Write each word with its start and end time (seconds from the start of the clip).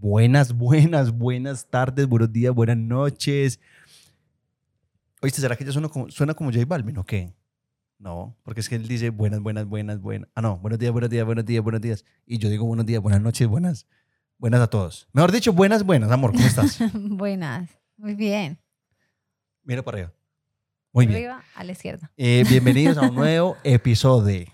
Buenas, 0.00 0.52
buenas, 0.52 1.10
buenas 1.10 1.68
tardes, 1.70 2.06
buenos 2.06 2.30
días, 2.30 2.54
buenas 2.54 2.76
noches. 2.76 3.58
Oíste, 5.22 5.40
¿será 5.40 5.56
que 5.56 5.64
yo 5.64 5.72
sueno 5.72 5.88
como, 5.88 6.10
suena 6.10 6.34
como 6.34 6.52
J 6.52 6.66
Balvin 6.66 6.98
o 6.98 7.04
qué? 7.04 7.34
No, 7.98 8.36
porque 8.42 8.60
es 8.60 8.68
que 8.68 8.74
él 8.74 8.86
dice 8.86 9.08
buenas, 9.08 9.40
buenas, 9.40 9.64
buenas, 9.64 10.00
buenas. 10.00 10.28
Ah, 10.34 10.42
no, 10.42 10.58
buenos 10.58 10.78
días, 10.78 10.92
buenos 10.92 11.08
días, 11.08 11.24
buenos 11.24 11.46
días, 11.46 11.64
buenos 11.64 11.80
días. 11.80 12.04
Y 12.26 12.36
yo 12.36 12.50
digo 12.50 12.66
buenos 12.66 12.84
días, 12.84 13.00
buenas 13.00 13.22
noches, 13.22 13.48
buenas, 13.48 13.86
buenas 14.36 14.60
a 14.60 14.66
todos. 14.66 15.08
Mejor 15.14 15.32
dicho, 15.32 15.54
buenas, 15.54 15.82
buenas, 15.82 16.10
amor, 16.10 16.32
¿cómo 16.32 16.44
estás? 16.44 16.78
Buenas, 16.94 17.70
muy 17.96 18.14
bien. 18.14 18.58
Mira 19.64 19.82
para 19.82 19.96
arriba. 19.96 20.12
Muy 20.92 21.06
bien. 21.06 21.16
Arriba 21.16 21.44
a 21.54 21.64
la 21.64 21.72
izquierda. 21.72 22.12
Eh, 22.18 22.44
bienvenidos 22.48 22.98
a 22.98 23.08
un 23.08 23.14
nuevo 23.14 23.56
episodio. 23.64 24.46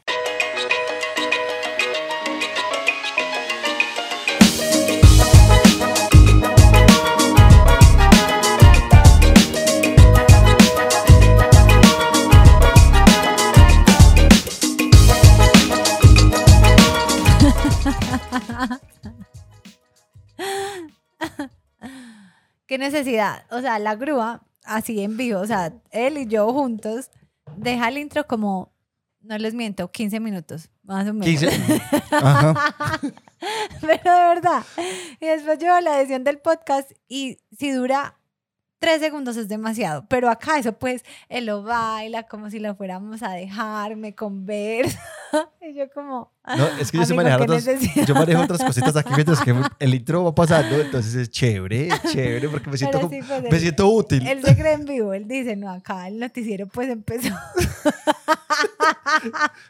¿Qué 22.73 22.79
necesidad? 22.79 23.45
O 23.51 23.61
sea, 23.61 23.79
la 23.79 23.97
grúa, 23.97 24.47
así 24.65 25.03
en 25.03 25.19
vivo, 25.19 25.41
o 25.41 25.47
sea, 25.47 25.75
él 25.91 26.17
y 26.17 26.27
yo 26.27 26.51
juntos, 26.55 27.11
deja 27.55 27.89
el 27.89 27.99
intro 27.99 28.27
como, 28.27 28.73
no 29.21 29.37
les 29.37 29.53
miento, 29.53 29.91
15 29.91 30.21
minutos, 30.21 30.71
más 30.83 31.07
o 31.07 31.13
menos. 31.13 31.27
15. 31.27 31.51
Ajá. 32.13 32.99
Pero 33.83 34.17
de 34.17 34.25
verdad. 34.25 34.63
Y 35.21 35.27
después 35.27 35.59
yo 35.59 35.79
la 35.83 36.01
edición 36.01 36.25
del 36.25 36.39
podcast 36.39 36.91
y 37.09 37.37
si 37.55 37.73
dura 37.73 38.19
tres 38.83 39.01
segundos 39.01 39.37
es 39.37 39.49
demasiado. 39.49 40.05
Pero 40.09 40.29
acá 40.29 40.59
eso 40.59 40.73
pues, 40.73 41.05
él 41.29 41.47
lo 41.47 41.63
baila 41.63 42.25
como 42.25 42.51
si 42.51 42.59
lo 42.59 42.75
fuéramos 42.75 43.23
a 43.23 43.31
dejar, 43.31 43.95
me 43.97 44.13
conversa. 44.15 45.01
y 45.63 45.73
yo 45.75 45.89
como... 45.95 46.33
No, 46.45 46.67
es 46.81 46.91
que 46.91 46.99
yo 46.99 47.05
sé 47.05 47.15
manejar 47.15 47.39
¿qué 47.47 47.53
otras, 47.53 47.65
yo 48.07 48.15
manejo 48.17 48.43
otras 48.43 48.65
cositas 48.65 48.97
aquí 48.97 49.11
mientras 49.15 49.41
que 49.41 49.55
el 49.79 49.95
intro 49.95 50.25
va 50.25 50.35
pasando, 50.35 50.75
entonces 50.81 51.15
es 51.15 51.31
chévere, 51.31 51.89
chévere, 52.11 52.49
porque 52.49 52.69
me 52.69 52.77
siento, 52.77 52.99
como- 52.99 53.11
sí, 53.11 53.21
pues, 53.27 53.43
me 53.43 53.49
él- 53.49 53.61
siento 53.61 53.89
útil. 53.89 54.27
Él 54.27 54.43
se 54.45 54.57
cree 54.57 54.73
en 54.73 54.85
vivo, 54.85 55.15
él 55.15 55.29
dice, 55.29 55.55
no, 55.55 55.71
acá 55.71 56.09
el 56.09 56.19
noticiero 56.19 56.67
pues 56.67 56.89
empezó. 56.89 57.33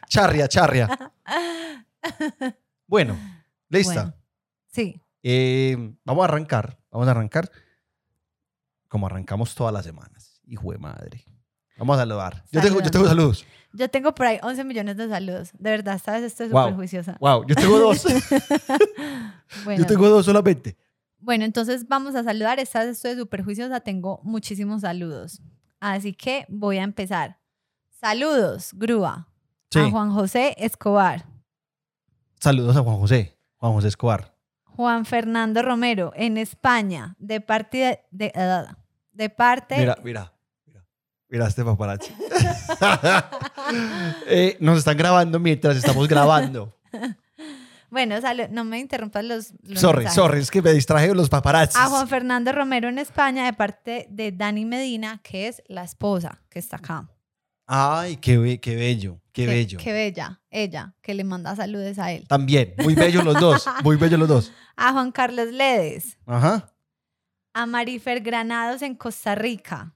Charria, 0.09 0.47
charria. 0.47 0.89
Bueno, 2.87 3.15
lista. 3.69 3.93
Bueno. 3.93 4.13
Sí, 4.71 4.99
Eh, 5.21 5.77
vamos 6.03 6.23
a 6.23 6.25
arrancar, 6.25 6.77
vamos 6.91 7.07
a 7.07 7.11
arrancar 7.11 7.49
como 8.93 9.07
arrancamos 9.07 9.55
todas 9.55 9.73
las 9.73 9.83
semanas. 9.85 10.39
Hijo 10.45 10.71
de 10.71 10.77
madre. 10.77 11.25
Vamos 11.79 11.95
a 11.97 12.01
saludar. 12.01 12.43
Yo 12.51 12.61
tengo, 12.61 12.79
yo 12.79 12.91
tengo 12.91 13.07
saludos. 13.07 13.43
yo 13.73 13.89
tengo 13.89 14.13
por 14.13 14.27
ahí 14.27 14.37
11 14.43 14.63
millones 14.65 14.97
de 14.97 15.09
saludos. 15.09 15.49
De 15.57 15.71
verdad, 15.71 15.95
esta 15.95 16.11
vez 16.11 16.21
estoy 16.25 16.49
Wow. 16.49 16.61
súper 16.61 16.75
juiciosa. 16.75 17.17
Wow, 17.19 17.43
yo 17.47 17.55
tengo 17.55 17.79
dos. 17.79 18.05
Bueno, 19.65 19.81
yo 19.81 19.87
tengo 19.87 20.07
dos 20.09 20.25
solamente. 20.25 20.77
bueno, 21.17 21.43
entonces 21.43 21.87
vamos 21.87 22.13
a 22.13 22.23
saludar. 22.23 22.59
Esta 22.59 22.81
vez 22.81 22.89
estoy 22.97 23.15
súper 23.15 23.43
juiciosa, 23.43 23.79
tengo 23.79 24.19
muchísimos 24.23 24.81
saludos. 24.81 25.41
Así 25.79 26.13
que 26.13 26.45
voy 26.49 26.77
a 26.77 26.83
empezar. 26.83 27.39
Saludos, 27.99 28.69
grúa. 28.73 29.27
Sí. 29.71 29.79
A 29.79 29.89
Juan 29.89 30.11
José 30.11 30.53
Escobar. 30.59 31.25
Saludos 32.39 32.77
a 32.77 32.81
Juan 32.83 32.97
José. 32.97 33.39
Juan 33.57 33.73
José 33.73 33.87
Escobar. 33.87 34.35
Juan 34.65 35.05
Fernando 35.05 35.61
Romero, 35.63 36.11
en 36.15 36.37
España, 36.37 37.15
de 37.17 37.41
parte 37.41 37.77
de, 37.77 37.99
de, 38.11 38.31
eh, 38.35 38.65
de 39.13 39.29
parte 39.29 39.77
Mira, 39.77 39.97
mira, 40.03 40.33
mira. 40.65 40.85
Mira 41.29 41.47
este 41.47 41.63
paparazzi. 41.63 42.11
Eh, 44.27 44.57
nos 44.59 44.79
están 44.79 44.97
grabando 44.97 45.39
mientras 45.39 45.77
estamos 45.77 46.07
grabando. 46.07 46.75
Bueno, 47.89 48.15
no 48.49 48.63
me 48.63 48.79
interrumpas 48.79 49.23
los, 49.23 49.53
los 49.61 49.79
Sorry, 49.79 50.05
mensajes. 50.05 50.15
sorry, 50.15 50.39
es 50.39 50.49
que 50.49 50.63
me 50.63 50.73
distraje 50.73 51.09
de 51.09 51.13
los 51.13 51.29
paparazzis. 51.29 51.75
A 51.79 51.85
Juan 51.89 52.07
Fernando 52.07 52.51
Romero 52.51 52.89
en 52.89 52.97
España 52.97 53.45
de 53.45 53.53
parte 53.53 54.07
de 54.09 54.31
Dani 54.31 54.65
Medina, 54.65 55.21
que 55.23 55.47
es 55.47 55.61
la 55.67 55.83
esposa 55.83 56.41
que 56.49 56.57
está 56.57 56.77
acá. 56.77 57.07
Ay, 57.67 58.17
qué, 58.17 58.39
be- 58.39 58.59
qué 58.59 58.75
bello, 58.75 59.21
qué, 59.31 59.45
bello. 59.45 59.77
Qué 59.77 59.93
bella, 59.93 60.41
ella, 60.49 60.95
que 61.03 61.13
le 61.13 61.23
manda 61.23 61.55
saludos 61.55 61.99
a 61.99 62.11
él. 62.11 62.27
También, 62.27 62.73
muy 62.79 62.95
bellos 62.95 63.23
los 63.23 63.39
dos, 63.39 63.63
muy 63.83 63.95
bellos 63.97 64.19
los 64.19 64.27
dos. 64.27 64.51
A 64.75 64.91
Juan 64.93 65.11
Carlos 65.11 65.49
Ledes, 65.51 66.17
Ajá. 66.25 66.72
A 67.53 67.65
Marifer 67.65 68.21
Granados 68.21 68.81
en 68.81 68.95
Costa 68.95 69.35
Rica. 69.35 69.93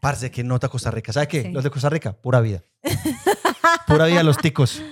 Parce, 0.00 0.30
qué 0.30 0.44
nota 0.44 0.68
Costa 0.68 0.90
Rica. 0.90 1.12
¿Sabes 1.12 1.28
qué? 1.28 1.42
Sí. 1.42 1.48
Los 1.50 1.64
de 1.64 1.70
Costa 1.70 1.88
Rica, 1.88 2.12
pura 2.12 2.40
vida. 2.40 2.62
Pura 3.86 4.06
vida 4.06 4.22
los 4.22 4.36
ticos. 4.38 4.82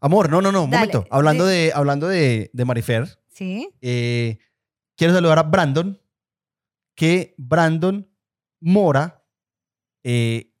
Amor, 0.00 0.28
no, 0.30 0.40
no, 0.40 0.50
no, 0.50 0.64
un 0.64 0.70
Dale, 0.70 0.86
momento. 0.92 1.06
Hablando, 1.10 1.44
sí. 1.46 1.50
de, 1.52 1.72
hablando 1.74 2.08
de, 2.08 2.50
de 2.52 2.64
Marifer, 2.64 3.18
¿Sí? 3.28 3.70
eh, 3.80 4.38
quiero 4.96 5.14
saludar 5.14 5.38
a 5.38 5.42
Brandon, 5.44 6.00
que 6.94 7.34
Brandon 7.38 8.08
Mora 8.60 9.24
eh, 10.02 10.52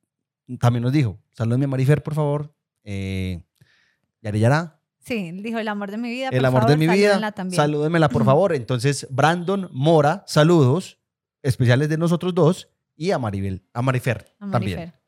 también 0.60 0.82
nos 0.82 0.92
dijo, 0.92 1.18
salúdame 1.32 1.64
a 1.64 1.68
Marifer, 1.68 2.02
por 2.02 2.14
favor. 2.14 2.54
Eh, 2.84 3.42
Yare 4.20 4.38
Yara, 4.38 4.80
Sí, 5.04 5.32
dijo 5.32 5.58
el 5.58 5.68
amor 5.68 5.90
de 5.90 5.96
mi 5.98 6.10
vida. 6.10 6.28
el 6.28 6.38
por 6.38 6.46
amor 6.46 6.60
de 6.62 6.66
favor, 6.74 6.78
mi 6.78 6.86
salúdenla 6.86 7.16
vida, 7.18 7.32
también. 7.32 7.56
salúdenmela, 7.56 8.08
por 8.08 8.24
favor. 8.24 8.52
Entonces, 8.54 9.06
Brandon 9.10 9.68
Mora, 9.72 10.22
saludos 10.26 10.98
especiales 11.42 11.88
de 11.88 11.98
nosotros 11.98 12.34
dos 12.34 12.68
y 12.94 13.10
a 13.10 13.18
Maribel, 13.18 13.64
a 13.72 13.82
Marifer 13.82 14.32
A 14.38 14.50
también. 14.50 14.78
Marifer. 14.78 15.00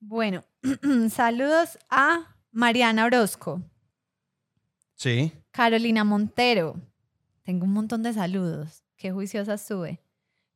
Bueno, 0.00 0.44
saludos 1.10 1.78
a 1.90 2.36
Mariana 2.52 3.04
Orozco, 3.06 3.62
Sí. 4.94 5.32
Carolina 5.52 6.02
Montero. 6.04 6.74
Tengo 7.44 7.64
un 7.66 7.72
montón 7.72 8.02
de 8.02 8.12
saludos. 8.12 8.82
Qué 8.96 9.12
juiciosa 9.12 9.54
estuve. 9.54 10.00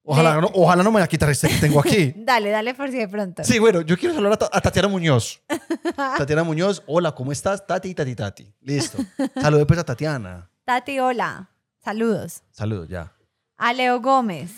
Ojalá, 0.04 0.40
no, 0.40 0.50
ojalá 0.54 0.82
no 0.82 0.90
me 0.90 0.98
la 0.98 1.06
este 1.06 1.48
que 1.48 1.54
tengo 1.60 1.78
aquí. 1.80 2.12
Dale, 2.16 2.50
dale 2.50 2.74
por 2.74 2.90
si 2.90 2.98
de 2.98 3.06
pronto. 3.08 3.44
Sí, 3.44 3.58
bueno, 3.60 3.82
yo 3.82 3.96
quiero 3.96 4.14
saludar 4.14 4.32
a, 4.34 4.36
Ta- 4.36 4.50
a 4.52 4.60
Tatiana 4.60 4.88
Muñoz. 4.88 5.40
Tatiana 5.96 6.42
Muñoz, 6.42 6.82
hola, 6.86 7.12
¿cómo 7.14 7.30
estás? 7.30 7.64
Tati, 7.66 7.94
Tati, 7.94 8.14
Tati. 8.16 8.52
Listo. 8.60 8.98
Saludos 9.40 9.66
pues 9.66 9.78
a 9.78 9.84
Tatiana. 9.84 10.50
Tati, 10.64 10.98
hola. 10.98 11.50
Saludos. 11.84 12.42
Saludos, 12.50 12.88
ya. 12.88 13.12
A 13.56 13.72
Leo 13.72 14.00
Gómez, 14.00 14.52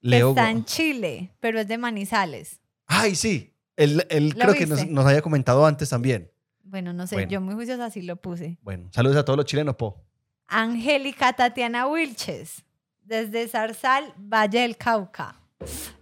que 0.00 0.08
Leo. 0.08 0.28
está 0.30 0.50
en 0.50 0.64
Chile, 0.64 1.32
pero 1.40 1.58
es 1.58 1.66
de 1.66 1.76
Manizales. 1.78 2.60
Ay, 2.86 3.16
sí. 3.16 3.52
Él, 3.76 4.06
él 4.10 4.28
¿Lo 4.30 4.44
creo 4.46 4.54
que 4.54 4.66
nos, 4.66 4.86
nos 4.86 5.04
había 5.06 5.22
comentado 5.22 5.66
antes 5.66 5.88
también. 5.88 6.30
Bueno, 6.62 6.92
no 6.92 7.06
sé, 7.08 7.16
Bueno. 7.16 7.30
yo 7.30 7.40
muy 7.40 7.54
juiciosa 7.54 7.90
sí 7.90 8.02
lo 8.02 8.14
puse. 8.16 8.58
Bueno, 8.62 8.88
saludos 8.92 9.16
a 9.16 9.24
todos 9.24 9.36
los 9.36 9.46
chilenos, 9.46 9.74
po. 9.74 10.00
Angélica 10.46 11.32
Tatiana 11.32 11.86
Wilches, 11.88 12.64
desde 13.04 13.46
Zarzal, 13.48 14.12
Valle 14.18 14.60
del 14.60 14.76
Cauca. 14.76 15.40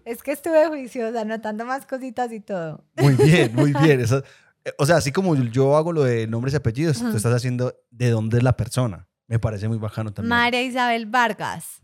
Es 0.05 0.23
que 0.23 0.33
estuve 0.33 0.67
juiciosa, 0.69 1.21
anotando 1.21 1.65
más 1.65 1.87
cositas 1.87 2.33
y 2.33 2.41
todo. 2.41 2.85
Muy 2.97 3.15
bien, 3.15 3.55
muy 3.55 3.73
bien. 3.83 4.01
Eso- 4.01 4.23
eh, 4.65 4.73
o 4.79 4.87
sea, 4.87 4.97
así 4.97 5.11
como 5.13 5.35
yo 5.37 5.77
hago 5.77 5.93
lo 5.93 6.03
de 6.05 6.27
nombres 6.27 6.55
y 6.55 6.57
apellidos, 6.57 6.99
tú 6.99 7.17
estás 7.17 7.35
haciendo 7.35 7.75
de 7.91 8.11
dónde 8.11 8.39
es 8.39 8.43
la 8.45 8.57
persona. 8.57 9.09
Me 9.27 9.39
parece 9.39 9.69
muy 9.69 9.79
bajano 9.79 10.13
también. 10.13 10.29
María 10.31 10.63
Isabel 10.63 11.07
Vargas 11.07 11.83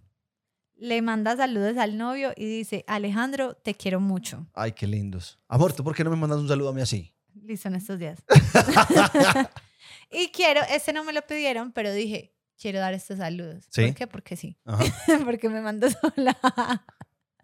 le 0.77 1.03
manda 1.03 1.37
saludos 1.37 1.77
al 1.77 1.97
novio 1.99 2.33
y 2.37 2.45
dice, 2.47 2.85
Alejandro, 2.87 3.55
te 3.55 3.75
quiero 3.75 3.99
mucho. 4.01 4.47
Ay, 4.55 4.73
qué 4.73 4.87
lindos. 4.87 5.41
Amor, 5.49 5.73
¿tú 5.73 5.83
por 5.83 5.95
qué 5.95 6.05
no 6.05 6.11
me 6.11 6.17
mandas 6.17 6.39
un 6.39 6.47
saludo 6.47 6.69
a 6.69 6.73
mí 6.73 6.81
así? 6.81 7.13
Listo 7.43 7.67
en 7.69 7.75
estos 7.77 7.99
días. 7.99 8.23
y 10.11 10.29
quiero, 10.29 10.61
este 10.71 10.93
no 10.93 11.05
me 11.05 11.13
lo 11.13 11.23
pidieron, 11.23 11.73
pero 11.73 11.93
dije, 11.93 12.33
quiero 12.61 12.79
dar 12.81 12.95
estos 12.95 13.19
saludos. 13.19 13.65
¿Sí? 13.71 13.87
¿Por 13.87 13.95
qué? 13.95 14.07
Porque 14.07 14.37
sí. 14.37 14.57
Porque 15.25 15.49
me 15.49 15.61
mando 15.61 15.89
sola. 15.91 16.37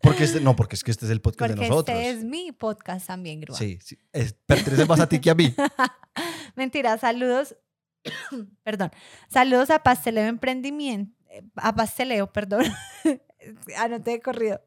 Porque 0.03 0.25
este, 0.25 0.41
no, 0.41 0.55
porque 0.55 0.77
es 0.77 0.85
que 0.85 0.91
este 0.91 1.07
es 1.07 1.11
el 1.11 1.23
podcast 1.23 1.51
porque 1.53 1.63
de 1.63 1.69
nosotros. 1.71 1.97
este 1.99 2.11
es 2.11 2.25
mi 2.25 2.53
podcast 2.53 3.07
también, 3.07 3.41
Grúa. 3.41 3.57
Sí, 3.57 3.79
sí. 3.83 3.99
Es- 4.13 4.35
pertenece 4.47 4.85
más 4.85 5.01
a 5.01 5.09
ti 5.09 5.19
que 5.19 5.31
a 5.31 5.35
mí. 5.35 5.55
Mentira, 6.57 6.99
saludos. 6.99 7.57
perdón. 8.63 8.91
Saludos 9.31 9.71
a 9.71 9.83
Pasteleo 9.83 10.27
Emprendimiento. 10.27 11.17
eh, 11.31 11.43
A 11.57 11.75
Pasteleo, 11.75 12.31
perdón. 12.33 12.65
Anoté 13.79 14.13
de 14.13 14.21
corrido. 14.21 14.61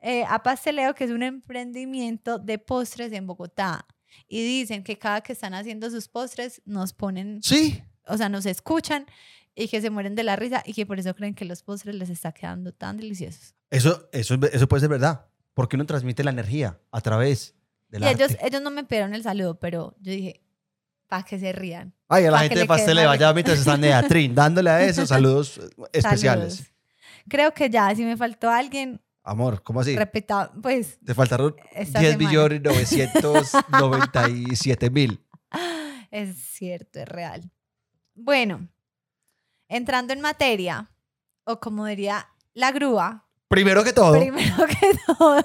Eh, 0.00 0.24
a 0.28 0.42
Pasteleo, 0.42 0.94
que 0.94 1.04
es 1.04 1.10
un 1.10 1.22
emprendimiento 1.22 2.38
de 2.38 2.58
postres 2.58 3.12
en 3.12 3.26
Bogotá. 3.26 3.86
Y 4.28 4.42
dicen 4.44 4.84
que 4.84 4.98
cada 4.98 5.22
que 5.22 5.32
están 5.32 5.54
haciendo 5.54 5.90
sus 5.90 6.08
postres 6.08 6.62
nos 6.64 6.92
ponen, 6.92 7.42
Sí. 7.42 7.82
o 8.06 8.16
sea, 8.16 8.28
nos 8.28 8.46
escuchan 8.46 9.06
y 9.54 9.68
que 9.68 9.80
se 9.80 9.90
mueren 9.90 10.14
de 10.14 10.24
la 10.24 10.36
risa 10.36 10.62
y 10.66 10.72
que 10.74 10.86
por 10.86 10.98
eso 10.98 11.14
creen 11.14 11.34
que 11.34 11.44
los 11.44 11.62
postres 11.62 11.94
les 11.94 12.10
está 12.10 12.32
quedando 12.32 12.72
tan 12.72 12.96
deliciosos. 12.96 13.54
Eso, 13.70 14.08
eso, 14.12 14.34
es- 14.34 14.54
eso 14.54 14.68
puede 14.68 14.80
ser 14.80 14.90
verdad. 14.90 15.26
Porque 15.54 15.76
uno 15.76 15.84
transmite 15.84 16.24
la 16.24 16.30
energía 16.30 16.80
a 16.90 17.00
través 17.02 17.54
del 17.90 18.02
y 18.02 18.06
ellos, 18.08 18.36
ellos 18.40 18.62
no 18.62 18.70
me 18.70 18.84
pidieron 18.84 19.12
el 19.14 19.22
saludo, 19.22 19.58
pero 19.60 19.94
yo 20.00 20.12
dije, 20.12 20.40
para 21.08 21.24
que 21.24 21.38
se 21.38 21.52
rían. 21.52 21.92
Ay, 22.08 22.24
a 22.24 22.30
la 22.30 22.38
gente 22.38 22.60
de 22.60 22.64
más 22.66 22.80
allá 22.88 23.34
mientras 23.34 23.58
están 23.58 23.82
de 23.82 23.92
Atrín, 23.92 24.34
dándole 24.42 24.70
a 24.70 24.82
eso 24.82 25.04
saludos 25.06 25.58
eh, 25.58 25.68
especiales. 25.92 26.54
Saludos. 26.54 26.72
Creo 27.28 27.52
que 27.52 27.68
ya, 27.68 27.94
si 27.94 28.02
me 28.04 28.16
faltó 28.16 28.48
alguien, 28.50 28.98
Amor, 29.22 29.62
¿cómo 29.62 29.80
así? 29.80 29.94
repita, 29.94 30.50
pues 30.62 30.98
Te 31.04 31.14
faltaron 31.14 31.54
esta 31.72 32.00
10 32.00 32.12
semana. 32.12 32.28
millones 32.28 32.62
997 32.62 34.90
mil. 34.90 35.20
Es 36.10 36.36
cierto, 36.36 37.00
es 37.00 37.08
real. 37.08 37.50
Bueno, 38.14 38.68
entrando 39.76 40.12
en 40.12 40.20
materia, 40.20 40.90
o 41.44 41.58
como 41.60 41.86
diría 41.86 42.28
la 42.54 42.70
grúa, 42.72 43.26
Primero 43.48 43.84
que 43.84 43.92
todo, 43.92 44.12
primero 44.18 44.64
que 44.66 44.98
todo. 45.18 45.44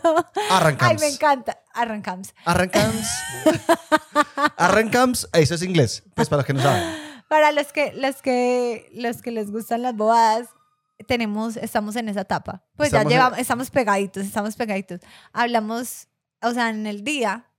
arrancamos. 0.49 1.01
Ay, 1.03 1.09
me 1.09 1.13
encanta. 1.13 1.59
Arrancamos. 1.73 2.33
Arrancamos. 2.45 3.05
Arrancamos. 4.57 5.29
Eso 5.33 5.55
es 5.55 5.61
inglés. 5.61 6.03
Pues 6.15 6.29
para 6.29 6.37
los 6.37 6.45
que 6.45 6.53
no 6.53 6.61
saben. 6.61 6.83
Para 7.27 7.51
los 7.51 7.73
que, 7.73 7.91
los 7.93 8.21
que, 8.21 8.89
los 8.93 9.21
que 9.21 9.31
les 9.31 9.51
gustan 9.51 9.81
las 9.81 9.95
bobadas, 9.95 10.47
tenemos, 11.07 11.57
estamos 11.57 11.95
en 11.97 12.07
esa 12.09 12.21
etapa. 12.21 12.63
Pues 12.77 12.87
Estamos 12.87 13.03
en- 13.05 13.09
ya 13.09 13.15
llevamos, 13.17 13.39
estamos 13.39 13.69
pegaditos, 13.69 14.23
estamos 14.25 14.55
pegaditos. 14.55 15.01
Hablamos, 15.33 16.07
o 16.41 16.51
sea, 16.53 16.69
en 16.69 16.87
el 16.87 17.03
día, 17.03 17.51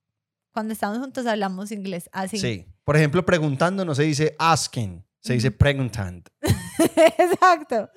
cuando 0.52 0.72
estamos 0.72 0.98
juntos, 0.98 1.26
hablamos 1.26 1.70
inglés 1.72 2.08
así. 2.12 2.38
Sí. 2.38 2.66
Por 2.84 2.96
ejemplo, 2.96 3.26
preguntando 3.26 3.84
no 3.84 3.94
se 3.94 4.04
dice 4.04 4.34
asking, 4.38 5.04
se 5.20 5.34
dice 5.34 5.50
preguntando. 5.50 6.30
Exacto. 7.18 7.90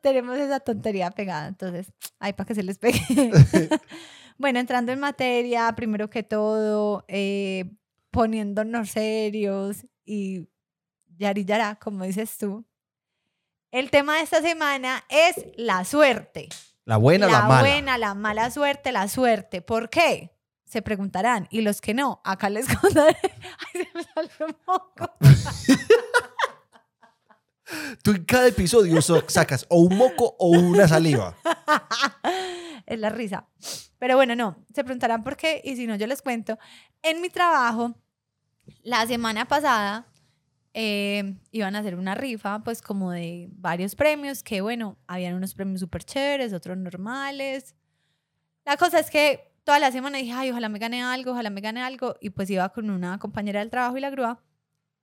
Tenemos 0.00 0.38
esa 0.38 0.60
tontería 0.60 1.10
pegada, 1.10 1.48
entonces, 1.48 1.92
ay, 2.18 2.32
para 2.32 2.46
que 2.46 2.54
se 2.54 2.62
les 2.62 2.78
pegue. 2.78 3.00
bueno, 4.38 4.58
entrando 4.58 4.92
en 4.92 5.00
materia, 5.00 5.72
primero 5.76 6.08
que 6.08 6.22
todo, 6.22 7.04
eh, 7.08 7.72
poniéndonos 8.10 8.90
serios 8.90 9.86
y 10.04 10.48
yari 11.16 11.46
como 11.80 12.04
dices 12.04 12.38
tú. 12.38 12.64
El 13.70 13.90
tema 13.90 14.16
de 14.16 14.22
esta 14.22 14.40
semana 14.40 15.04
es 15.08 15.44
la 15.56 15.84
suerte. 15.84 16.48
La 16.84 16.96
buena 16.96 17.26
o 17.26 17.30
la, 17.30 17.42
mala. 17.42 17.60
buena, 17.60 17.98
la 17.98 18.14
mala 18.14 18.50
suerte, 18.50 18.92
la 18.92 19.08
suerte. 19.08 19.60
¿Por 19.60 19.90
qué? 19.90 20.35
Se 20.66 20.82
preguntarán. 20.82 21.46
Y 21.50 21.62
los 21.62 21.80
que 21.80 21.94
no, 21.94 22.20
acá 22.24 22.50
les 22.50 22.66
contaré. 22.80 23.16
Ay, 23.22 23.82
se 23.84 23.88
me 23.94 24.02
salió 24.02 24.46
un 24.46 24.56
moco. 24.66 25.16
Tú 28.02 28.12
en 28.12 28.24
cada 28.24 28.46
episodio 28.46 29.02
so- 29.02 29.24
sacas 29.28 29.66
o 29.68 29.80
un 29.80 29.96
moco 29.96 30.36
o 30.38 30.50
una 30.50 30.86
saliva. 30.86 31.36
es 32.86 32.98
la 32.98 33.08
risa. 33.10 33.48
Pero 33.98 34.14
bueno, 34.16 34.36
no, 34.36 34.64
se 34.72 34.84
preguntarán 34.84 35.24
por 35.24 35.36
qué 35.36 35.60
y 35.64 35.74
si 35.76 35.86
no, 35.86 35.96
yo 35.96 36.06
les 36.06 36.22
cuento. 36.22 36.58
En 37.02 37.20
mi 37.20 37.28
trabajo, 37.28 37.94
la 38.82 39.04
semana 39.06 39.46
pasada, 39.46 40.06
eh, 40.74 41.38
iban 41.50 41.74
a 41.74 41.80
hacer 41.80 41.96
una 41.96 42.14
rifa, 42.14 42.62
pues 42.62 42.82
como 42.82 43.10
de 43.10 43.48
varios 43.52 43.96
premios, 43.96 44.42
que 44.44 44.60
bueno, 44.60 44.96
habían 45.08 45.34
unos 45.34 45.54
premios 45.54 45.80
súper 45.80 46.04
chéveres, 46.04 46.52
otros 46.52 46.76
normales. 46.76 47.74
La 48.64 48.76
cosa 48.76 49.00
es 49.00 49.10
que 49.10 49.55
toda 49.66 49.80
la 49.80 49.92
semana 49.92 50.18
dije, 50.18 50.32
ay, 50.32 50.52
ojalá 50.52 50.70
me 50.70 50.80
gane 50.80 51.02
algo, 51.04 51.32
ojalá 51.32 51.50
me 51.50 51.60
gane 51.60 51.82
algo, 51.82 52.16
y 52.22 52.30
pues 52.30 52.50
iba 52.50 52.70
con 52.70 52.90
una 52.90 53.18
compañera 53.20 53.60
del 53.60 53.70
trabajo 53.70 53.98
y 53.98 54.02
la 54.02 54.10
grúa, 54.10 54.42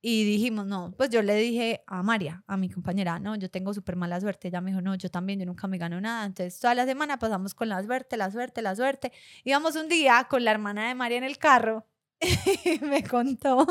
y 0.01 0.25
dijimos, 0.25 0.65
no, 0.67 0.93
pues 0.97 1.09
yo 1.11 1.21
le 1.21 1.35
dije 1.35 1.83
a 1.87 2.03
María, 2.03 2.43
a 2.47 2.57
mi 2.57 2.69
compañera, 2.69 3.19
no, 3.19 3.35
yo 3.37 3.49
tengo 3.51 3.73
súper 3.73 3.95
mala 3.95 4.19
suerte. 4.21 4.49
Ella 4.49 4.61
me 4.61 4.71
dijo, 4.71 4.81
no, 4.81 4.95
yo 4.95 5.09
también, 5.09 5.39
yo 5.39 5.45
nunca 5.45 5.67
me 5.67 5.77
gano 5.77 6.01
nada. 6.01 6.25
Entonces, 6.25 6.59
toda 6.59 6.75
la 6.75 6.85
semana 6.85 7.19
pasamos 7.19 7.55
con 7.55 7.69
la 7.69 7.83
suerte, 7.83 8.17
la 8.17 8.31
suerte, 8.31 8.61
la 8.61 8.75
suerte. 8.75 9.13
Íbamos 9.45 9.75
un 9.77 9.89
día 9.89 10.27
con 10.29 10.43
la 10.45 10.51
hermana 10.51 10.89
de 10.89 10.95
María 10.95 11.19
en 11.19 11.23
el 11.25 11.37
carro 11.37 11.87
y 12.65 12.79
me 12.85 13.03
contó 13.03 13.65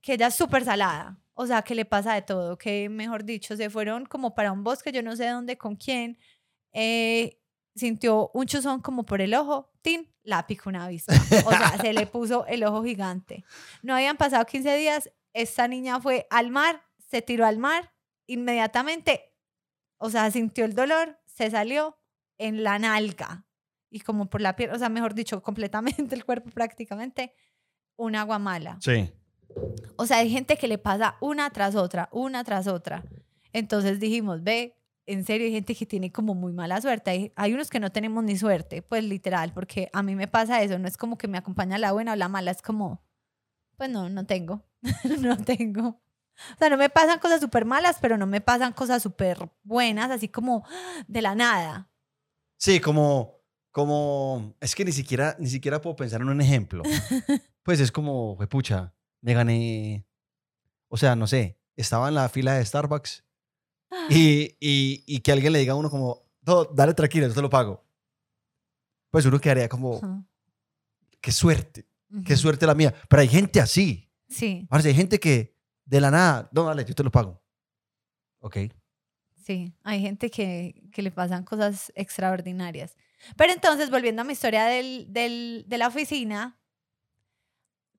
que 0.00 0.14
ella 0.14 0.28
es 0.28 0.34
súper 0.34 0.64
salada. 0.64 1.18
O 1.34 1.46
sea, 1.46 1.62
que 1.62 1.74
le 1.74 1.84
pasa 1.84 2.14
de 2.14 2.22
todo, 2.22 2.58
que 2.58 2.88
mejor 2.88 3.24
dicho, 3.24 3.56
se 3.56 3.70
fueron 3.70 4.06
como 4.06 4.34
para 4.34 4.52
un 4.52 4.64
bosque, 4.64 4.92
yo 4.92 5.02
no 5.02 5.14
sé 5.16 5.28
dónde, 5.28 5.56
con 5.58 5.76
quién. 5.76 6.18
eh, 6.72 7.38
sintió 7.78 8.30
un 8.34 8.46
chuzón 8.46 8.80
como 8.80 9.04
por 9.04 9.20
el 9.20 9.34
ojo, 9.34 9.70
tin, 9.82 10.12
la 10.22 10.46
picó 10.46 10.68
una 10.68 10.84
avispa. 10.84 11.14
O 11.46 11.50
sea, 11.50 11.78
se 11.80 11.92
le 11.92 12.06
puso 12.06 12.46
el 12.46 12.64
ojo 12.64 12.84
gigante. 12.84 13.44
No 13.82 13.94
habían 13.94 14.16
pasado 14.16 14.44
15 14.44 14.76
días, 14.76 15.10
esta 15.32 15.68
niña 15.68 16.00
fue 16.00 16.26
al 16.30 16.50
mar, 16.50 16.82
se 16.98 17.22
tiró 17.22 17.46
al 17.46 17.58
mar, 17.58 17.92
inmediatamente, 18.26 19.32
o 19.96 20.10
sea, 20.10 20.30
sintió 20.30 20.64
el 20.64 20.74
dolor, 20.74 21.18
se 21.26 21.50
salió 21.50 21.98
en 22.36 22.62
la 22.62 22.78
nalga 22.78 23.46
y 23.90 24.00
como 24.00 24.28
por 24.28 24.40
la 24.40 24.56
piel, 24.56 24.70
o 24.70 24.78
sea, 24.78 24.88
mejor 24.88 25.14
dicho, 25.14 25.42
completamente 25.42 26.14
el 26.14 26.24
cuerpo 26.24 26.50
prácticamente, 26.50 27.32
un 27.96 28.14
agua 28.14 28.38
mala. 28.38 28.78
Sí. 28.80 29.10
O 29.96 30.06
sea, 30.06 30.18
hay 30.18 30.30
gente 30.30 30.56
que 30.56 30.68
le 30.68 30.78
pasa 30.78 31.16
una 31.20 31.50
tras 31.50 31.74
otra, 31.74 32.08
una 32.12 32.44
tras 32.44 32.66
otra. 32.66 33.04
Entonces 33.52 33.98
dijimos, 33.98 34.42
ve, 34.42 34.77
en 35.08 35.24
serio, 35.24 35.46
hay 35.46 35.52
gente 35.52 35.74
que 35.74 35.86
tiene 35.86 36.12
como 36.12 36.34
muy 36.34 36.52
mala 36.52 36.80
suerte. 36.80 37.10
Hay, 37.10 37.32
hay 37.34 37.54
unos 37.54 37.70
que 37.70 37.80
no 37.80 37.90
tenemos 37.90 38.22
ni 38.22 38.36
suerte, 38.36 38.82
pues 38.82 39.02
literal, 39.02 39.52
porque 39.54 39.88
a 39.92 40.02
mí 40.02 40.14
me 40.14 40.28
pasa 40.28 40.62
eso. 40.62 40.78
No 40.78 40.86
es 40.86 40.96
como 40.96 41.16
que 41.16 41.28
me 41.28 41.38
acompaña 41.38 41.78
la 41.78 41.92
buena 41.92 42.12
o 42.12 42.16
la 42.16 42.28
mala, 42.28 42.50
es 42.50 42.62
como, 42.62 43.02
pues 43.76 43.88
no, 43.90 44.10
no 44.10 44.26
tengo. 44.26 44.64
no 45.20 45.36
tengo. 45.38 45.88
O 45.88 46.58
sea, 46.58 46.68
no 46.68 46.76
me 46.76 46.90
pasan 46.90 47.18
cosas 47.18 47.40
súper 47.40 47.64
malas, 47.64 47.96
pero 48.00 48.16
no 48.16 48.26
me 48.26 48.40
pasan 48.40 48.72
cosas 48.72 49.02
súper 49.02 49.50
buenas, 49.64 50.10
así 50.10 50.28
como 50.28 50.64
de 51.08 51.22
la 51.22 51.34
nada. 51.34 51.90
Sí, 52.58 52.78
como, 52.78 53.40
como, 53.70 54.54
es 54.60 54.74
que 54.74 54.84
ni 54.84 54.92
siquiera, 54.92 55.36
ni 55.38 55.48
siquiera 55.48 55.80
puedo 55.80 55.96
pensar 55.96 56.20
en 56.20 56.28
un 56.28 56.40
ejemplo. 56.40 56.82
Pues 57.64 57.80
es 57.80 57.92
como, 57.92 58.38
pucha, 58.48 58.94
me 59.20 59.34
gané, 59.34 60.06
o 60.88 60.96
sea, 60.96 61.14
no 61.16 61.26
sé, 61.26 61.60
estaba 61.76 62.08
en 62.08 62.14
la 62.14 62.30
fila 62.30 62.54
de 62.54 62.64
Starbucks 62.64 63.27
y, 64.08 64.56
y, 64.60 65.04
y 65.06 65.20
que 65.20 65.32
alguien 65.32 65.52
le 65.52 65.58
diga 65.60 65.72
a 65.72 65.76
uno 65.76 65.90
como, 65.90 66.22
no, 66.42 66.64
dale 66.66 66.94
tranquilo, 66.94 67.26
yo 67.28 67.34
te 67.34 67.42
lo 67.42 67.50
pago. 67.50 67.84
Pues 69.10 69.24
uno 69.26 69.40
quedaría 69.40 69.68
como, 69.68 69.98
qué 71.20 71.32
suerte, 71.32 71.86
qué 72.24 72.36
suerte 72.36 72.66
la 72.66 72.74
mía. 72.74 72.94
Pero 73.08 73.20
hay 73.22 73.28
gente 73.28 73.60
así, 73.60 74.04
Sí, 74.28 74.66
parce, 74.68 74.88
hay 74.88 74.94
gente 74.94 75.18
que 75.18 75.56
de 75.86 76.00
la 76.02 76.10
nada, 76.10 76.50
no, 76.52 76.64
dale, 76.64 76.84
yo 76.84 76.94
te 76.94 77.02
lo 77.02 77.10
pago. 77.10 77.42
Ok. 78.40 78.58
Sí, 79.34 79.72
hay 79.82 80.02
gente 80.02 80.30
que, 80.30 80.82
que 80.92 81.00
le 81.00 81.10
pasan 81.10 81.44
cosas 81.44 81.90
extraordinarias. 81.94 82.94
Pero 83.36 83.54
entonces, 83.54 83.90
volviendo 83.90 84.20
a 84.20 84.24
mi 84.26 84.34
historia 84.34 84.66
del, 84.66 85.06
del- 85.10 85.64
de 85.66 85.78
la 85.78 85.88
oficina, 85.88 86.60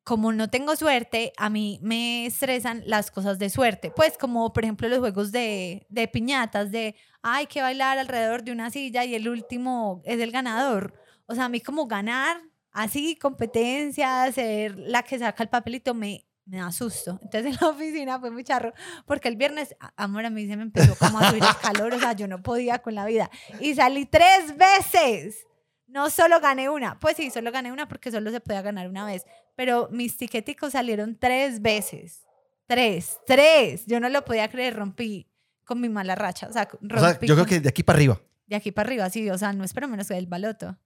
como 0.10 0.34
no 0.34 0.50
tengo 0.50 0.76
suerte, 0.76 1.34
a 1.38 1.52
mí 1.52 1.78
me 1.84 2.26
estresan 2.26 2.82
las 2.88 3.12
cosas 3.12 3.38
de 3.38 3.52
suerte. 3.52 3.92
Pues 3.96 4.18
como, 4.18 4.52
por 4.52 4.64
ejemplo, 4.64 4.90
los 4.90 4.98
juegos 4.98 5.32
de, 5.32 5.86
de 5.88 6.08
piñatas, 6.08 6.72
de, 6.72 6.96
hay 7.22 7.46
que 7.46 7.62
bailar 7.62 8.00
alrededor 8.00 8.42
de 8.42 8.52
una 8.52 8.72
silla 8.72 9.06
y 9.06 9.14
el 9.14 9.30
último 9.30 10.02
es 10.06 10.20
el 10.20 10.32
ganador. 10.32 11.00
O 11.28 11.36
sea, 11.36 11.46
a 11.46 11.50
mí 11.50 11.62
como 11.62 11.86
ganar, 11.86 12.42
así, 12.72 13.18
competencia, 13.18 14.32
ser 14.32 14.80
la 14.80 15.04
que 15.04 15.20
saca 15.20 15.44
el 15.44 15.50
papelito, 15.50 15.94
me, 15.94 16.26
me 16.44 16.58
da 16.58 16.72
susto. 16.72 17.20
Entonces 17.22 17.46
en 17.54 17.58
la 17.62 17.70
oficina 17.70 18.20
fue 18.20 18.32
muy 18.32 18.44
charro, 18.44 18.74
porque 19.06 19.28
el 19.28 19.36
viernes, 19.36 19.76
amor, 19.96 20.26
a 20.26 20.32
mí 20.32 20.48
se 20.48 20.58
me 20.58 20.64
empezó 20.64 20.96
como 20.96 21.20
a 21.20 21.30
subir 21.30 21.44
el 21.44 21.58
calor, 21.62 21.94
o 21.94 22.00
sea, 22.00 22.14
yo 22.14 22.28
no 22.28 22.42
podía 22.42 22.80
con 22.80 22.96
la 22.96 23.06
vida. 23.06 23.30
Y 23.60 23.76
salí 23.76 24.08
tres 24.08 24.58
veces. 24.58 25.46
No 25.86 26.12
solo 26.12 26.40
gané 26.40 26.70
una, 26.70 27.00
pues 27.00 27.18
sí, 27.18 27.32
solo 27.32 27.52
gané 27.52 27.72
una 27.72 27.88
porque 27.88 28.12
solo 28.12 28.30
se 28.30 28.40
podía 28.40 28.62
ganar 28.62 28.88
una 28.88 29.06
vez, 29.06 29.26
pero 29.60 29.90
mis 29.92 30.16
tiqueticos 30.16 30.72
salieron 30.72 31.18
tres 31.20 31.62
veces. 31.62 32.26
Tres, 32.66 33.20
tres. 33.28 33.86
Yo 33.88 34.00
no 34.00 34.08
lo 34.08 34.24
podía 34.24 34.48
creer, 34.48 34.74
rompí 34.74 35.28
con 35.66 35.82
mi 35.82 35.90
mala 35.90 36.16
racha. 36.16 36.48
O 36.48 36.54
sea, 36.54 36.70
rompí 36.80 36.96
O 36.96 37.00
sea, 37.00 37.20
yo 37.24 37.36
creo 37.36 37.46
que 37.46 37.60
de 37.60 37.68
aquí 37.68 37.84
para 37.84 37.98
arriba. 37.98 38.22
de 38.48 38.56
aquí 38.56 38.72
para 38.72 38.88
arriba, 38.88 39.10
sí, 39.10 39.30
o 39.30 39.38
sea, 39.38 39.52
no 39.52 39.66
espero 39.66 39.90
menos 39.90 40.08
que 40.08 40.18
el 40.18 40.28
baloto. 40.28 40.78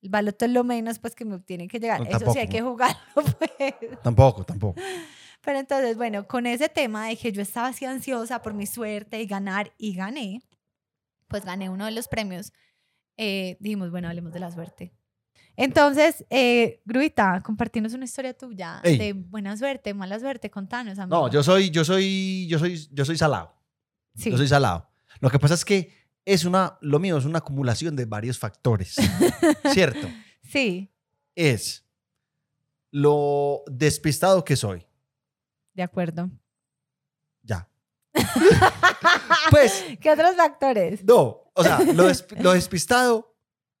El 0.00 0.08
baloto 0.08 0.46
es 0.46 0.52
lo 0.52 0.64
menos, 0.64 0.98
pues, 1.00 1.14
que 1.14 1.26
me 1.26 1.38
tiene 1.40 1.68
que 1.68 1.78
llegar. 1.78 2.00
No, 2.00 2.16
Eso 2.16 2.32
sí, 2.32 2.38
hay 2.38 2.48
que 2.48 2.62
jugarlo, 2.62 2.96
pues. 3.14 3.74
Tampoco, 4.02 4.42
tampoco. 4.42 4.80
Pero 5.42 5.58
entonces, 5.58 5.94
bueno, 5.98 6.26
con 6.26 6.46
ese 6.46 6.70
tema 6.70 7.08
de 7.08 7.18
que 7.18 7.30
yo 7.30 7.42
estaba 7.42 7.68
así 7.68 7.84
ansiosa 7.84 8.40
por 8.40 8.54
mi 8.54 8.64
suerte 8.64 9.20
y 9.20 9.26
ganar, 9.26 9.74
y 9.76 9.94
gané, 9.94 10.40
pues 11.28 11.44
gané 11.44 11.68
uno 11.68 11.84
de 11.84 11.90
los 11.90 12.08
premios, 12.08 12.54
eh, 13.18 13.58
dijimos, 13.60 13.90
bueno, 13.90 14.08
hablemos 14.08 14.32
de 14.32 14.40
la 14.40 14.50
suerte. 14.50 14.94
Entonces, 15.56 16.24
eh, 16.30 16.80
Gruita, 16.84 17.40
compartinos 17.44 17.94
una 17.94 18.04
historia 18.04 18.36
tuya 18.36 18.80
Ey. 18.82 18.98
de 18.98 19.12
buena 19.12 19.56
suerte, 19.56 19.94
mala 19.94 20.18
suerte, 20.18 20.50
contanos, 20.50 20.98
amigo. 20.98 21.16
No, 21.16 21.30
yo 21.30 21.42
soy, 21.42 21.70
yo 21.70 21.84
soy, 21.84 22.46
yo 22.48 22.58
soy, 22.58 22.88
yo 22.92 23.04
soy 23.04 23.16
salado. 23.16 23.54
Sí. 24.16 24.30
Yo 24.30 24.36
soy 24.36 24.48
salado. 24.48 24.88
Lo 25.20 25.30
que 25.30 25.38
pasa 25.38 25.54
es 25.54 25.64
que 25.64 25.92
es 26.24 26.44
una, 26.44 26.76
lo 26.80 26.98
mío 26.98 27.16
es 27.18 27.24
una 27.24 27.38
acumulación 27.38 27.94
de 27.96 28.04
varios 28.04 28.38
factores. 28.38 28.96
¿Cierto? 29.72 30.08
Sí, 30.42 30.90
Es 31.36 31.84
lo 32.90 33.62
despistado 33.66 34.44
que 34.44 34.56
soy. 34.56 34.86
de 35.72 35.82
acuerdo. 35.82 36.30
Ya. 37.42 37.68
Pues, 39.50 39.84
¿Qué 40.00 40.10
otros 40.10 40.36
factores? 40.36 41.04
no. 41.04 41.40
O 41.56 41.62
sea, 41.62 41.78
lo, 41.80 42.08
des- 42.08 42.26
lo 42.40 42.52
despistado 42.52 43.33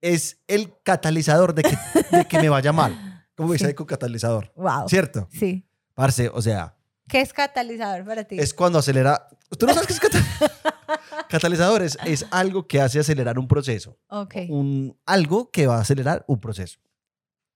es 0.04 0.38
el 0.48 0.74
catalizador 0.82 1.54
de 1.54 1.62
que, 1.62 1.78
de 2.10 2.26
que 2.26 2.38
me 2.38 2.50
vaya 2.50 2.72
mal. 2.72 3.26
¿Cómo 3.34 3.52
dice 3.54 3.68
Sí. 3.68 3.74
con 3.74 3.86
catalizador? 3.86 4.52
Wow. 4.54 4.86
¿Cierto? 4.88 5.26
Sí. 5.32 5.66
Parce, 5.94 6.28
o 6.32 6.42
sea, 6.42 6.76
¿Qué 7.08 7.20
es 7.22 7.32
catalizador 7.32 8.04
para 8.04 8.24
ti? 8.24 8.38
es 8.38 8.52
cuando 8.52 8.78
acelera. 8.78 9.28
¿Tú 9.58 9.66
no 9.66 9.72
sabes 9.72 9.86
qué 9.86 9.92
es 9.94 10.00
catalizador? 10.00 10.50
Catalizador 11.28 11.82
es, 11.82 11.96
es 12.04 12.26
algo 12.30 12.66
que 12.66 12.80
hace 12.80 13.00
acelerar 13.00 13.38
un 13.38 13.48
proceso. 13.48 13.96
Ok. 14.08 14.34
Un, 14.50 14.96
algo 15.06 15.50
que 15.50 15.66
va 15.66 15.78
a 15.78 15.80
acelerar 15.80 16.22
un 16.28 16.38
proceso. 16.40 16.78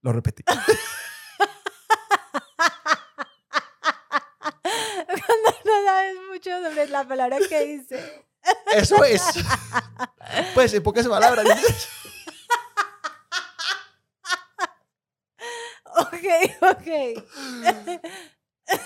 Lo 0.00 0.12
repetí. 0.12 0.42
Cuando 4.62 5.50
no 5.64 5.84
sabes 5.84 6.16
mucho 6.30 6.50
sobre 6.62 6.88
la 6.88 7.06
palabra 7.06 7.36
que 7.48 7.66
dice. 7.66 8.24
Eso 8.74 9.04
es. 9.04 9.22
Pues 10.54 10.72
en 10.74 10.82
pocas 10.82 11.06
palabras. 11.06 11.46
Ok, 16.00 16.24
ok. 16.62 17.24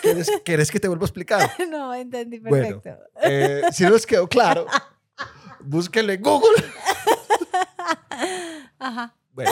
¿Quieres, 0.00 0.30
quieres 0.44 0.70
que 0.70 0.78
te 0.80 0.88
vuelva 0.88 1.04
a 1.04 1.06
explicar? 1.06 1.50
No, 1.70 1.92
entendí 1.94 2.38
Bueno. 2.38 2.80
perfecto. 2.80 3.04
Eh, 3.22 3.62
si 3.72 3.82
no 3.84 3.90
les 3.90 4.06
quedó 4.06 4.28
claro, 4.28 4.66
búsquenlo 5.60 6.12
en 6.12 6.22
Google. 6.22 6.64
Ajá. 8.78 9.14
Bueno, 9.32 9.50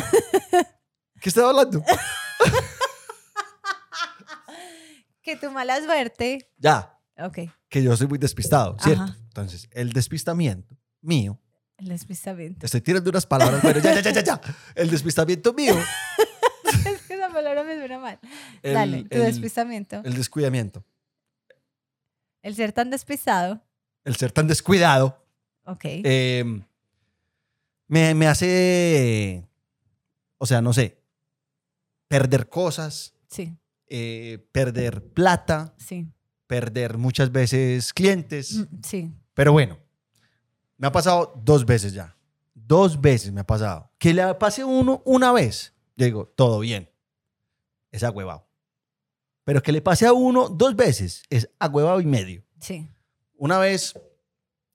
¿qué 1.21 1.29
estaba 1.29 1.51
hablando? 1.51 1.83
Que 5.23 5.37
tu 5.37 5.51
mala 5.51 5.81
suerte. 5.83 6.51
Ya, 6.59 6.97
Ok. 7.19 7.39
que 7.69 7.83
yo 7.83 7.97
soy 7.97 8.07
muy 8.07 8.19
despistado, 8.19 8.77
¿cierto? 8.81 9.03
Ajá. 9.05 9.17
Entonces, 9.25 9.69
el 9.73 9.93
despistamiento 9.93 10.77
mío, 11.03 11.39
El 11.77 11.89
despistamiento. 11.89 12.65
estoy 12.67 12.81
tirando 12.81 13.11
unas 13.11 13.27
palabras, 13.27 13.61
pero 13.63 13.81
ya, 13.81 13.95
ya, 13.95 14.01
ya, 14.01 14.11
ya, 14.13 14.23
ya. 14.23 14.41
El 14.75 14.91
despistamiento 14.91 15.53
mío, 15.53 15.75
palabra 17.35 17.65
me 17.65 17.77
suena 17.79 17.99
mal. 17.99 18.19
el, 18.63 18.75
Dale, 18.75 19.05
tu 19.05 19.19
el- 19.19 19.25
despistamiento. 19.25 20.03
el 20.05 20.15
descuidamiento, 20.15 20.85
El 22.43 22.55
ser 22.55 22.73
tan 22.73 22.91
despistado. 22.91 23.61
el 24.05 24.17
ser 24.17 24.33
tan 24.33 24.47
descuidado, 24.49 25.25
Ok. 25.65 25.85
eh, 25.85 26.45
me, 27.89 28.15
me 28.15 28.27
hace, 28.27 29.45
o 30.39 30.47
sea, 30.47 30.61
no 30.63 30.73
sé, 30.73 30.99
perder 32.09 32.49
cosas, 32.49 33.15
sí, 33.29 33.57
eh, 33.89 34.47
perder 34.53 35.05
plata, 35.13 35.75
sí. 35.79 36.07
perder 36.47 36.99
muchas 36.99 37.31
veces 37.33 37.93
clientes. 37.93 38.55
Mm, 38.57 38.65
Sí. 38.83 39.13
Pero 39.35 39.53
bueno, 39.53 39.79
me 40.77 40.87
ha 40.89 40.93
pasado 40.93 41.33
dos 41.45 41.65
veces 41.65 41.93
ya. 41.93 42.17
Dos 42.55 43.01
veces 43.01 43.33
me 43.33 43.41
ha 43.41 43.47
pasado. 43.47 43.91
Que 43.99 44.13
le 44.13 44.35
pase 44.35 44.63
uno 44.65 45.03
una 45.07 45.33
vez, 45.33 45.73
yo 45.97 46.05
digo, 46.05 46.27
todo 46.27 46.61
bien. 46.61 46.90
Es 47.91 48.03
agüevado. 48.03 48.49
Pero 49.45 49.63
que 49.63 49.73
le 49.73 49.81
pase 49.83 50.07
a 50.07 50.13
uno 50.13 50.49
dos 50.49 50.77
veces, 50.77 51.23
es 51.31 51.51
agüevado 51.59 52.01
y 52.01 52.07
medio. 52.07 52.45
Sí. 52.61 52.89
Una 53.35 53.59
vez 53.59 53.95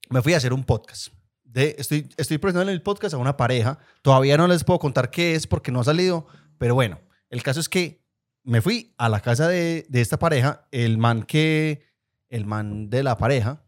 me 0.10 0.22
fui 0.22 0.34
a 0.34 0.38
hacer 0.38 0.54
un 0.54 0.64
podcast. 0.64 1.10
De, 1.44 1.76
estoy, 1.78 2.10
estoy 2.18 2.38
presentando 2.38 2.72
el 2.72 2.82
podcast 2.82 3.14
a 3.14 3.18
una 3.18 3.38
pareja. 3.38 3.80
Todavía 4.02 4.38
no 4.38 4.48
les 4.48 4.64
puedo 4.64 4.80
contar 4.80 5.10
qué 5.12 5.36
es 5.36 5.48
porque 5.48 5.72
no 5.72 5.80
ha 5.80 5.84
salido. 5.86 6.28
Pero 6.58 6.76
bueno, 6.76 7.00
el 7.30 7.44
caso 7.44 7.60
es 7.60 7.70
que 7.70 8.04
me 8.44 8.62
fui 8.62 8.94
a 8.98 9.08
la 9.08 9.22
casa 9.22 9.48
de, 9.48 9.86
de 9.88 10.02
esta 10.02 10.20
pareja. 10.20 10.68
El 10.72 10.98
man 10.98 11.24
que, 11.24 11.84
el 12.30 12.46
man 12.46 12.90
de 12.90 13.04
la 13.04 13.18
pareja, 13.18 13.64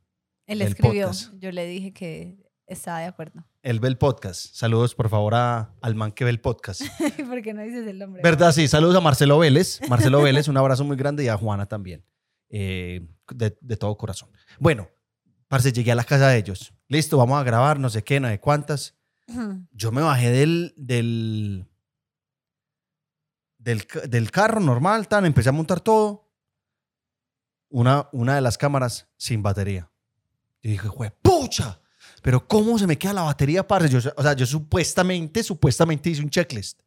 Él 0.46 0.62
El 0.62 0.68
escribió. 0.70 1.08
podcast. 1.08 1.34
Yo 1.39 1.51
le 1.51 1.66
dije 1.66 1.94
que 1.94 2.38
estaba 2.68 3.00
de 3.00 3.06
acuerdo. 3.06 3.44
él 3.64 3.80
ve 3.80 3.88
el 3.88 3.98
podcast. 3.98 4.54
Saludos 4.54 4.94
por 4.96 5.10
favor 5.10 5.36
a, 5.36 5.74
al 5.82 5.96
man 5.96 6.12
que 6.12 6.24
ve 6.24 6.30
el 6.30 6.40
podcast. 6.42 6.82
¿Por 7.28 7.42
qué 7.42 7.54
no 7.54 7.62
dices 7.64 7.88
el 7.88 7.98
nombre? 8.00 8.22
¿Verdad? 8.22 8.52
Sí, 8.52 8.68
saludos 8.68 8.96
a 8.96 9.02
Marcelo 9.02 9.40
Vélez. 9.40 9.80
Marcelo 9.90 10.22
Vélez, 10.22 10.48
un 10.48 10.58
abrazo 10.58 10.84
muy 10.84 10.98
grande 10.98 11.24
y 11.24 11.28
a 11.28 11.38
Juana 11.38 11.66
también. 11.66 12.04
Eh, 12.50 13.08
de, 13.30 13.58
de 13.60 13.78
todo 13.78 13.98
corazón. 13.98 14.30
Bueno, 14.60 14.90
parce, 15.48 15.72
llegué 15.72 15.92
a 15.92 15.96
la 15.96 16.04
casa 16.04 16.30
de 16.30 16.38
ellos. 16.38 16.74
Listo, 16.88 17.18
vamos 17.18 17.40
a 17.40 17.44
grabar, 17.44 17.80
no 17.80 17.90
sé 17.90 18.04
qué, 18.04 18.20
no 18.20 18.28
sé 18.30 18.40
cuántas. 18.40 18.96
Yo 19.72 19.92
me 19.92 20.02
bajé 20.02 20.32
del, 20.32 20.74
del, 20.78 21.68
del, 23.58 23.86
del 24.08 24.32
carro 24.32 24.62
normal, 24.62 25.10
tan, 25.10 25.26
empecé 25.26 25.50
a 25.50 25.54
montar 25.54 25.82
todo. 25.82 26.32
Una, 27.70 28.08
una 28.14 28.36
de 28.36 28.42
las 28.42 28.58
cámaras 28.58 29.10
sin 29.18 29.44
batería. 29.44 29.92
Y 30.62 30.70
dije, 30.70 30.88
¡jue 30.88 31.12
pucha! 31.12 31.82
Pero 32.22 32.48
¿cómo 32.48 32.78
se 32.80 32.88
me 32.88 32.98
queda 32.98 33.14
la 33.14 33.22
batería, 33.24 33.66
parce? 33.68 33.90
Yo, 33.90 34.00
o 34.16 34.24
sea, 34.24 34.34
yo 34.34 34.46
supuestamente, 34.46 35.44
supuestamente 35.44 36.10
hice 36.10 36.22
un 36.22 36.30
checklist. 36.30 36.80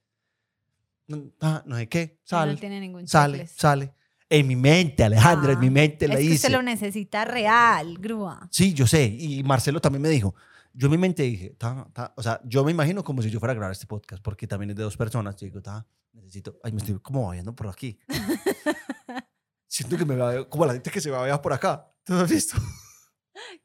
No, 1.07 1.31
ah, 1.41 1.63
no 1.67 1.77
sé 1.77 1.89
qué, 1.89 2.19
No 2.23 2.29
sale, 2.29 2.57
tiene 2.57 2.81
ningún 2.81 3.07
sale, 3.09 3.39
checklist. 3.39 3.61
sale. 3.61 3.95
En 4.29 4.47
mi 4.47 4.55
mente, 4.55 5.03
Alejandra, 5.03 5.53
en 5.53 5.59
Ah, 5.59 5.61
mi 5.61 5.71
mente 5.71 6.05
Es 6.05 6.11
le 6.11 6.17
que 6.19 6.23
hice. 6.23 6.35
usted 6.37 6.51
lo 6.53 6.63
necesita 6.63 7.25
real, 7.25 7.99
grúa. 7.99 8.47
Sí, 8.51 8.73
yo 8.75 8.87
sé. 8.87 9.05
Y 9.07 9.43
Marcelo 9.43 9.81
también 9.81 10.03
me 10.03 10.09
dijo. 10.09 10.35
Yo 10.73 10.87
en 10.87 10.93
mi 10.93 10.99
mente 10.99 11.25
dije, 11.25 11.51
ta, 11.59 11.89
ta, 11.93 12.15
o 12.17 12.23
sea, 12.23 12.41
yo 12.45 12.63
me 12.63 12.71
imagino 12.71 13.03
como 13.03 13.23
si 13.23 13.31
yo 13.31 13.41
fuera 13.41 13.51
a 13.51 13.55
grabar 13.57 13.73
este 13.73 13.87
podcast, 13.89 14.23
porque 14.23 14.47
también 14.47 14.71
es 14.71 14.77
de 14.77 14.85
dos 14.85 14.97
personas. 14.97 15.35
Yo 15.35 15.47
digo, 15.47 15.61
ta, 15.61 15.85
necesito, 16.13 16.61
ay, 16.63 16.71
me 16.71 16.79
estoy 16.79 16.97
como 17.01 17.27
babeando 17.27 17.57
por 17.57 17.67
aquí. 17.67 17.99
Siento 19.67 19.97
que 19.97 20.05
me 20.05 20.15
babeo, 20.17 20.49
como 20.49 20.65
la 20.67 20.73
gente 20.75 20.91
que 20.93 21.01
se 21.01 21.11
babea 21.11 21.41
por 21.43 21.53
acá. 21.53 21.89
¿Tú 22.05 22.15
has 22.15 22.31
visto? 22.31 22.57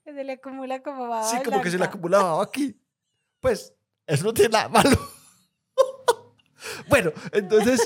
Que 0.04 0.14
se 0.14 0.24
le 0.24 0.34
acumula 0.34 0.82
como 0.82 1.08
baba 1.08 1.24
Sí, 1.30 1.38
como 1.44 1.58
que 1.62 1.70
se 1.70 1.72
le 1.74 1.78
blanca. 1.80 1.94
acumula 1.94 2.22
baba 2.24 2.44
aquí. 2.44 2.80
Pues, 3.40 3.74
eso 4.06 4.24
no 4.24 4.34
tiene 4.34 4.50
nada 4.52 4.70
malo. 4.70 4.98
bueno, 6.90 7.12
entonces, 7.32 7.82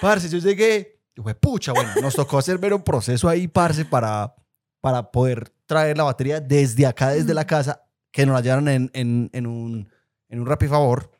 parce, 0.00 0.28
yo 0.28 0.38
llegué, 0.38 1.00
y 1.14 1.20
fue 1.20 1.34
pucha, 1.34 1.72
bueno, 1.72 1.90
nos 2.00 2.14
tocó 2.14 2.38
hacer 2.38 2.58
ver 2.58 2.74
un 2.74 2.82
proceso 2.82 3.28
ahí, 3.28 3.48
parce, 3.48 3.84
para, 3.84 4.34
para 4.80 5.10
poder 5.10 5.50
traer 5.66 5.96
la 5.96 6.04
batería 6.04 6.40
desde 6.40 6.86
acá, 6.86 7.10
desde 7.10 7.34
la 7.34 7.46
casa, 7.46 7.82
que 8.10 8.24
nos 8.26 8.34
la 8.34 8.40
llevaron 8.40 8.68
en, 8.68 8.90
en, 8.94 9.30
en 9.32 9.46
un, 9.46 9.88
en 10.28 10.40
un 10.40 10.46
Rapifavor 10.46 11.10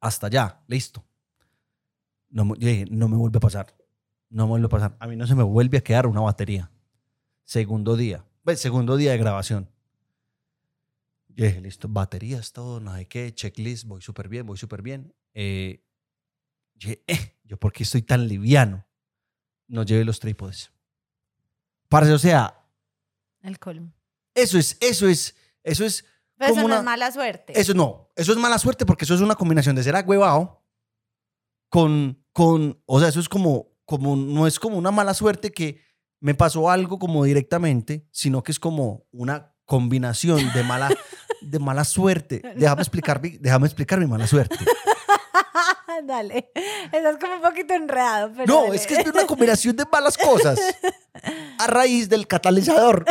hasta 0.00 0.28
allá, 0.28 0.60
listo. 0.66 1.04
No, 2.30 2.44
me- 2.44 2.58
yo 2.58 2.68
dije, 2.68 2.86
no 2.90 3.08
me 3.08 3.16
vuelve 3.16 3.38
a 3.38 3.40
pasar. 3.40 3.74
No 4.30 4.44
me 4.44 4.50
vuelve 4.50 4.66
a 4.66 4.70
pasar. 4.70 4.96
A 5.00 5.06
mí 5.08 5.16
no 5.16 5.26
se 5.26 5.34
me 5.34 5.42
vuelve 5.42 5.78
a 5.78 5.80
quedar 5.82 6.06
una 6.06 6.20
batería. 6.20 6.70
Segundo 7.44 7.96
día. 7.96 8.24
Pues, 8.50 8.58
segundo 8.58 8.96
día 8.96 9.12
de 9.12 9.18
grabación. 9.18 9.70
Yo 11.28 11.44
dije, 11.44 11.60
listo, 11.60 11.86
baterías, 11.88 12.50
todo, 12.52 12.80
no 12.80 12.96
sé 12.96 13.06
qué, 13.06 13.32
checklist, 13.32 13.84
voy 13.84 14.02
súper 14.02 14.28
bien, 14.28 14.44
voy 14.44 14.58
súper 14.58 14.82
bien. 14.82 15.14
Eh, 15.34 15.84
yo 16.74 16.88
dije, 16.88 17.04
eh, 17.06 17.38
¿yo 17.44 17.58
por 17.58 17.72
qué 17.72 17.84
estoy 17.84 18.02
tan 18.02 18.26
liviano? 18.26 18.84
No 19.68 19.84
llevé 19.84 20.04
los 20.04 20.18
trípodes. 20.18 20.72
Parce, 21.88 22.12
o 22.12 22.18
sea, 22.18 22.60
colmo. 23.60 23.92
eso 24.34 24.58
es, 24.58 24.76
eso 24.80 25.06
es, 25.06 25.36
eso 25.62 25.84
es, 25.84 26.04
Pero 26.36 26.46
eso 26.50 26.54
Como 26.56 26.62
no 26.62 26.74
una- 26.74 26.78
es 26.78 26.84
mala 26.84 27.12
suerte. 27.12 27.52
eso 27.56 27.72
no, 27.72 28.10
eso 28.16 28.32
es 28.32 28.38
mala 28.38 28.58
suerte 28.58 28.84
porque 28.84 29.04
eso 29.04 29.14
es 29.14 29.20
una 29.20 29.36
combinación 29.36 29.76
de 29.76 29.84
ser 29.84 29.94
agüevado 29.94 30.60
con, 31.68 32.20
con, 32.32 32.82
o 32.84 32.98
sea, 32.98 33.10
eso 33.10 33.20
es 33.20 33.28
como, 33.28 33.68
como, 33.84 34.16
no 34.16 34.48
es 34.48 34.58
como 34.58 34.76
una 34.76 34.90
mala 34.90 35.14
suerte 35.14 35.52
que 35.52 35.88
me 36.20 36.34
pasó 36.34 36.70
algo 36.70 36.98
como 36.98 37.24
directamente, 37.24 38.06
sino 38.10 38.42
que 38.42 38.52
es 38.52 38.58
como 38.60 39.06
una 39.12 39.54
combinación 39.64 40.52
de 40.52 40.62
mala, 40.64 40.90
de 41.40 41.58
mala 41.58 41.84
suerte. 41.84 42.42
Déjame 42.56 42.82
explicar, 42.82 43.20
mi- 43.22 43.38
déjame 43.38 43.66
explicar 43.66 43.98
mi 43.98 44.06
mala 44.06 44.26
suerte. 44.26 44.56
Dale. 46.04 46.50
Estás 46.92 47.18
como 47.20 47.34
un 47.34 47.42
poquito 47.42 47.74
enredado. 47.74 48.32
Pero 48.34 48.46
No, 48.46 48.62
dale. 48.64 48.76
es 48.76 48.86
que 48.86 48.94
es 48.94 49.06
una 49.06 49.26
combinación 49.26 49.76
de 49.76 49.84
malas 49.92 50.16
cosas 50.16 50.58
a 51.58 51.66
raíz 51.66 52.08
del 52.08 52.26
catalizador. 52.26 53.04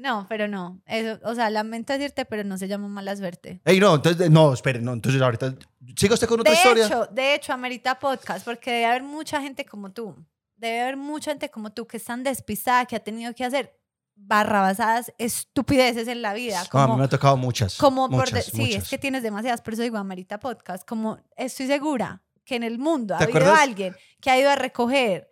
No, 0.00 0.26
pero 0.28 0.48
no. 0.48 0.80
Eso, 0.86 1.18
o 1.24 1.34
sea, 1.34 1.50
lamento 1.50 1.92
decirte, 1.92 2.24
pero 2.24 2.42
no 2.42 2.56
se 2.56 2.68
llama 2.68 2.88
mala 2.88 3.14
suerte. 3.16 3.60
Ey, 3.64 3.78
no, 3.80 3.94
entonces, 3.96 4.30
no, 4.30 4.52
espere, 4.54 4.80
no, 4.80 4.92
entonces 4.94 5.20
ahorita, 5.20 5.54
siga 5.96 6.14
usted 6.14 6.26
con 6.26 6.40
otra 6.40 6.52
De 6.52 6.56
historia. 6.56 6.86
hecho, 6.86 7.06
de 7.06 7.34
hecho, 7.34 7.52
amerita 7.52 7.98
podcast 7.98 8.44
porque 8.44 8.70
debe 8.70 8.86
haber 8.86 9.02
mucha 9.02 9.40
gente 9.42 9.64
como 9.66 9.92
tú. 9.92 10.16
Debe 10.56 10.80
haber 10.80 10.96
mucha 10.96 11.32
gente 11.32 11.50
como 11.50 11.70
tú 11.72 11.86
que 11.86 11.98
es 11.98 12.04
tan 12.04 12.22
despistada 12.22 12.86
que 12.86 12.96
ha 12.96 13.00
tenido 13.00 13.34
que 13.34 13.44
hacer 13.44 13.78
barrabasadas 14.14 15.12
estupideces 15.18 16.06
en 16.08 16.22
la 16.22 16.34
vida. 16.34 16.58
No, 16.58 16.64
a 16.64 16.68
Como, 16.68 16.94
mí 16.94 16.98
me 17.00 17.04
ha 17.04 17.08
tocado 17.08 17.36
muchas. 17.36 17.76
como 17.76 18.08
por 18.08 18.30
de- 18.30 18.42
sí, 18.42 18.56
muchas. 18.56 18.82
es 18.84 18.88
que 18.90 18.98
tienes 18.98 19.22
demasiadas, 19.22 19.60
por 19.62 19.74
eso 19.74 19.82
digo 19.82 19.96
amerita 19.98 20.38
podcast. 20.40 20.86
Como 20.86 21.18
estoy 21.36 21.66
segura 21.66 22.22
que 22.44 22.56
en 22.56 22.62
el 22.62 22.78
mundo 22.78 23.14
ha 23.14 23.18
¿Te 23.18 23.24
habido 23.24 23.38
acuerdas? 23.40 23.60
alguien 23.62 23.96
que 24.20 24.30
ha 24.30 24.38
ido 24.38 24.50
a 24.50 24.56
recoger 24.56 25.30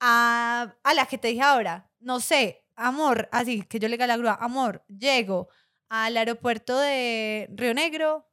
a, 0.00 0.74
a 0.82 0.94
la 0.94 1.06
que 1.06 1.18
te 1.18 1.28
dije 1.28 1.42
ahora, 1.42 1.90
no 2.00 2.20
sé, 2.20 2.59
amor, 2.80 3.28
así 3.32 3.62
que 3.62 3.78
yo 3.78 3.88
le 3.88 3.94
diga 3.94 4.04
a 4.04 4.08
la 4.08 4.16
grúa, 4.16 4.38
amor, 4.40 4.84
llego 4.88 5.48
al 5.88 6.16
aeropuerto 6.16 6.78
de 6.78 7.48
Río 7.54 7.74
Negro 7.74 8.26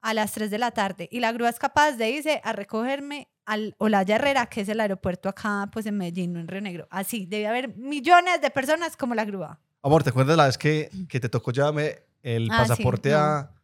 a 0.00 0.14
las 0.14 0.32
3 0.32 0.50
de 0.50 0.58
la 0.58 0.70
tarde 0.70 1.08
y 1.10 1.20
la 1.20 1.32
grúa 1.32 1.48
es 1.48 1.58
capaz 1.58 1.92
de 1.92 2.10
irse 2.10 2.40
a 2.44 2.52
recogerme 2.52 3.28
al 3.44 3.74
Olaya 3.78 4.16
Herrera, 4.16 4.46
que 4.46 4.60
es 4.60 4.68
el 4.68 4.78
aeropuerto 4.80 5.28
acá, 5.28 5.68
pues 5.72 5.86
en 5.86 5.96
Medellín, 5.96 6.34
no 6.34 6.40
en 6.40 6.48
Río 6.48 6.60
Negro. 6.60 6.86
Así, 6.90 7.24
debe 7.26 7.46
haber 7.46 7.76
millones 7.76 8.40
de 8.42 8.50
personas 8.50 8.96
como 8.96 9.14
la 9.14 9.24
grúa. 9.24 9.58
Amor, 9.82 10.02
¿te 10.04 10.10
acuerdas 10.10 10.36
la 10.36 10.46
vez 10.46 10.58
que, 10.58 10.90
que 11.08 11.18
te 11.18 11.28
tocó 11.28 11.50
llevarme 11.50 11.96
el 12.22 12.48
Ah, 12.50 12.64
sí, 12.64 12.68
pasaporte 12.70 13.10
no. 13.10 13.16
a... 13.18 13.54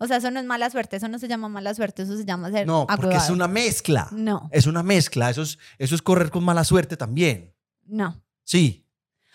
O 0.00 0.06
sea, 0.06 0.16
eso 0.18 0.30
no 0.30 0.40
es 0.40 0.44
mala 0.46 0.68
suerte, 0.70 0.96
eso 0.96 1.08
no 1.08 1.18
se 1.18 1.28
llama 1.28 1.48
mala 1.48 1.72
suerte, 1.72 2.02
eso 2.02 2.16
se 2.16 2.24
llama 2.24 2.50
ser 2.50 2.66
No, 2.66 2.86
porque 2.86 3.14
es 3.16 3.30
una 3.30 3.46
mezcla. 3.48 4.08
No, 4.10 4.48
Es 4.52 4.66
una 4.66 4.82
mezcla. 4.82 5.30
Eso 5.30 5.42
es, 5.42 5.58
eso 5.78 5.94
es 5.94 6.02
correr 6.02 6.30
con 6.30 6.44
mala 6.44 6.64
suerte 6.64 6.96
también. 6.96 7.54
no. 7.86 8.20
Sí. 8.46 8.83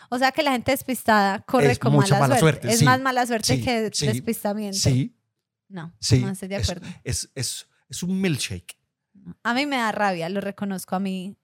O 0.09 0.17
sea 0.17 0.31
que 0.31 0.41
la 0.43 0.51
gente 0.51 0.71
despistada 0.71 1.39
corre 1.39 1.71
Es 1.71 1.79
con 1.79 1.95
mala, 1.95 2.19
mala 2.19 2.39
suerte. 2.39 2.39
suerte, 2.39 2.69
Es 2.69 2.79
sí. 2.79 2.85
más 2.85 3.01
mala 3.01 3.25
suerte 3.25 3.55
Sí, 3.57 3.63
que 3.63 3.89
sí, 3.93 4.07
despistamiento. 4.07 4.77
Sí, 4.77 5.15
No, 5.67 5.93
no 6.21 6.29
estoy 6.29 6.47
de 6.47 6.55
acuerdo. 6.55 6.87
Es, 7.03 7.29
es, 7.35 7.67
es 7.89 8.03
un 8.03 8.19
milkshake. 8.19 8.77
A 9.43 9.53
mí 9.53 9.65
me 9.65 9.75
da 9.77 9.91
rabia, 9.91 10.29
lo 10.29 10.41
reconozco 10.41 10.95
a 10.95 10.99
mí. 10.99 11.35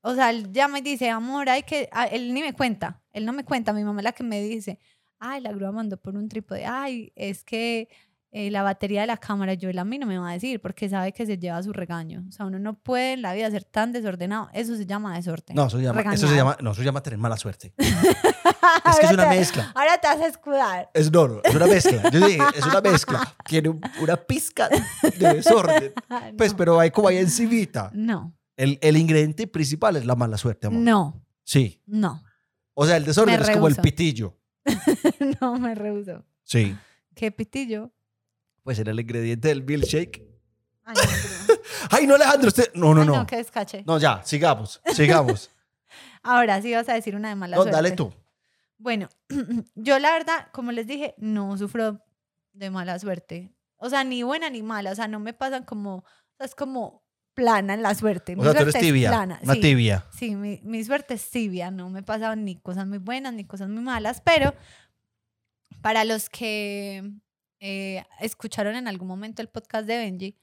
O 0.00 0.14
sea, 0.14 0.30
él 0.30 0.50
ya 0.52 0.66
me 0.66 0.80
dice, 0.82 1.10
amor, 1.10 1.48
hay 1.50 1.62
que... 1.62 1.88
ah, 1.92 2.06
Él 2.06 2.32
ni 2.32 2.40
me 2.40 2.54
cuenta, 2.54 3.02
él 3.12 3.26
no 3.26 3.32
me 3.32 3.44
cuenta. 3.44 3.72
Mi 3.72 3.84
mamá 3.84 4.00
es 4.00 4.04
la 4.04 4.12
que 4.12 4.24
me 4.24 4.42
dice, 4.42 4.78
ay, 5.18 5.42
la 5.42 5.52
grúa 5.52 5.70
mandó 5.72 5.96
por 5.98 6.16
un 6.16 6.28
trípode. 6.28 6.64
Ay, 6.64 7.12
es 7.14 7.44
que 7.44 7.88
eh, 8.32 8.50
la 8.50 8.62
batería 8.62 9.00
de 9.00 9.06
la 9.08 9.16
cámara, 9.16 9.54
yo 9.54 9.68
a 9.76 9.84
mí 9.84 9.98
no 9.98 10.06
me 10.06 10.16
va 10.18 10.30
a 10.30 10.32
decir 10.34 10.60
porque 10.60 10.88
sabe 10.88 11.12
que 11.12 11.26
se 11.26 11.36
lleva 11.38 11.62
su 11.62 11.72
regaño. 11.72 12.24
O 12.28 12.32
sea, 12.32 12.46
uno 12.46 12.58
no 12.58 12.78
puede 12.78 13.14
en 13.14 13.22
la 13.22 13.32
vida 13.34 13.50
ser 13.50 13.64
tan 13.64 13.90
desordenado. 13.92 14.48
Eso 14.52 14.76
se 14.76 14.86
llama 14.86 15.16
desorden. 15.16 15.56
No, 15.56 15.66
eso 15.66 15.78
se 15.78 15.82
llama, 15.84 16.00
eso 16.14 16.28
se 16.28 16.36
llama, 16.36 16.56
no, 16.60 16.70
eso 16.70 16.80
se 16.80 16.84
llama 16.84 17.02
tener 17.02 17.18
mala 17.18 17.36
suerte. 17.36 17.74
Es 18.84 18.98
que 18.98 19.06
es 19.06 19.12
una 19.12 19.28
te- 19.28 19.36
mezcla. 19.36 19.72
Ahora 19.74 19.98
te 19.98 20.06
vas 20.08 20.20
a 20.20 20.26
escudar. 20.26 20.90
Es, 20.94 21.10
no, 21.10 21.26
no, 21.28 21.40
es 21.42 21.54
una 21.54 21.66
mezcla. 21.66 22.10
Yo 22.10 22.26
dije, 22.26 22.40
es 22.56 22.64
una 22.66 22.80
mezcla. 22.80 23.34
Tiene 23.46 23.68
un- 23.70 23.80
una 24.00 24.16
pizca 24.16 24.68
de 24.68 25.34
desorden. 25.34 25.92
Pues, 26.36 26.52
no. 26.52 26.56
pero 26.56 26.78
hay 26.80 26.90
como 26.90 27.08
ahí 27.08 27.16
encimita. 27.18 27.90
No, 27.94 28.34
El, 28.56 28.78
el 28.82 28.96
ingrediente 28.96 29.46
principal 29.46 29.96
es 29.96 30.04
la 30.06 30.14
mala 30.16 30.36
suerte, 30.38 30.66
amor. 30.68 30.80
no, 30.82 31.22
Sí. 31.44 31.82
no. 31.86 32.22
O 32.74 32.86
sea, 32.86 32.96
el 32.96 33.04
desorden 33.04 33.38
Me 33.40 33.42
es 33.46 33.50
como 33.50 33.68
el 33.68 33.76
pitillo. 33.76 34.38
no 35.40 35.58
me 35.58 35.74
rehuso. 35.74 36.24
Sí. 36.44 36.76
¿Qué 37.14 37.30
pitillo? 37.32 37.92
Pues 38.62 38.78
era 38.78 38.92
el 38.92 39.00
ingrediente 39.00 39.48
del 39.48 39.62
milkshake. 39.62 40.22
Ay, 40.84 40.94
no, 40.96 41.02
Bruno. 41.02 41.60
Ay, 41.90 42.06
no, 42.06 42.14
Alejandro, 42.16 42.48
usted. 42.48 42.70
No, 42.74 42.94
no, 42.94 43.00
Ay, 43.02 43.06
no. 43.06 43.16
no, 43.16 43.26
qué 43.26 43.36
descache. 43.36 43.82
No, 43.86 43.98
ya, 43.98 44.22
sigamos, 44.24 44.80
sigamos. 44.94 45.50
Ahora 46.22 46.60
sí 46.60 46.72
vas 46.74 46.88
a 46.88 46.94
decir 46.94 47.16
una 47.16 47.30
de 47.30 47.34
mala 47.36 47.56
No, 47.56 47.62
suerte. 47.62 47.76
dale 47.76 47.92
tú. 47.92 48.12
Bueno, 48.78 49.08
yo 49.74 49.98
la 49.98 50.12
verdad, 50.12 50.48
como 50.52 50.72
les 50.72 50.86
dije, 50.86 51.14
no 51.18 51.56
sufro 51.56 52.00
de 52.52 52.70
mala 52.70 52.98
suerte. 52.98 53.50
O 53.76 53.88
sea, 53.88 54.04
ni 54.04 54.22
buena 54.22 54.50
ni 54.50 54.62
mala. 54.62 54.90
O 54.90 54.94
sea, 54.94 55.08
no 55.08 55.20
me 55.20 55.32
pasan 55.32 55.64
como, 55.64 55.96
o 55.96 56.04
sea, 56.36 56.46
es 56.46 56.54
como 56.54 57.02
plana 57.34 57.72
en 57.74 57.82
la 57.82 57.94
suerte. 57.94 58.36
Mi 58.36 58.42
O 58.42 58.44
sea, 58.44 58.52
tú 58.52 58.58
suerte 58.58 58.78
eres 58.78 58.82
es 58.88 58.92
tibia. 58.92 59.08
plana. 59.10 59.40
Una 59.42 59.54
sí, 59.54 59.60
tibia. 59.60 60.06
Sí, 60.10 60.34
mi, 60.36 60.60
mi 60.64 60.84
suerte 60.84 61.14
es 61.14 61.30
tibia. 61.30 61.70
No 61.70 61.88
me 61.88 62.02
pasan 62.02 62.44
ni 62.44 62.56
cosas 62.60 62.86
muy 62.86 62.98
buenas 62.98 63.32
ni 63.32 63.44
cosas 63.46 63.68
muy 63.68 63.82
malas. 63.82 64.20
Pero 64.20 64.52
para 65.80 66.04
los 66.04 66.28
que 66.28 67.10
eh, 67.60 68.04
escucharon 68.20 68.74
en 68.74 68.88
algún 68.88 69.06
momento 69.08 69.42
el 69.42 69.48
podcast 69.48 69.86
de 69.86 69.96
Benji, 69.98 70.36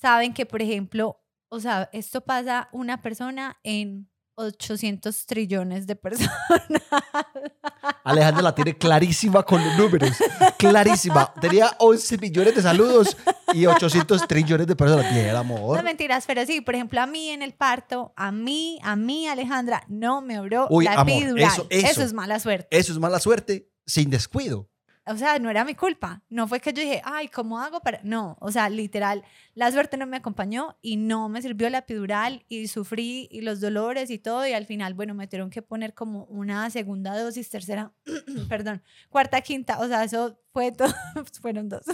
saben 0.00 0.34
que, 0.34 0.44
por 0.46 0.60
ejemplo, 0.62 1.22
o 1.48 1.60
sea, 1.60 1.88
esto 1.92 2.20
pasa 2.22 2.68
una 2.72 3.00
persona 3.02 3.56
en 3.62 4.10
800 4.38 5.24
trillones 5.26 5.86
de 5.86 5.96
personas. 5.96 6.30
Alejandra 8.04 8.42
la 8.42 8.54
tiene 8.54 8.76
clarísima 8.76 9.42
con 9.42 9.64
los 9.64 9.76
números. 9.78 10.10
Clarísima. 10.58 11.32
Tenía 11.40 11.70
11 11.78 12.18
millones 12.18 12.54
de 12.54 12.62
saludos 12.62 13.16
y 13.54 13.66
800 13.66 14.26
trillones 14.28 14.66
de 14.66 14.76
personas. 14.76 15.12
Bien, 15.12 15.32
No 15.32 15.38
amor. 15.38 15.82
mentiras, 15.82 16.24
pero 16.26 16.44
sí, 16.46 16.60
por 16.60 16.74
ejemplo, 16.74 17.00
a 17.00 17.06
mí 17.06 17.30
en 17.30 17.42
el 17.42 17.54
parto, 17.54 18.12
a 18.16 18.30
mí, 18.32 18.78
a 18.82 18.94
mí, 18.96 19.26
Alejandra, 19.28 19.84
no 19.88 20.20
me 20.22 20.38
obró 20.38 20.66
Uy, 20.70 20.84
la 20.84 20.92
amor, 20.94 21.08
epidural. 21.10 21.44
eso- 21.52 21.66
eso. 21.70 22.02
es 22.02 22.12
mala 22.12 22.38
suerte. 22.38 22.68
Eso 22.76 22.92
es 22.92 22.98
mala 22.98 23.18
suerte 23.20 23.70
sin 23.86 24.10
descuido. 24.10 24.68
O 25.08 25.16
sea, 25.16 25.38
no 25.38 25.50
era 25.50 25.64
mi 25.64 25.74
culpa. 25.74 26.22
No 26.28 26.48
fue 26.48 26.60
que 26.60 26.72
yo 26.72 26.82
dije, 26.82 27.00
ay, 27.04 27.28
¿cómo 27.28 27.60
hago 27.60 27.80
para...? 27.80 28.00
No, 28.02 28.36
o 28.40 28.50
sea, 28.50 28.68
literal, 28.68 29.24
la 29.54 29.70
suerte 29.70 29.96
no 29.96 30.06
me 30.06 30.16
acompañó 30.16 30.76
y 30.82 30.96
no 30.96 31.28
me 31.28 31.40
sirvió 31.42 31.70
la 31.70 31.78
epidural 31.78 32.44
y 32.48 32.66
sufrí 32.66 33.28
y 33.30 33.42
los 33.42 33.60
dolores 33.60 34.10
y 34.10 34.18
todo 34.18 34.46
y 34.46 34.52
al 34.52 34.66
final, 34.66 34.94
bueno, 34.94 35.14
me 35.14 35.28
tuvieron 35.28 35.50
que 35.50 35.62
poner 35.62 35.94
como 35.94 36.24
una 36.24 36.68
segunda 36.70 37.16
dosis, 37.16 37.48
tercera, 37.48 37.92
perdón, 38.48 38.82
cuarta, 39.08 39.40
quinta, 39.42 39.78
o 39.78 39.86
sea, 39.86 40.02
eso 40.02 40.40
fue 40.52 40.72
todo, 40.72 40.92
fueron 41.40 41.68
dos. 41.68 41.84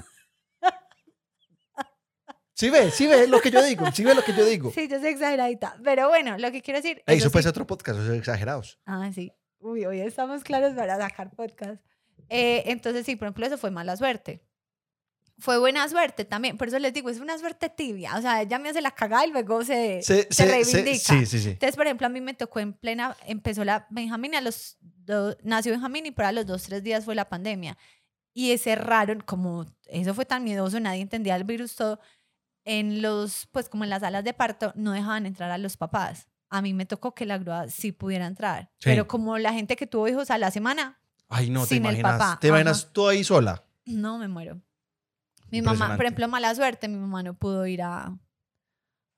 Sí 2.54 2.70
ve, 2.70 2.90
sí 2.90 3.06
ve 3.08 3.26
lo 3.26 3.40
que 3.40 3.50
yo 3.50 3.62
digo. 3.64 3.90
Sí 3.92 4.04
ve 4.04 4.14
lo 4.14 4.22
que 4.22 4.32
yo 4.34 4.44
digo. 4.44 4.70
Sí, 4.70 4.86
yo 4.86 5.00
soy 5.00 5.08
exageradita, 5.08 5.76
pero 5.82 6.08
bueno, 6.08 6.38
lo 6.38 6.52
que 6.52 6.62
quiero 6.62 6.78
decir... 6.78 7.02
Ey, 7.06 7.16
eso 7.16 7.26
eso 7.26 7.32
puede 7.32 7.42
sí. 7.42 7.46
ser 7.46 7.50
otro 7.50 7.66
podcast, 7.66 7.98
eso 7.98 8.12
es 8.12 8.18
exagerados. 8.18 8.78
Ah, 8.86 9.10
sí. 9.12 9.32
Uy, 9.58 9.84
hoy 9.84 10.00
estamos 10.00 10.44
claros 10.44 10.74
para 10.74 10.96
sacar 10.96 11.30
podcast. 11.34 11.82
Eh, 12.34 12.62
entonces, 12.70 13.04
sí, 13.04 13.14
por 13.16 13.26
ejemplo, 13.26 13.46
eso 13.46 13.58
fue 13.58 13.70
mala 13.70 13.96
suerte. 13.96 14.42
Fue 15.38 15.58
buena 15.58 15.88
suerte 15.88 16.24
también. 16.24 16.56
Por 16.56 16.68
eso 16.68 16.78
les 16.78 16.92
digo, 16.92 17.10
es 17.10 17.18
una 17.18 17.36
suerte 17.38 17.68
tibia. 17.68 18.16
O 18.16 18.22
sea, 18.22 18.42
ella 18.42 18.58
me 18.58 18.68
hace 18.68 18.80
la 18.80 18.92
cagada 18.92 19.26
y 19.26 19.30
luego 19.32 19.64
se, 19.64 20.00
Se- 20.02 20.22
se 20.22 20.28
se- 20.30 20.34
se- 20.34 20.46
reivindica. 20.46 20.98
sí, 20.98 21.26
sí, 21.26 21.38
sí. 21.40 21.48
Entonces, 21.50 21.74
por 21.76 21.86
ejemplo, 21.86 22.06
a 22.06 22.10
mí 22.10 22.20
me 22.20 22.34
tocó 22.34 22.60
en 22.60 22.72
plena, 22.74 23.16
empezó 23.26 23.64
la 23.64 23.86
Benjamín, 23.90 24.34
a 24.34 24.40
los 24.40 24.76
dos, 24.80 25.36
nació 25.42 25.72
Benjamín 25.72 26.06
y 26.06 26.10
para 26.12 26.30
los 26.32 26.46
dos, 26.46 26.62
tres 26.62 26.82
días 26.82 27.04
fue 27.04 27.14
la 27.14 27.28
pandemia. 27.28 27.76
Y 28.34 28.56
cerraron, 28.58 29.20
como 29.20 29.66
eso 29.88 30.14
fue 30.14 30.24
tan 30.24 30.44
miedoso, 30.44 30.78
nadie 30.80 31.00
entendía 31.02 31.34
el 31.36 31.44
virus, 31.44 31.74
todo. 31.76 31.98
En 32.64 33.02
los, 33.02 33.48
pues 33.50 33.68
como 33.68 33.82
en 33.84 33.90
las 33.90 34.00
salas 34.02 34.22
de 34.22 34.34
parto, 34.34 34.72
no 34.76 34.92
dejaban 34.92 35.26
entrar 35.26 35.50
a 35.50 35.58
los 35.58 35.76
papás. 35.76 36.28
A 36.50 36.62
mí 36.62 36.72
me 36.72 36.86
tocó 36.86 37.14
que 37.14 37.26
la 37.26 37.38
grúa 37.38 37.68
sí 37.68 37.90
pudiera 37.90 38.26
entrar. 38.26 38.70
Sí. 38.78 38.90
Pero 38.90 39.08
como 39.08 39.36
la 39.38 39.52
gente 39.52 39.74
que 39.74 39.86
tuvo 39.88 40.06
hijos 40.06 40.30
a 40.30 40.38
la 40.38 40.50
semana, 40.52 41.00
Ay, 41.34 41.50
no, 41.50 41.62
te 41.62 41.68
sin 41.74 41.78
el 41.86 41.92
imaginas. 41.92 42.18
papá, 42.18 42.38
¿Te 42.40 42.48
imaginas 42.48 42.92
tú 42.92 43.08
ahí 43.08 43.24
sola? 43.24 43.64
no 43.84 44.18
me 44.18 44.28
muero. 44.28 44.60
Mi 45.50 45.60
mamá, 45.62 45.96
por 45.96 46.04
ejemplo, 46.06 46.28
mala 46.28 46.54
suerte, 46.54 46.88
mi 46.88 46.96
mamá 46.98 47.22
no 47.22 47.34
pudo 47.34 47.66
ir 47.66 47.82
a, 47.82 48.16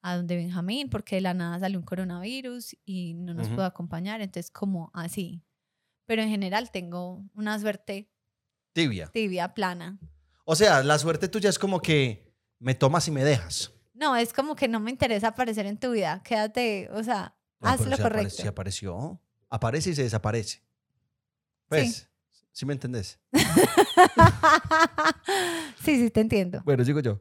a 0.03 0.17
donde 0.17 0.37
Benjamín 0.37 0.89
porque 0.91 1.17
de 1.17 1.21
la 1.21 1.33
nada 1.35 1.61
salió 1.61 1.79
un 1.79 1.85
coronavirus 1.85 2.77
y 2.85 3.15
no 3.15 3.35
nos 3.35 3.49
pudo 3.49 3.65
acompañar, 3.65 4.21
entonces 4.21 4.51
como 4.51 4.91
así. 4.95 5.43
Pero 6.07 6.23
en 6.23 6.29
general 6.31 6.71
tengo 6.71 7.23
una 7.35 7.59
suerte 7.59 8.11
Tibia. 8.73 9.07
tibia, 9.13 9.55
plana. 9.55 9.99
O 10.45 10.57
sea, 10.57 10.83
la 10.83 10.99
suerte 10.99 11.29
tuya 11.29 11.49
es 11.51 11.59
como 11.59 11.81
que 11.81 12.35
me 12.59 12.75
tomas 12.75 13.07
y 13.09 13.11
me 13.11 13.23
dejas. 13.25 13.73
No, 13.95 14.17
es 14.17 14.33
como 14.33 14.57
que 14.57 14.67
no 14.67 14.81
me 14.81 14.91
interesa 14.91 15.29
aparecer 15.29 15.67
en 15.67 15.79
tu 15.79 15.93
vida. 15.93 16.21
Quédate, 16.25 16.91
o 16.93 17.03
sea, 17.05 17.37
No, 17.61 17.69
haz 17.69 17.87
lo 17.87 17.97
correcto. 17.97 18.31
Si 18.43 18.47
apareció, 18.49 19.21
aparece 19.49 19.91
y 19.91 19.95
se 19.95 20.03
desaparece. 20.03 20.63
Pues, 21.83 22.09
¿sí, 22.53 22.67
me 22.67 22.73
entendés? 22.75 23.19
sí, 25.85 25.97
sí, 25.99 26.11
te 26.11 26.21
entiendo. 26.21 26.63
Bueno, 26.65 26.85
digo 26.85 27.01
yo, 27.01 27.21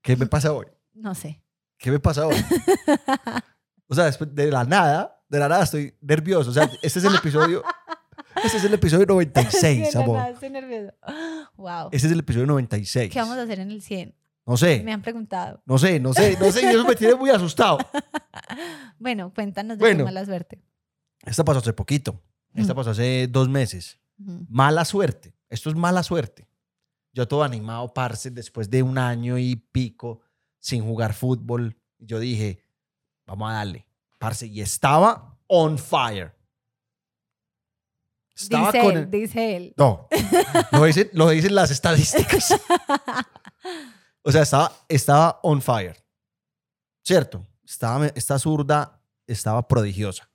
¿qué 0.00 0.16
me 0.16 0.26
pasa 0.26 0.52
hoy? 0.52 0.66
No 0.94 1.14
sé. 1.14 1.42
¿Qué 1.78 1.90
me 1.90 1.98
pasa 2.00 2.26
hoy? 2.26 2.36
O 3.88 3.94
sea, 3.94 4.04
después 4.06 4.34
de 4.34 4.50
la 4.50 4.64
nada, 4.64 5.22
de 5.28 5.38
la 5.38 5.48
nada 5.50 5.64
estoy 5.64 5.94
nervioso. 6.00 6.48
O 6.48 6.52
sea, 6.54 6.64
este 6.80 6.98
es 6.98 7.04
el 7.04 7.14
episodio, 7.14 7.62
este 8.42 8.56
es 8.56 8.64
el 8.64 8.72
episodio 8.72 9.04
96, 9.04 9.88
Sí, 9.92 9.98
amor. 9.98 10.16
nada, 10.16 10.30
estoy 10.30 10.48
nervioso. 10.48 10.94
Wow. 11.56 11.88
Este 11.92 12.06
es 12.06 12.12
el 12.14 12.20
episodio 12.20 12.46
96. 12.46 13.12
¿Qué 13.12 13.18
vamos 13.18 13.36
a 13.36 13.42
hacer 13.42 13.60
en 13.60 13.70
el 13.70 13.82
100? 13.82 14.14
No 14.46 14.56
sé, 14.56 14.82
Me 14.82 14.94
han 14.94 15.02
preguntado. 15.02 15.60
no 15.66 15.76
sé, 15.76 16.00
no 16.00 16.14
sé, 16.14 16.38
no 16.40 16.50
sé, 16.50 16.62
y 16.62 16.66
eso 16.68 16.86
me 16.86 16.94
tiene 16.96 17.16
muy 17.16 17.28
asustado. 17.28 17.76
Bueno, 18.98 19.30
cuéntanos 19.34 19.76
de 19.76 19.82
Bueno. 19.84 19.98
tu 19.98 20.04
mala 20.06 20.24
suerte. 20.24 20.62
Esta 21.26 21.44
pasó 21.44 21.58
hace 21.58 21.74
poquito. 21.74 22.18
Esta 22.54 22.72
Mm. 22.72 22.76
pasó 22.76 22.90
hace 22.90 23.26
dos 23.28 23.48
meses. 23.48 23.98
Mala 24.48 24.84
suerte. 24.84 25.34
Esto 25.48 25.70
es 25.70 25.76
mala 25.76 26.02
suerte. 26.02 26.48
Yo 27.12 27.26
todo 27.28 27.42
animado, 27.42 27.92
parce, 27.92 28.30
después 28.30 28.70
de 28.70 28.82
un 28.82 28.96
año 28.98 29.36
y 29.38 29.56
pico 29.56 30.20
sin 30.58 30.82
jugar 30.84 31.12
fútbol. 31.14 31.76
Yo 31.98 32.18
dije, 32.18 32.62
vamos 33.26 33.50
a 33.50 33.54
darle, 33.54 33.86
parce. 34.18 34.46
Y 34.46 34.60
estaba 34.60 35.38
on 35.46 35.78
fire. 35.78 36.34
Estaba 38.34 38.72
Dice 38.72 38.80
con... 38.84 38.92
él, 38.92 38.98
el- 39.02 39.10
dice 39.10 39.56
él. 39.56 39.74
No, 39.76 40.08
lo 40.72 40.84
dicen, 40.84 41.10
lo 41.12 41.28
dicen 41.28 41.54
las 41.54 41.70
estadísticas. 41.70 42.54
O 44.24 44.30
sea, 44.30 44.42
estaba, 44.42 44.72
estaba 44.88 45.40
on 45.42 45.60
fire. 45.60 45.96
¿Cierto? 47.04 47.44
Estaba, 47.64 48.06
esta 48.06 48.38
zurda 48.38 49.02
estaba 49.26 49.66
prodigiosa. 49.66 50.30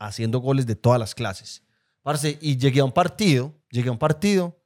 Haciendo 0.00 0.40
goles 0.40 0.66
de 0.66 0.74
todas 0.74 0.98
las 0.98 1.14
clases. 1.14 1.62
Parce, 2.02 2.36
y 2.40 2.56
llegué 2.56 2.80
a 2.80 2.84
un 2.84 2.92
partido, 2.92 3.54
llegué 3.70 3.88
a 3.88 3.92
un 3.92 3.98
partido. 3.98 4.60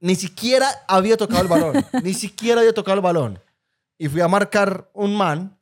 Ni 0.00 0.16
siquiera 0.16 0.68
había 0.88 1.16
tocado 1.16 1.42
el 1.42 1.48
balón. 1.48 1.84
ni 2.02 2.14
siquiera 2.14 2.60
había 2.60 2.74
tocado 2.74 2.96
el 2.96 3.02
balón. 3.02 3.38
Y 3.98 4.08
fui 4.08 4.20
a 4.20 4.26
marcar 4.28 4.90
un 4.92 5.14
man 5.14 5.56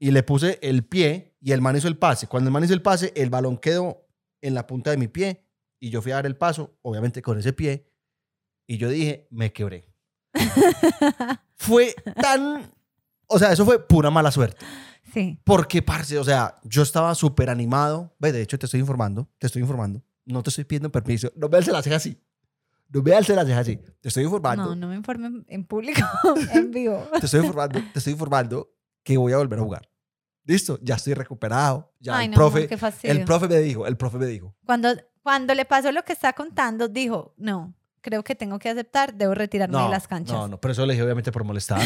y 0.00 0.10
le 0.10 0.24
puse 0.24 0.58
el 0.62 0.84
pie 0.84 1.36
y 1.40 1.52
el 1.52 1.60
man 1.60 1.76
hizo 1.76 1.86
el 1.86 1.96
pase. 1.96 2.26
Cuando 2.26 2.48
el 2.48 2.52
man 2.52 2.64
hizo 2.64 2.74
el 2.74 2.82
pase, 2.82 3.12
el 3.14 3.30
balón 3.30 3.56
quedó 3.56 4.08
en 4.40 4.54
la 4.54 4.66
punta 4.66 4.90
de 4.90 4.96
mi 4.96 5.08
pie 5.08 5.44
y 5.80 5.90
yo 5.90 6.02
fui 6.02 6.12
a 6.12 6.16
dar 6.16 6.26
el 6.26 6.36
paso, 6.36 6.76
obviamente 6.82 7.22
con 7.22 7.38
ese 7.38 7.52
pie, 7.52 7.88
y 8.66 8.78
yo 8.78 8.88
dije, 8.88 9.26
me 9.30 9.52
quebré. 9.52 9.88
Fue 11.56 11.94
tan... 12.20 12.72
O 13.28 13.38
sea, 13.38 13.52
eso 13.52 13.64
fue 13.64 13.86
pura 13.86 14.10
mala 14.10 14.30
suerte. 14.30 14.64
Sí. 15.12 15.38
Porque, 15.44 15.82
parce, 15.82 16.18
o 16.18 16.24
sea, 16.24 16.58
yo 16.64 16.82
estaba 16.82 17.14
súper 17.14 17.50
animado. 17.50 18.14
Ve, 18.18 18.32
de 18.32 18.42
hecho, 18.42 18.58
te 18.58 18.66
estoy 18.66 18.80
informando, 18.80 19.28
te 19.38 19.46
estoy 19.46 19.62
informando. 19.62 20.02
No 20.24 20.42
te 20.42 20.50
estoy 20.50 20.64
pidiendo 20.64 20.90
permiso. 20.90 21.30
No 21.36 21.48
me 21.48 21.56
alce 21.56 21.72
la 21.72 21.82
ceja 21.82 21.96
así. 21.96 22.20
No 22.90 23.02
me 23.02 23.14
alce 23.14 23.34
la 23.34 23.44
ceja 23.44 23.60
así. 23.60 23.76
Te 24.00 24.08
estoy 24.08 24.24
informando. 24.24 24.64
No, 24.64 24.76
no 24.76 24.88
me 24.88 24.96
informen 24.96 25.44
en 25.48 25.64
público, 25.64 26.00
en 26.52 26.70
vivo. 26.70 27.06
Te 27.18 27.26
estoy 27.26 27.40
informando, 27.40 27.80
te 27.92 27.98
estoy 27.98 28.12
informando 28.14 28.70
que 29.02 29.16
voy 29.16 29.32
a 29.32 29.38
volver 29.38 29.58
a 29.58 29.62
jugar. 29.62 29.88
Listo, 30.44 30.78
ya 30.82 30.94
estoy 30.94 31.12
recuperado. 31.12 31.92
Ya 32.00 32.16
Ay, 32.16 32.26
el 32.26 32.30
no, 32.30 32.36
profe, 32.36 32.66
qué 32.66 32.78
el 33.02 33.24
profe 33.24 33.48
me 33.48 33.58
dijo, 33.58 33.86
el 33.86 33.98
profe 33.98 34.16
me 34.16 34.26
dijo. 34.26 34.54
Cuando, 34.64 34.88
cuando 35.22 35.54
le 35.54 35.66
pasó 35.66 35.92
lo 35.92 36.02
que 36.04 36.14
está 36.14 36.32
contando, 36.32 36.88
dijo, 36.88 37.34
no, 37.36 37.74
creo 38.00 38.22
que 38.24 38.34
tengo 38.34 38.58
que 38.58 38.68
aceptar, 38.68 39.14
debo 39.14 39.34
retirarme 39.34 39.76
No, 39.78 39.84
de 39.84 39.90
las 39.90 40.08
canchas. 40.08 40.36
no, 40.36 40.48
no, 40.48 40.60
pero 40.60 40.72
eso 40.72 40.84
lo 40.86 40.92
dije 40.92 41.02
obviamente 41.02 41.32
por 41.32 41.44
molestar. 41.44 41.80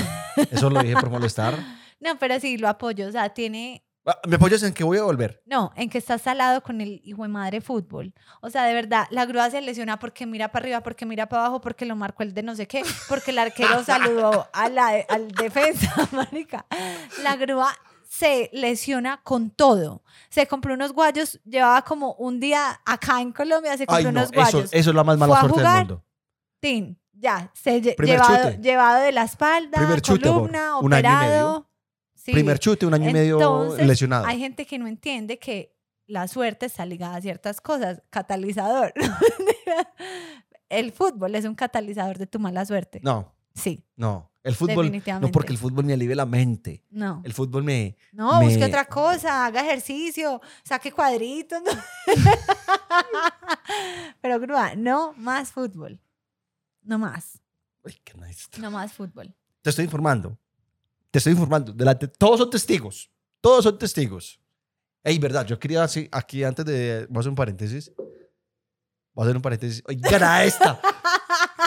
Eso 0.50 0.70
lo 0.70 0.80
dije 0.82 0.94
por 0.94 1.10
molestar. 1.10 1.54
No, 2.00 2.18
pero 2.18 2.40
sí, 2.40 2.56
lo 2.58 2.68
apoyo. 2.68 3.06
O 3.06 3.12
sea, 3.12 3.28
tiene... 3.28 3.84
Ah, 4.04 4.18
¿Me 4.26 4.34
apoyas 4.34 4.60
en 4.64 4.74
que 4.74 4.82
voy 4.82 4.98
a 4.98 5.04
volver? 5.04 5.40
No, 5.46 5.70
en 5.76 5.88
que 5.88 5.98
está 5.98 6.18
salado 6.18 6.60
con 6.60 6.80
el 6.80 7.00
hijo 7.04 7.22
de 7.22 7.28
madre 7.28 7.60
fútbol. 7.60 8.12
O 8.40 8.50
sea, 8.50 8.64
de 8.64 8.74
verdad, 8.74 9.06
la 9.10 9.24
grúa 9.24 9.48
se 9.50 9.60
lesiona 9.60 10.00
porque 10.00 10.26
mira 10.26 10.50
para 10.50 10.64
arriba, 10.64 10.80
porque 10.80 11.06
mira 11.06 11.28
para 11.28 11.42
abajo, 11.42 11.60
porque 11.60 11.86
lo 11.86 11.94
marcó 11.94 12.24
el 12.24 12.34
de 12.34 12.42
no 12.42 12.56
sé 12.56 12.66
qué, 12.66 12.82
porque 13.08 13.30
el 13.30 13.38
arquero 13.38 13.84
saludó 13.84 14.48
a 14.52 14.68
la, 14.68 14.88
al 15.08 15.28
defensa, 15.30 15.94
marica. 16.10 16.66
La 17.22 17.36
grúa 17.36 17.72
se 18.12 18.50
lesiona 18.52 19.22
con 19.22 19.48
todo. 19.48 20.02
Se 20.28 20.46
compró 20.46 20.74
unos 20.74 20.92
guayos, 20.92 21.40
llevaba 21.46 21.80
como 21.80 22.12
un 22.18 22.40
día 22.40 22.78
acá 22.84 23.22
en 23.22 23.32
Colombia, 23.32 23.74
se 23.78 23.86
compró 23.86 23.96
Ay, 23.96 24.04
no, 24.04 24.20
unos 24.20 24.30
guayos. 24.30 24.64
eso 24.70 24.90
es 24.90 24.94
la 24.94 25.02
más 25.02 25.16
mala 25.16 25.40
suerte 25.40 25.58
del 25.58 25.66
jugar, 25.66 25.78
mundo. 25.86 26.04
Tin, 26.60 27.00
ya, 27.10 27.50
se 27.54 27.80
llevado, 27.80 29.00
de 29.00 29.12
la 29.12 29.22
espalda, 29.22 29.78
Primer 29.78 30.02
chute, 30.02 30.28
columna, 30.28 30.78
Un 30.80 30.92
año 30.92 31.00
y 31.00 31.10
medio. 31.10 31.24
operado. 31.24 31.70
Sí. 32.14 32.32
Primer 32.32 32.58
chute, 32.58 32.84
un 32.84 32.92
año 32.92 33.08
y 33.08 33.12
medio 33.14 33.76
lesionado. 33.78 34.26
Hay 34.26 34.38
gente 34.38 34.66
que 34.66 34.78
no 34.78 34.86
entiende 34.86 35.38
que 35.38 35.74
la 36.06 36.28
suerte 36.28 36.66
está 36.66 36.84
ligada 36.84 37.16
a 37.16 37.20
ciertas 37.22 37.62
cosas. 37.62 38.02
Catalizador. 38.10 38.92
el 40.68 40.92
fútbol 40.92 41.34
es 41.34 41.46
un 41.46 41.54
catalizador 41.54 42.18
de 42.18 42.26
tu 42.26 42.38
mala 42.38 42.66
suerte. 42.66 43.00
No, 43.02 43.34
Sí, 43.54 43.84
no. 43.96 44.30
El 44.44 44.56
fútbol, 44.56 44.90
no 45.20 45.30
porque 45.30 45.52
el 45.52 45.58
fútbol 45.58 45.84
me 45.84 45.92
alivia 45.92 46.16
la 46.16 46.26
mente. 46.26 46.82
No. 46.90 47.22
El 47.24 47.32
fútbol 47.32 47.62
me... 47.62 47.96
No, 48.12 48.40
me- 48.40 48.46
busque 48.46 48.64
otra 48.64 48.84
cosa, 48.86 49.46
haga 49.46 49.60
ejercicio, 49.60 50.40
saque 50.64 50.90
cuadritos. 50.90 51.62
¿no? 51.62 51.70
Pero 54.20 54.40
grúa, 54.40 54.74
no 54.74 55.12
más 55.16 55.52
fútbol. 55.52 56.00
No 56.82 56.98
más. 56.98 57.40
Ay, 57.84 57.96
qué 58.02 58.14
nice. 58.14 58.48
No 58.58 58.70
más 58.72 58.92
fútbol. 58.92 59.32
Te 59.62 59.70
estoy 59.70 59.84
informando. 59.84 60.36
Te 61.12 61.18
estoy 61.18 61.32
informando. 61.32 61.72
Delante, 61.72 62.08
todos 62.08 62.40
son 62.40 62.50
testigos. 62.50 63.10
Todos 63.40 63.62
son 63.64 63.78
testigos. 63.78 64.40
Ey, 65.04 65.18
verdad, 65.18 65.46
yo 65.46 65.58
quería 65.58 65.84
así, 65.84 66.08
aquí 66.10 66.42
antes 66.42 66.64
de... 66.64 67.06
Voy 67.08 67.18
a 67.18 67.20
hacer 67.20 67.30
un 67.30 67.36
paréntesis. 67.36 67.92
Voy 69.14 69.22
a 69.22 69.26
hacer 69.26 69.36
un 69.36 69.42
paréntesis. 69.42 69.82
Oigan 69.86 70.22
a 70.24 70.44
esta. 70.44 70.80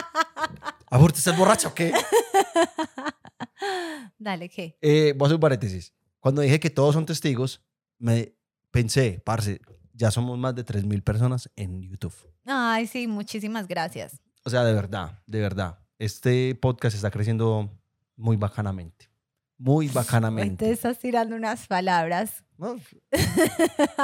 Amor, 0.90 1.12
¿te 1.12 1.18
estás 1.18 1.36
borracha 1.36 1.68
o 1.68 1.74
qué? 1.74 1.92
Dale, 4.18 4.48
¿qué? 4.48 4.76
Eh, 4.80 5.14
voy 5.16 5.24
a 5.24 5.26
hacer 5.26 5.34
un 5.36 5.40
paréntesis. 5.40 5.92
Cuando 6.20 6.42
dije 6.42 6.60
que 6.60 6.70
todos 6.70 6.94
son 6.94 7.06
testigos, 7.06 7.64
me 7.98 8.34
pensé, 8.70 9.22
parce, 9.24 9.60
ya 9.92 10.10
somos 10.10 10.38
más 10.38 10.54
de 10.54 10.64
3.000 10.64 11.02
personas 11.02 11.50
en 11.56 11.82
YouTube. 11.82 12.14
Ay, 12.44 12.86
sí, 12.86 13.06
muchísimas 13.06 13.66
gracias. 13.66 14.20
O 14.44 14.50
sea, 14.50 14.64
de 14.64 14.72
verdad, 14.72 15.22
de 15.26 15.40
verdad. 15.40 15.78
Este 15.98 16.54
podcast 16.54 16.94
está 16.94 17.10
creciendo 17.10 17.70
muy 18.16 18.36
bacanamente. 18.36 19.10
Muy 19.58 19.88
bacanamente. 19.88 20.66
te 20.66 20.70
estás 20.70 20.98
tirando 20.98 21.34
unas 21.34 21.66
palabras. 21.66 22.44
¿no? 22.58 22.76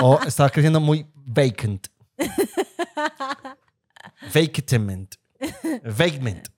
O 0.01 0.19
está 0.27 0.49
creciendo 0.49 0.81
muy 0.81 1.07
vacant. 1.15 1.89
Vacantment. 4.35 5.17
Vacant. 5.85 6.49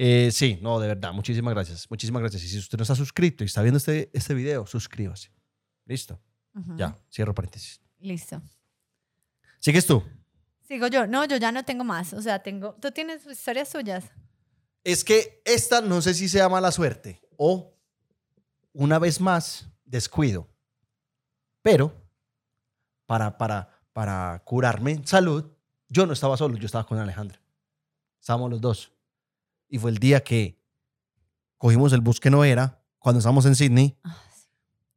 Eh, 0.00 0.30
sí, 0.30 0.60
no, 0.62 0.78
de 0.78 0.86
verdad. 0.86 1.12
Muchísimas 1.12 1.52
gracias. 1.52 1.90
Muchísimas 1.90 2.22
gracias. 2.22 2.44
Y 2.44 2.48
si 2.48 2.58
usted 2.58 2.78
no 2.78 2.82
está 2.82 2.94
suscrito 2.94 3.42
y 3.42 3.46
está 3.46 3.62
viendo 3.62 3.78
este, 3.78 4.08
este 4.12 4.32
video, 4.32 4.64
suscríbase. 4.64 5.32
Listo. 5.86 6.20
Ujú, 6.54 6.76
Ya, 6.76 6.96
cierro 7.10 7.34
paréntesis. 7.34 7.80
Listo. 7.98 8.40
¿Sigues 9.58 9.84
tú? 9.86 10.04
Sigo 10.68 10.86
yo. 10.86 11.08
No, 11.08 11.24
yo 11.24 11.36
ya 11.36 11.50
no 11.50 11.64
tengo 11.64 11.82
más. 11.82 12.12
O 12.12 12.22
sea, 12.22 12.40
tengo. 12.40 12.74
¿Tú 12.74 12.92
tienes 12.92 13.26
historias 13.26 13.70
suyas? 13.70 14.04
Es 14.84 15.02
que 15.02 15.42
esta 15.44 15.80
no 15.80 16.00
sé 16.00 16.14
si 16.14 16.28
sea 16.28 16.48
mala 16.48 16.70
suerte 16.70 17.20
o, 17.36 17.74
una 18.72 19.00
vez 19.00 19.20
más, 19.20 19.68
descuido. 19.84 20.46
Pero, 21.60 21.92
para, 23.06 23.36
para, 23.36 23.82
para 23.92 24.40
curarme 24.44 24.92
en 24.92 25.04
salud, 25.04 25.44
yo 25.88 26.06
no 26.06 26.12
estaba 26.12 26.36
solo, 26.36 26.56
yo 26.56 26.66
estaba 26.66 26.86
con 26.86 27.00
Alejandra. 27.00 27.40
Estábamos 28.20 28.48
los 28.48 28.60
dos. 28.60 28.92
Y 29.68 29.78
fue 29.78 29.90
el 29.90 29.98
día 29.98 30.22
que 30.24 30.58
cogimos 31.56 31.92
el 31.92 32.00
bus 32.00 32.20
que 32.20 32.30
no 32.30 32.44
era, 32.44 32.82
cuando 32.98 33.18
estábamos 33.18 33.46
en 33.46 33.54
Sydney, 33.54 33.96
Ah, 34.04 34.16
sí. 34.34 34.46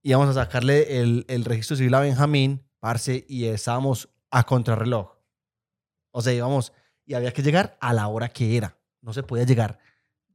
íbamos 0.04 0.30
a 0.30 0.34
sacarle 0.34 1.02
el, 1.02 1.26
el 1.28 1.46
registro 1.46 1.76
civil 1.76 1.94
a 1.94 2.00
Benjamín, 2.00 2.64
parce, 2.80 3.26
y 3.28 3.46
estábamos 3.46 4.10
a 4.30 4.44
contrarreloj. 4.46 5.12
O 6.12 6.22
sea, 6.22 6.34
íbamos 6.34 6.74
y 7.06 7.14
había 7.14 7.34
que 7.34 7.42
llegar 7.44 7.78
a 7.82 7.94
la 7.94 8.08
hora 8.08 8.30
que 8.30 8.56
era. 8.58 8.78
No 9.02 9.14
se 9.14 9.24
podía 9.24 9.44
llegar 9.46 9.80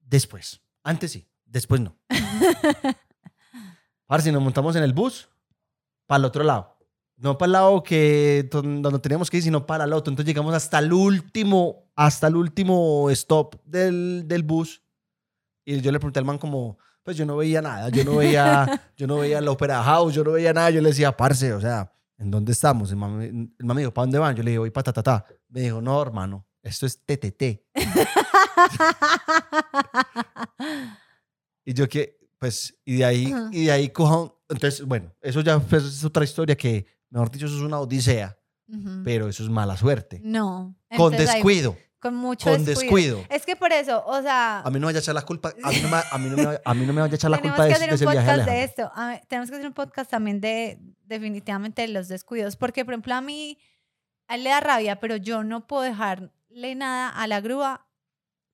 después. 0.02 0.60
Antes 0.82 1.12
sí, 1.12 1.26
después 1.44 1.80
no. 1.80 1.96
Parce, 4.06 4.30
nos 4.30 4.42
montamos 4.42 4.76
en 4.76 4.82
el 4.84 4.92
bus 4.92 5.28
para 6.06 6.18
el 6.18 6.24
otro 6.26 6.44
lado. 6.44 6.75
No 7.18 7.38
para 7.38 7.46
el 7.46 7.52
lado 7.52 7.82
que 7.82 8.46
don- 8.50 8.82
donde 8.82 8.98
teníamos 8.98 9.30
que 9.30 9.38
ir, 9.38 9.42
sino 9.42 9.64
para 9.66 9.84
el 9.84 9.92
otro. 9.92 10.10
Entonces 10.10 10.26
llegamos 10.28 10.54
hasta 10.54 10.78
el 10.78 10.92
último, 10.92 11.90
hasta 11.94 12.26
el 12.26 12.36
último 12.36 13.08
stop 13.10 13.56
del, 13.64 14.24
del 14.26 14.42
bus. 14.42 14.82
Y 15.64 15.80
yo 15.80 15.90
le 15.90 15.98
pregunté 15.98 16.18
al 16.18 16.24
man 16.26 16.38
como, 16.38 16.78
pues 17.02 17.16
yo 17.16 17.24
no 17.24 17.36
veía 17.36 17.62
nada, 17.62 17.88
yo 17.88 18.04
no 18.04 18.16
veía, 18.16 18.90
yo 18.96 19.06
no 19.06 19.16
veía 19.16 19.40
la 19.40 19.50
Opera 19.50 19.82
House, 19.82 20.14
yo 20.14 20.22
no 20.24 20.32
veía 20.32 20.52
nada. 20.52 20.70
Yo 20.70 20.80
le 20.82 20.90
decía, 20.90 21.16
parce, 21.16 21.52
o 21.54 21.60
sea, 21.60 21.90
¿en 22.18 22.30
dónde 22.30 22.52
estamos? 22.52 22.90
El 22.90 22.96
man, 22.96 23.22
el 23.22 23.64
man 23.66 23.74
me 23.74 23.80
dijo, 23.80 23.92
¿para 23.94 24.04
dónde 24.04 24.18
van? 24.18 24.36
Yo 24.36 24.42
le 24.42 24.50
dije, 24.50 24.58
voy 24.58 24.70
para 24.70 24.84
Tatatá. 24.84 25.24
Me 25.48 25.62
dijo, 25.62 25.80
no, 25.80 26.00
hermano, 26.02 26.46
esto 26.62 26.84
es 26.86 27.00
TTT. 27.04 27.62
Y 31.64 31.74
yo 31.74 31.88
que, 31.88 32.16
pues, 32.38 32.78
y 32.84 32.96
de 32.98 33.04
ahí, 33.04 33.34
y 33.50 33.64
de 33.66 33.72
ahí 33.72 33.88
cojo, 33.88 34.40
entonces, 34.48 34.84
bueno, 34.86 35.12
eso 35.20 35.40
ya 35.40 35.60
es 35.72 36.04
otra 36.04 36.22
historia 36.22 36.56
que, 36.56 36.86
mejor 37.10 37.30
dicho, 37.30 37.46
eso 37.46 37.56
es 37.56 37.62
una 37.62 37.78
odisea, 37.80 38.36
pero 39.04 39.28
eso 39.28 39.42
es 39.42 39.48
mala 39.48 39.76
suerte. 39.76 40.20
No. 40.24 40.74
Con 40.96 41.12
descuido, 41.16 41.76
con 42.00 42.14
mucho 42.14 42.50
con 42.50 42.64
descuido. 42.64 43.18
descuido. 43.18 43.24
Es 43.30 43.44
que 43.46 43.56
por 43.56 43.72
eso, 43.72 44.04
o 44.06 44.20
sea, 44.22 44.60
A 44.60 44.70
mí 44.70 44.74
no 44.74 44.80
me 44.80 44.86
vaya 44.86 44.98
a 44.98 45.02
echar 45.02 45.14
la 45.14 45.22
culpa, 45.22 45.52
a 45.62 45.70
mí 45.70 45.78
no 45.82 45.88
me, 45.88 45.96
a 46.10 46.18
mí 46.18 46.28
no 46.30 46.36
me, 46.36 46.58
a 46.64 46.74
mí 46.74 46.86
no 46.86 46.92
me 46.92 47.00
vaya 47.00 47.12
a 47.12 47.16
echar 47.16 47.30
la 47.30 47.40
culpa 47.40 47.64
de, 47.64 47.68
que 47.70 47.74
ese- 47.74 47.84
hacer 47.84 47.88
de 47.98 48.06
un 48.06 48.12
ese 48.12 48.20
viaje 48.20 48.26
podcast 48.38 48.48
de 48.50 48.64
esto. 48.64 48.92
A 48.94 49.20
tenemos 49.28 49.50
que 49.50 49.56
hacer 49.56 49.66
un 49.68 49.72
podcast 49.74 50.10
también 50.10 50.40
de 50.40 50.78
definitivamente 51.04 51.82
de 51.82 51.88
los 51.88 52.08
descuidos. 52.08 52.56
Porque, 52.56 52.84
por 52.84 52.94
ejemplo, 52.94 53.14
a 53.14 53.20
mí, 53.20 53.58
a 54.28 54.34
él 54.34 54.44
le 54.44 54.50
da 54.50 54.60
rabia, 54.60 54.98
pero 55.00 55.16
yo 55.16 55.44
no 55.44 55.66
puedo 55.66 55.82
dejarle 55.82 56.74
nada 56.74 57.08
a 57.08 57.26
la 57.28 57.40
grúa 57.40 57.86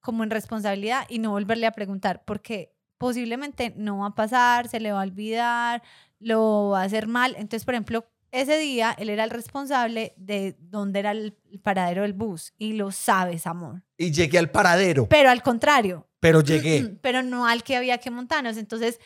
como 0.01 0.25
en 0.25 0.31
responsabilidad 0.31 1.07
y 1.09 1.19
no 1.19 1.31
volverle 1.31 1.67
a 1.67 1.73
preguntar. 1.73 2.25
Porque 2.25 2.75
posiblemente 2.99 3.73
no 3.77 3.99
va 3.99 4.09
a 4.09 4.15
pasar, 4.15 4.69
se 4.69 4.79
le 4.81 4.93
va 4.93 5.01
a 5.01 5.05
olvidar, 5.05 5.83
lo 6.21 6.71
va 6.71 6.83
a 6.83 6.85
hacer 6.85 7.07
mal. 7.09 7.35
Entonces, 7.37 7.65
por 7.65 7.75
ejemplo, 7.75 8.07
ese 8.33 8.59
día 8.59 8.97
él 8.99 9.11
era 9.11 9.25
el 9.25 9.31
responsable 9.31 10.15
de 10.17 10.57
dónde 10.59 10.99
era 10.99 11.13
el 11.13 11.37
paradero 11.63 12.03
del 12.03 12.15
bus 12.15 12.55
y 12.59 12.73
lo 12.73 12.91
sabes, 12.91 13.47
amor. 13.47 13.83
Y 13.97 14.11
llegué 14.11 14.39
al 14.39 14.51
paradero, 14.51 15.07
Pero 15.09 15.31
al 15.31 15.43
contrario, 15.43 16.09
pero 16.19 16.41
llegué. 16.41 16.97
pero 17.03 17.23
no 17.23 17.47
al 17.47 17.63
que 17.63 17.77
había 17.77 17.99
que 17.99 18.11
montarnos. 18.11 18.57
Entonces, 18.57 18.99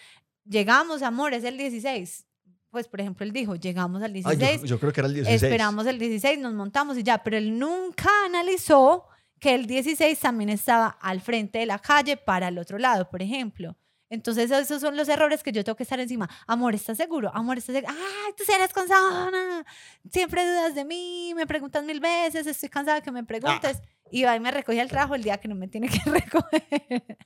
llegamos, 0.45 1.03
amor, 1.03 1.35
es 1.35 1.45
el 1.45 1.59
16. 1.59 2.25
Pues, 2.71 2.89
por 2.89 3.01
ejemplo, 3.01 3.25
él 3.25 3.33
dijo, 3.33 3.57
llegamos 3.57 4.03
al 4.03 4.11
Ay, 4.11 4.23
16, 4.23 4.61
yo, 4.62 4.67
yo 4.67 4.81
creo 4.81 4.93
que 4.93 5.01
era 5.01 5.09
el 5.09 5.15
16. 5.15 5.43
esperamos 5.43 5.87
el 5.87 5.99
16, 5.99 6.39
nos 6.39 6.55
montamos 6.55 6.97
y 6.97 7.03
ya, 7.03 7.23
pero 7.23 7.37
él 7.37 7.59
nunca 7.59 8.09
analizó 8.27 9.07
que 9.41 9.55
el 9.55 9.67
16 9.67 10.19
también 10.19 10.51
estaba 10.51 10.89
al 10.89 11.21
frente 11.21 11.59
de 11.59 11.67
la 11.67 11.79
calle 11.79 12.17
para 12.17 12.49
el 12.49 12.59
otro 12.59 12.79
lado, 12.79 13.09
por 13.11 13.23
ejemplo. 13.23 13.77
Entonces, 14.09 14.51
esos 14.51 14.81
son 14.81 14.97
los 14.97 15.09
errores 15.09 15.42
que 15.42 15.51
yo 15.53 15.64
tengo 15.64 15.75
que 15.77 15.83
estar 15.83 15.99
encima. 15.99 16.29
Amor, 16.47 16.75
¿estás 16.75 16.97
seguro? 16.97 17.31
Amor, 17.35 17.59
¿estás 17.59 17.75
seguro? 17.75 17.92
¡Ay, 17.97 18.33
tú 18.37 18.45
eres 18.53 18.73
cansada! 18.73 19.64
Siempre 20.11 20.47
dudas 20.47 20.75
de 20.75 20.85
mí, 20.85 21.33
me 21.35 21.47
preguntas 21.47 21.85
mil 21.85 21.99
veces, 22.01 22.47
estoy 22.47 22.69
cansada 22.69 23.01
que 23.01 23.11
me 23.11 23.25
preguntes. 23.25 23.83
Y 24.12 24.23
va 24.23 24.37
y 24.37 24.40
me 24.40 24.53
recoge 24.53 24.81
el 24.81 24.88
trabajo 24.88 25.16
el 25.16 25.25
día 25.25 25.38
que 25.38 25.49
no 25.49 25.57
me 25.57 25.66
tiene 25.66 25.88
que 25.88 25.99
recoger. 26.09 27.19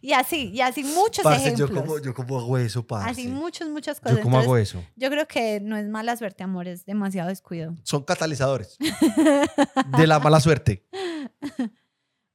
y 0.00 0.12
así, 0.14 0.48
y 0.50 0.62
así 0.62 0.82
muchos 0.82 1.22
Parce, 1.22 1.42
ejemplos. 1.48 1.68
yo 1.70 1.74
como, 1.76 1.98
yo 1.98 2.14
como 2.14 2.38
hago 2.38 2.56
eso, 2.56 2.86
parce. 2.86 3.10
Así 3.10 3.28
muchas, 3.28 3.68
muchas 3.68 4.00
cosas. 4.00 4.16
yo 4.18 4.22
cómo 4.22 4.38
hago 4.38 4.56
Entonces, 4.56 4.80
eso. 4.80 4.92
yo 4.96 5.10
creo 5.10 5.28
que 5.28 5.60
no 5.60 5.76
es 5.76 5.86
mala 5.88 6.16
suerte, 6.16 6.42
amor, 6.42 6.68
es 6.68 6.86
demasiado 6.86 7.28
descuido. 7.28 7.76
Son 7.82 8.02
catalizadores 8.04 8.78
de 9.98 10.06
la 10.06 10.18
mala 10.18 10.40
suerte. 10.40 10.86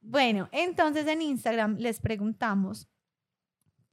Bueno, 0.00 0.48
entonces 0.52 1.06
en 1.08 1.22
Instagram 1.22 1.76
les 1.78 1.98
preguntamos 2.00 2.86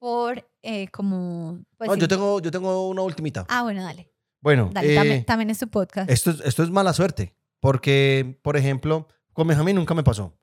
por 0.06 0.48
eh, 0.62 0.88
como... 0.90 1.64
pues 1.78 1.90
Ah, 1.90 1.96
sí. 1.96 2.02
yo, 2.02 2.08
tengo, 2.08 2.40
yo 2.40 2.52
tengo 2.52 2.90
una 2.90 3.02
ultimita. 3.02 3.44
Ah, 3.50 3.64
bueno, 3.64 3.82
dale. 3.82 4.14
Bueno, 4.40 4.70
Dale, 4.72 4.92
eh, 4.92 4.96
también, 4.96 5.26
también 5.26 5.50
es 5.50 5.58
su 5.58 5.68
podcast. 5.68 6.08
Esto 6.12 6.30
es, 6.30 6.42
esto 6.42 6.62
es 6.62 6.70
mala 6.70 6.94
suerte, 6.94 7.36
porque, 7.60 8.40
por 8.44 8.56
ejemplo, 8.56 9.08
con 9.34 9.48
Benjamín 9.48 9.78
nunca 9.78 9.96
me 9.96 10.04
pasó. 10.04 10.38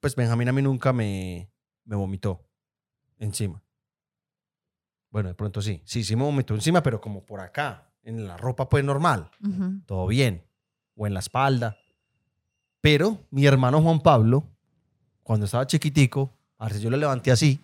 Pues 0.00 0.16
Benjamín 0.16 0.48
a 0.48 0.52
mí 0.52 0.62
nunca 0.62 0.94
me, 0.94 1.52
me 1.84 1.94
vomitó 1.94 2.48
encima. 3.18 3.62
Bueno, 5.10 5.28
de 5.28 5.34
pronto 5.34 5.60
sí. 5.60 5.82
Sí, 5.84 6.04
sí 6.04 6.16
me 6.16 6.22
vomitó 6.22 6.54
encima, 6.54 6.82
pero 6.82 6.98
como 6.98 7.26
por 7.26 7.40
acá, 7.40 7.92
en 8.04 8.26
la 8.26 8.38
ropa 8.38 8.70
pues 8.70 8.82
normal, 8.82 9.30
todo 9.84 10.06
bien. 10.06 10.42
O 10.94 11.06
en 11.06 11.12
la 11.12 11.20
espalda. 11.20 11.76
Pero 12.80 13.18
mi 13.30 13.44
hermano 13.44 13.82
Juan 13.82 14.00
Pablo, 14.00 14.48
cuando 15.22 15.44
estaba 15.44 15.66
chiquitico, 15.66 16.32
a 16.56 16.70
si 16.70 16.80
yo 16.80 16.88
lo 16.88 16.96
levanté 16.96 17.30
así, 17.30 17.60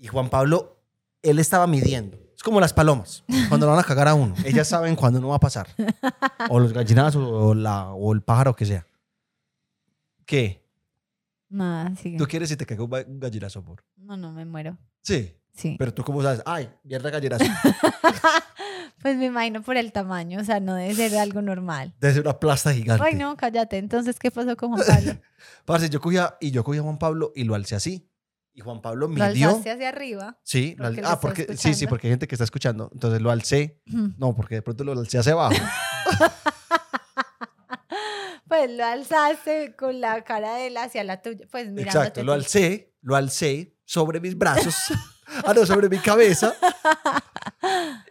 y 0.00 0.06
Juan 0.08 0.28
Pablo, 0.30 0.82
él 1.22 1.38
estaba 1.38 1.66
midiendo. 1.66 2.18
Es 2.34 2.42
como 2.42 2.58
las 2.58 2.72
palomas, 2.72 3.22
cuando 3.48 3.66
lo 3.66 3.72
van 3.72 3.80
a 3.80 3.84
cagar 3.84 4.08
a 4.08 4.14
uno. 4.14 4.34
Ellas 4.44 4.66
saben 4.66 4.96
cuándo 4.96 5.20
no 5.20 5.28
va 5.28 5.36
a 5.36 5.40
pasar. 5.40 5.68
O 6.48 6.58
los 6.58 6.72
gallinazos, 6.72 7.22
o, 7.22 7.54
la, 7.54 7.90
o 7.92 8.12
el 8.14 8.22
pájaro 8.22 8.56
que 8.56 8.64
sea. 8.64 8.86
¿Qué? 10.24 10.64
Nada, 11.50 11.94
sigue. 11.96 12.16
¿Tú 12.16 12.26
quieres 12.26 12.48
si 12.48 12.56
te 12.56 12.64
ba- 12.76 13.04
un 13.06 13.20
gallinazo 13.20 13.62
por? 13.62 13.84
No, 13.96 14.16
no, 14.16 14.32
me 14.32 14.44
muero. 14.46 14.78
Sí. 15.02 15.36
Sí. 15.52 15.76
Pero 15.78 15.92
tú 15.92 16.02
cómo 16.02 16.22
sabes, 16.22 16.42
ay, 16.46 16.70
mierda 16.84 17.10
gallinazo. 17.10 17.44
Pues 19.02 19.16
me 19.16 19.26
imagino 19.26 19.62
por 19.62 19.78
el 19.78 19.92
tamaño, 19.92 20.40
o 20.40 20.44
sea, 20.44 20.60
no 20.60 20.74
debe 20.74 20.94
ser 20.94 21.16
algo 21.16 21.40
normal. 21.40 21.94
Debe 22.00 22.12
ser 22.12 22.22
una 22.22 22.38
plasta 22.38 22.70
gigante. 22.74 23.02
Ay, 23.02 23.14
no, 23.14 23.34
cállate. 23.34 23.78
Entonces, 23.78 24.18
¿qué 24.18 24.30
pasó 24.30 24.54
con 24.58 24.74
Juan 24.74 24.86
Pablo? 24.86 25.12
Parce, 25.64 25.88
yo 25.88 26.02
cogía, 26.02 26.36
y 26.38 26.50
yo 26.50 26.62
cogía 26.62 26.82
a 26.82 26.84
Juan 26.84 26.98
Pablo 26.98 27.32
y 27.34 27.44
lo 27.44 27.54
alcé 27.54 27.76
así. 27.76 28.09
Y 28.52 28.60
Juan 28.62 28.82
Pablo 28.82 29.06
Lo 29.06 29.14
midió. 29.14 29.48
alzaste 29.48 29.70
hacia 29.70 29.88
arriba. 29.88 30.38
Sí, 30.42 30.74
lo 30.76 30.84
Porque 30.84 31.00
al- 31.00 31.04
lo 31.04 31.08
ah, 31.08 31.20
porque 31.20 31.56
sí, 31.56 31.74
sí, 31.74 31.86
porque 31.86 32.06
hay 32.08 32.12
gente 32.12 32.26
que 32.28 32.34
está 32.34 32.44
escuchando. 32.44 32.90
Entonces 32.92 33.20
lo 33.22 33.30
alcé. 33.30 33.80
No, 34.18 34.34
porque 34.34 34.56
de 34.56 34.62
pronto 34.62 34.82
lo 34.84 34.92
alcé 34.92 35.18
hacia 35.18 35.32
abajo. 35.32 35.54
Pues 38.48 38.68
lo 38.72 38.84
alzaste 38.84 39.76
con 39.76 40.00
la 40.00 40.24
cara 40.24 40.56
de 40.56 40.66
él 40.66 40.76
hacia 40.76 41.04
la 41.04 41.22
tuya. 41.22 41.46
Pues 41.52 41.66
mirándote. 41.68 41.98
Exacto, 41.98 42.22
lo 42.24 42.32
alcé, 42.32 42.92
lo 43.00 43.14
alcé 43.14 43.76
sobre 43.84 44.18
mis 44.18 44.36
brazos. 44.36 44.74
ah, 45.46 45.54
no, 45.54 45.64
sobre 45.64 45.88
mi 45.88 45.98
cabeza. 45.98 46.52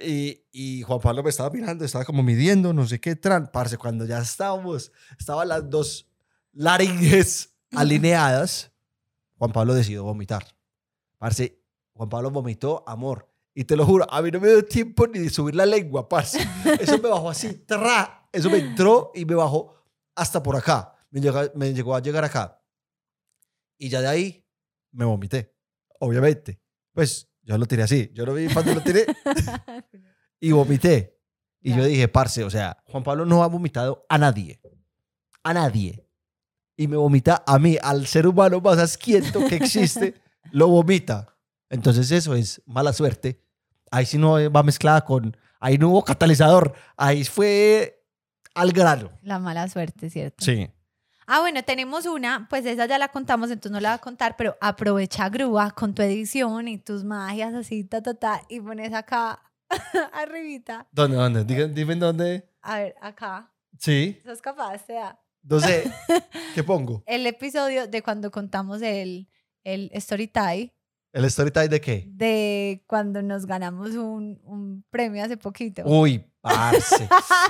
Y, 0.02 0.42
y 0.54 0.82
Juan 0.84 1.02
Pablo 1.02 1.24
me 1.24 1.30
estaba 1.30 1.50
mirando, 1.50 1.84
estaba 1.84 2.06
como 2.06 2.24
midiendo, 2.24 2.72
no 2.72 2.88
sé 2.88 3.02
qué, 3.02 3.18
tran. 3.18 3.52
Parce, 3.52 3.78
cuando 3.78 4.06
ya 4.06 4.20
estábamos, 4.20 4.94
estaban 5.20 5.50
las 5.50 5.70
dos 5.70 6.08
laringes 6.54 7.54
alineadas, 7.76 8.72
Juan 9.40 9.54
Pablo 9.54 9.74
decidió 9.74 10.04
vomitar. 10.04 10.46
Parce, 11.18 11.64
Juan 11.94 12.10
Pablo 12.10 12.30
vomitó 12.30 12.84
amor. 12.86 13.28
Y 13.54 13.64
te 13.64 13.76
lo 13.76 13.86
juro, 13.86 14.06
a 14.10 14.22
mí 14.22 14.32
no 14.32 14.40
me 14.40 14.50
dio 14.50 14.66
tiempo 14.66 15.08
ni 15.08 15.20
de 15.20 15.30
subir 15.30 15.56
la 15.56 15.66
lengua, 15.66 16.08
parce. 16.08 16.40
Eso 16.80 17.00
me 17.00 17.10
bajó 17.10 17.30
así, 17.30 17.54
tra. 17.66 18.28
Eso 18.32 18.50
me 18.50 18.58
entró 18.58 19.12
y 19.16 19.26
me 19.26 19.36
bajó 19.36 19.76
hasta 20.14 20.44
por 20.44 20.58
acá. 20.58 20.94
Me 21.10 21.22
llegó, 21.22 21.40
me 21.56 21.74
llegó 21.74 21.96
a 21.96 22.02
llegar 22.02 22.24
acá. 22.26 22.62
Y 23.78 23.88
ya 23.90 24.02
de 24.02 24.08
ahí 24.08 24.46
me 24.92 25.06
vomité, 25.06 25.56
obviamente. 26.00 26.62
Pues 26.94 27.32
yo 27.42 27.58
lo 27.58 27.66
tiré 27.66 27.84
así. 27.84 28.12
Yo 28.14 28.26
no 28.26 28.34
vi 28.34 28.48
cuando 28.54 28.76
lo 28.76 28.82
tiré 28.84 29.06
y 30.42 30.52
vomité. 30.52 31.18
Y 31.62 31.74
yo 31.76 31.86
dije, 31.86 32.10
parce, 32.10 32.44
o 32.44 32.50
sea, 32.50 32.78
Juan 32.86 33.04
Pablo 33.04 33.26
no 33.26 33.42
ha 33.42 33.48
vomitado 33.48 34.06
a 34.10 34.18
nadie. 34.18 34.62
A 35.44 35.54
nadie. 35.54 36.09
Y 36.80 36.88
me 36.88 36.96
vomita 36.96 37.44
a 37.46 37.60
mí, 37.60 37.78
al 37.84 38.08
ser 38.08 38.26
humano 38.26 38.62
más 38.62 38.78
asquiento 38.78 39.46
que 39.48 39.58
existe, 39.58 40.16
lo 40.52 40.70
vomita. 40.70 41.36
Entonces 41.70 42.10
eso 42.10 42.34
es 42.36 42.62
mala 42.66 42.94
suerte. 42.94 43.44
Ahí 43.92 44.06
sí 44.06 44.18
no 44.18 44.50
va 44.50 44.64
mezclada 44.64 45.04
con... 45.04 45.36
Ahí 45.60 45.78
no 45.78 45.90
hubo 45.90 46.06
catalizador. 46.06 46.74
Ahí 46.96 47.26
fue 47.26 48.02
al 48.56 48.72
grano. 48.72 49.12
La 49.24 49.40
mala 49.40 49.68
suerte, 49.68 50.10
¿cierto? 50.10 50.38
Sí. 50.42 50.72
Ah, 51.28 51.42
bueno, 51.42 51.62
tenemos 51.64 52.06
una, 52.06 52.48
pues 52.50 52.66
esa 52.66 52.86
ya 52.86 52.98
la 52.98 53.10
contamos, 53.10 53.52
entonces 53.52 53.74
no 53.74 53.82
la 53.82 53.90
voy 53.90 53.96
a 53.96 54.02
contar, 54.02 54.38
pero 54.38 54.56
aprovecha 54.62 55.28
grúa 55.28 55.72
con 55.72 55.94
tu 55.94 56.02
edición 56.02 56.70
y 56.70 56.78
tus 56.78 57.04
magias 57.04 57.54
así, 57.56 57.84
ta, 57.84 58.02
ta, 58.02 58.14
ta, 58.14 58.42
y 58.48 58.62
pones 58.62 58.94
acá, 58.94 59.44
arribita. 60.14 60.88
¿Dónde, 60.94 61.18
dónde? 61.18 61.44
Dime 61.44 61.92
en 61.92 62.00
dónde. 62.00 62.50
A 62.62 62.80
ver, 62.80 62.96
acá. 63.02 63.52
Sí. 63.78 64.22
¿Sos 64.24 64.42
capaz? 64.42 64.86
Te 64.86 64.98
sé. 65.60 65.84
¿Qué 66.56 66.64
pongo? 66.64 67.04
El 67.06 67.26
episodio 67.26 67.88
de 67.88 68.02
cuando 68.02 68.32
contamos 68.32 68.82
el, 68.82 69.30
el 69.64 69.90
story 69.94 70.28
time, 70.28 70.74
¿El 71.12 71.26
story 71.26 71.50
time 71.52 71.70
de 71.70 71.82
qué? 71.82 72.06
de 72.08 72.84
cuando 72.88 73.22
nos 73.24 73.46
ganamos 73.46 73.92
un, 73.96 74.40
un 74.44 74.84
premio 74.92 75.24
hace 75.24 75.38
poquito. 75.38 75.84
Uy, 75.86 76.24
parce. 76.42 77.08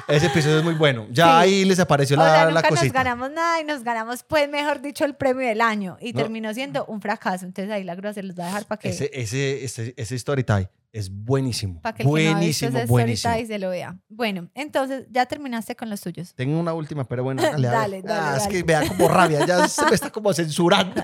Ese 0.07 0.27
episodio 0.27 0.59
es 0.59 0.63
muy 0.63 0.73
bueno. 0.75 1.07
Ya 1.11 1.25
Sí. 1.25 1.31
ahí 1.31 1.65
les 1.65 1.79
apareció 1.79 2.17
o 2.17 2.21
sea, 2.21 2.45
la, 2.45 2.51
la 2.51 2.61
nunca 2.61 2.69
nos 2.83 2.91
ganamos 2.91 3.31
nada 3.31 3.61
y 3.61 3.63
nos 3.63 3.83
ganamos, 3.83 4.23
pues, 4.23 4.49
mejor 4.49 4.81
dicho, 4.81 5.05
el 5.05 5.15
premio 5.15 5.47
del 5.47 5.61
año. 5.61 5.97
Y 6.01 6.13
No. 6.13 6.19
terminó 6.21 6.53
siendo 6.53 6.85
un 6.85 7.01
fracaso. 7.01 7.45
Entonces 7.45 7.71
ahí 7.73 7.83
la 7.83 7.95
grúa 7.95 8.13
se 8.13 8.23
los 8.23 8.37
va 8.37 8.43
a 8.43 8.47
dejar 8.47 8.65
para 8.65 8.79
que, 8.79 8.89
Ese, 8.89 9.09
ese, 9.13 9.63
ese, 9.63 9.93
ese 9.97 10.15
story 10.15 10.43
time 10.43 10.69
es 10.91 11.11
buenísimo. 11.11 11.79
para 11.81 11.95
que 11.95 12.01
el 12.03 12.09
que 12.09 12.11
no 12.11 12.17
ha 12.37 12.39
visto 12.39 12.65
buenísimo, 12.65 12.69
ese 12.69 12.77
story 12.79 12.89
buenísimo. 12.89 13.33
time 13.35 13.47
se 13.47 13.59
lo 13.59 13.69
vea. 13.69 13.97
Bueno, 14.09 14.49
entonces 14.55 15.05
ya 15.11 15.25
terminaste 15.27 15.75
con 15.75 15.89
los 15.89 16.01
tuyos. 16.01 16.33
Tengo 16.33 16.59
una 16.59 16.73
última, 16.73 17.07
pero 17.07 17.23
bueno. 17.23 17.41
Dale, 17.43 17.67
dale, 17.67 18.03
Ah, 18.09 18.33
Es 18.37 18.43
dale. 18.45 18.55
que 18.57 18.63
me 18.63 18.73
da 18.73 18.87
como 18.87 19.07
rabia, 19.07 19.45
ya 19.45 19.67
se 19.67 19.85
me 19.85 19.93
está 19.95 20.09
como 20.09 20.33
censurando. 20.33 21.03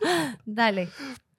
Dale. 0.44 0.88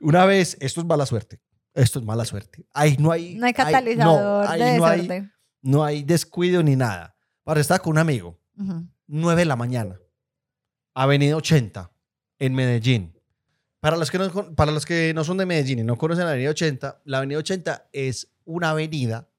Una 0.02 0.26
vez, 0.26 0.58
esto 0.60 0.82
es 0.82 0.86
mala 0.88 1.06
suerte. 1.06 1.39
Esto 1.73 2.00
es 2.00 2.06
mala 2.06 2.26
suerte. 2.26 2.65
Ahí 2.73 2.97
no 3.00 3.12
hay. 3.12 3.36
No 3.36 3.45
hay 3.45 3.50
ahí- 3.52 3.54
catalizador 3.54 4.45
no, 4.45 4.50
ahí 4.52 4.60
de 4.60 4.78
no 4.78 4.86
hay, 4.86 4.97
desorden. 5.02 5.34
No 5.61 5.83
hay 5.83 6.03
descuido 6.03 6.63
ni 6.63 6.75
nada. 6.75 7.15
Para 7.43 7.61
estar 7.61 7.81
con 7.81 7.91
un 7.91 7.97
amigo, 7.99 8.39
Ujú. 8.57 8.87
9 9.07 9.41
de 9.41 9.45
la 9.45 9.55
mañana, 9.55 9.99
Avenida 10.93 11.35
80, 11.37 11.91
en 12.39 12.53
Medellín. 12.53 13.13
Para 13.79 13.95
los, 13.95 14.09
que 14.11 14.17
no, 14.17 14.55
para 14.55 14.71
los 14.71 14.85
que 14.85 15.13
no 15.13 15.23
son 15.23 15.37
de 15.37 15.45
Medellín 15.45 15.79
y 15.79 15.83
no 15.83 15.97
conocen 15.97 16.25
la 16.25 16.31
Avenida 16.31 16.49
80, 16.49 17.01
la 17.05 17.19
Avenida 17.19 17.39
80 17.39 17.89
es 17.93 18.27
una 18.43 18.71
avenida 18.71 19.29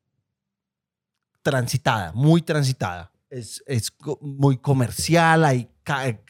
transitada, 1.43 2.13
muy 2.13 2.43
transitada. 2.43 3.13
Es, 3.31 3.63
es 3.67 3.93
muy 4.21 4.59
comercial, 4.59 5.45
hay, 5.45 5.71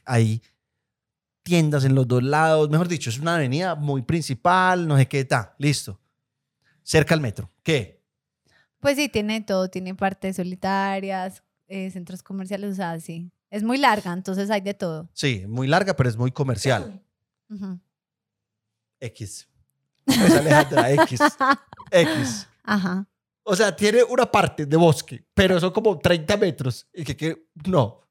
hay 0.05 0.43
tiendas 1.43 1.85
en 1.85 1.95
los 1.95 2.09
dos 2.09 2.23
lados. 2.23 2.69
Mejor 2.71 2.89
dicho, 2.89 3.11
es 3.11 3.19
una 3.19 3.37
avenida 3.37 3.75
muy 3.75 4.03
principal, 4.03 4.87
no 4.89 4.97
sé 4.97 5.07
qué 5.07 5.21
está. 5.21 5.55
Listo. 5.59 6.01
Cerca 6.83 7.15
al 7.15 7.21
metro. 7.21 7.51
¿Qué? 7.63 7.98
Pues 8.81 8.97
sí, 8.97 9.09
tiene 9.09 9.41
todo. 9.41 9.69
Tiene 9.69 9.95
partes 9.95 10.37
solitarias, 10.37 11.43
eh, 11.67 11.91
centros 11.91 12.23
comerciales, 12.23 12.73
o 12.73 12.75
sea, 12.75 12.99
sí. 13.01 13.31
Es 13.51 13.63
muy 13.63 13.79
larga, 13.79 14.13
entonces 14.13 14.51
hay 14.51 14.61
de 14.61 14.75
todo. 14.75 15.09
Sí, 15.15 15.45
muy 15.49 15.67
larga, 15.67 15.97
pero 15.97 16.09
es 16.09 16.17
muy 16.17 16.31
comercial. 16.31 17.03
Ujú. 17.49 17.81
X. 19.01 19.49
Es 20.07 20.35
Alejandra 20.35 20.93
X. 20.93 21.21
X. 21.91 22.47
Ajá. 22.63 23.07
O 23.43 23.57
sea, 23.57 23.75
tiene 23.75 24.03
una 24.03 24.31
parte 24.31 24.67
de 24.67 24.77
bosque, 24.77 25.25
pero 25.33 25.59
son 25.59 25.73
como 25.73 25.99
30 25.99 26.37
metros. 26.37 26.87
Y 26.93 27.05
que, 27.05 27.17
que 27.17 27.49
no. 27.67 28.03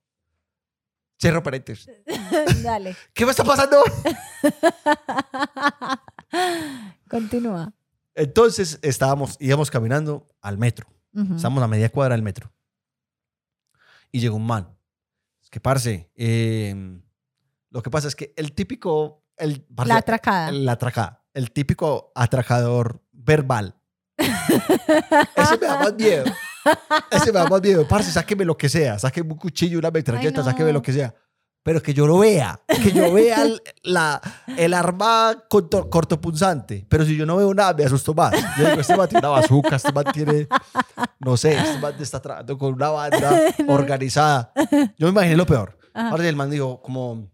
Cierro 1.21 1.43
paréntesis. 1.43 1.87
Dale. 2.63 2.95
¿Qué 3.13 3.25
me 3.25 3.31
está 3.31 3.43
pasando? 3.43 3.77
Continúa. 7.09 7.73
Entonces 8.17 8.79
estábamos, 8.81 9.37
íbamos 9.39 9.69
caminando 9.69 10.27
al 10.41 10.57
metro. 10.57 10.87
Ujú. 11.13 11.35
Estamos 11.35 11.63
a 11.63 11.67
media 11.67 11.89
cuadra 11.89 12.15
del 12.15 12.23
metro. 12.23 12.51
Y 14.11 14.19
llegó 14.19 14.35
un 14.37 14.45
man. 14.47 14.75
Es 15.41 15.49
que, 15.51 15.59
parce, 15.59 16.11
eh, 16.15 16.99
lo 17.69 17.81
que 17.83 17.89
pasa 17.91 18.07
es 18.07 18.15
que 18.15 18.33
el 18.35 18.53
típico... 18.53 19.23
El, 19.37 19.61
parce, 19.61 19.89
La 19.93 19.97
atracada. 19.99 20.49
el 20.49 20.67
atraca- 20.67 21.23
el 21.33 21.51
típico 21.51 22.11
atracador 22.15 23.03
verbal. 23.11 23.75
Ese 24.17 25.57
me 25.61 25.67
da 25.67 25.79
más 25.79 25.93
miedo. 25.93 26.25
Ese 27.11 27.31
me 27.31 27.39
da 27.39 27.47
más 27.47 27.61
miedo. 27.61 27.87
Parce, 27.87 28.11
sáqueme 28.11 28.43
lo 28.45 28.57
que 28.57 28.67
sea. 28.67 28.97
Sáqueme 28.97 29.31
un 29.31 29.37
cuchillo, 29.37 29.77
una 29.77 29.91
metralleta, 29.91 30.39
no. 30.39 30.45
sáqueme 30.45 30.73
lo 30.73 30.81
que 30.81 30.91
sea. 30.93 31.13
Pero 31.67 31.83
que 31.83 31.93
yo 31.93 32.07
lo 32.07 32.19
vea. 32.19 32.61
Que 32.81 32.93
yo 32.93 33.11
vea 33.11 33.41
el, 33.43 33.61
la, 33.83 34.21
el 34.55 34.73
arma 34.73 35.43
corto- 35.49 35.89
cortopunzante. 35.89 36.85
Pero 36.87 37.03
si 37.03 37.17
yo 37.17 37.25
no 37.25 37.35
veo 37.35 37.53
nada, 37.53 37.73
me 37.73 37.83
asusto 37.83 38.13
más. 38.13 38.31
Yo 38.57 38.69
digo, 38.69 38.79
este 38.79 38.95
man 38.95 39.09
tiene 39.09 39.19
una 39.27 39.37
bazooka, 39.39 39.75
este 39.75 39.91
man 39.91 40.05
tiene... 40.13 40.47
No 41.19 41.35
sé, 41.35 41.57
este 41.57 41.77
man 41.79 41.93
está 41.99 42.21
trabajando 42.21 42.57
con 42.57 42.73
una 42.73 42.89
banda 42.89 43.41
organizada. 43.67 44.53
Yo 44.97 45.07
me 45.07 45.09
imaginé 45.09 45.35
lo 45.35 45.45
peor. 45.45 45.77
Ajá. 45.93 46.11
Parce, 46.11 46.29
el 46.29 46.37
man 46.37 46.49
dijo 46.49 46.81
como... 46.81 47.29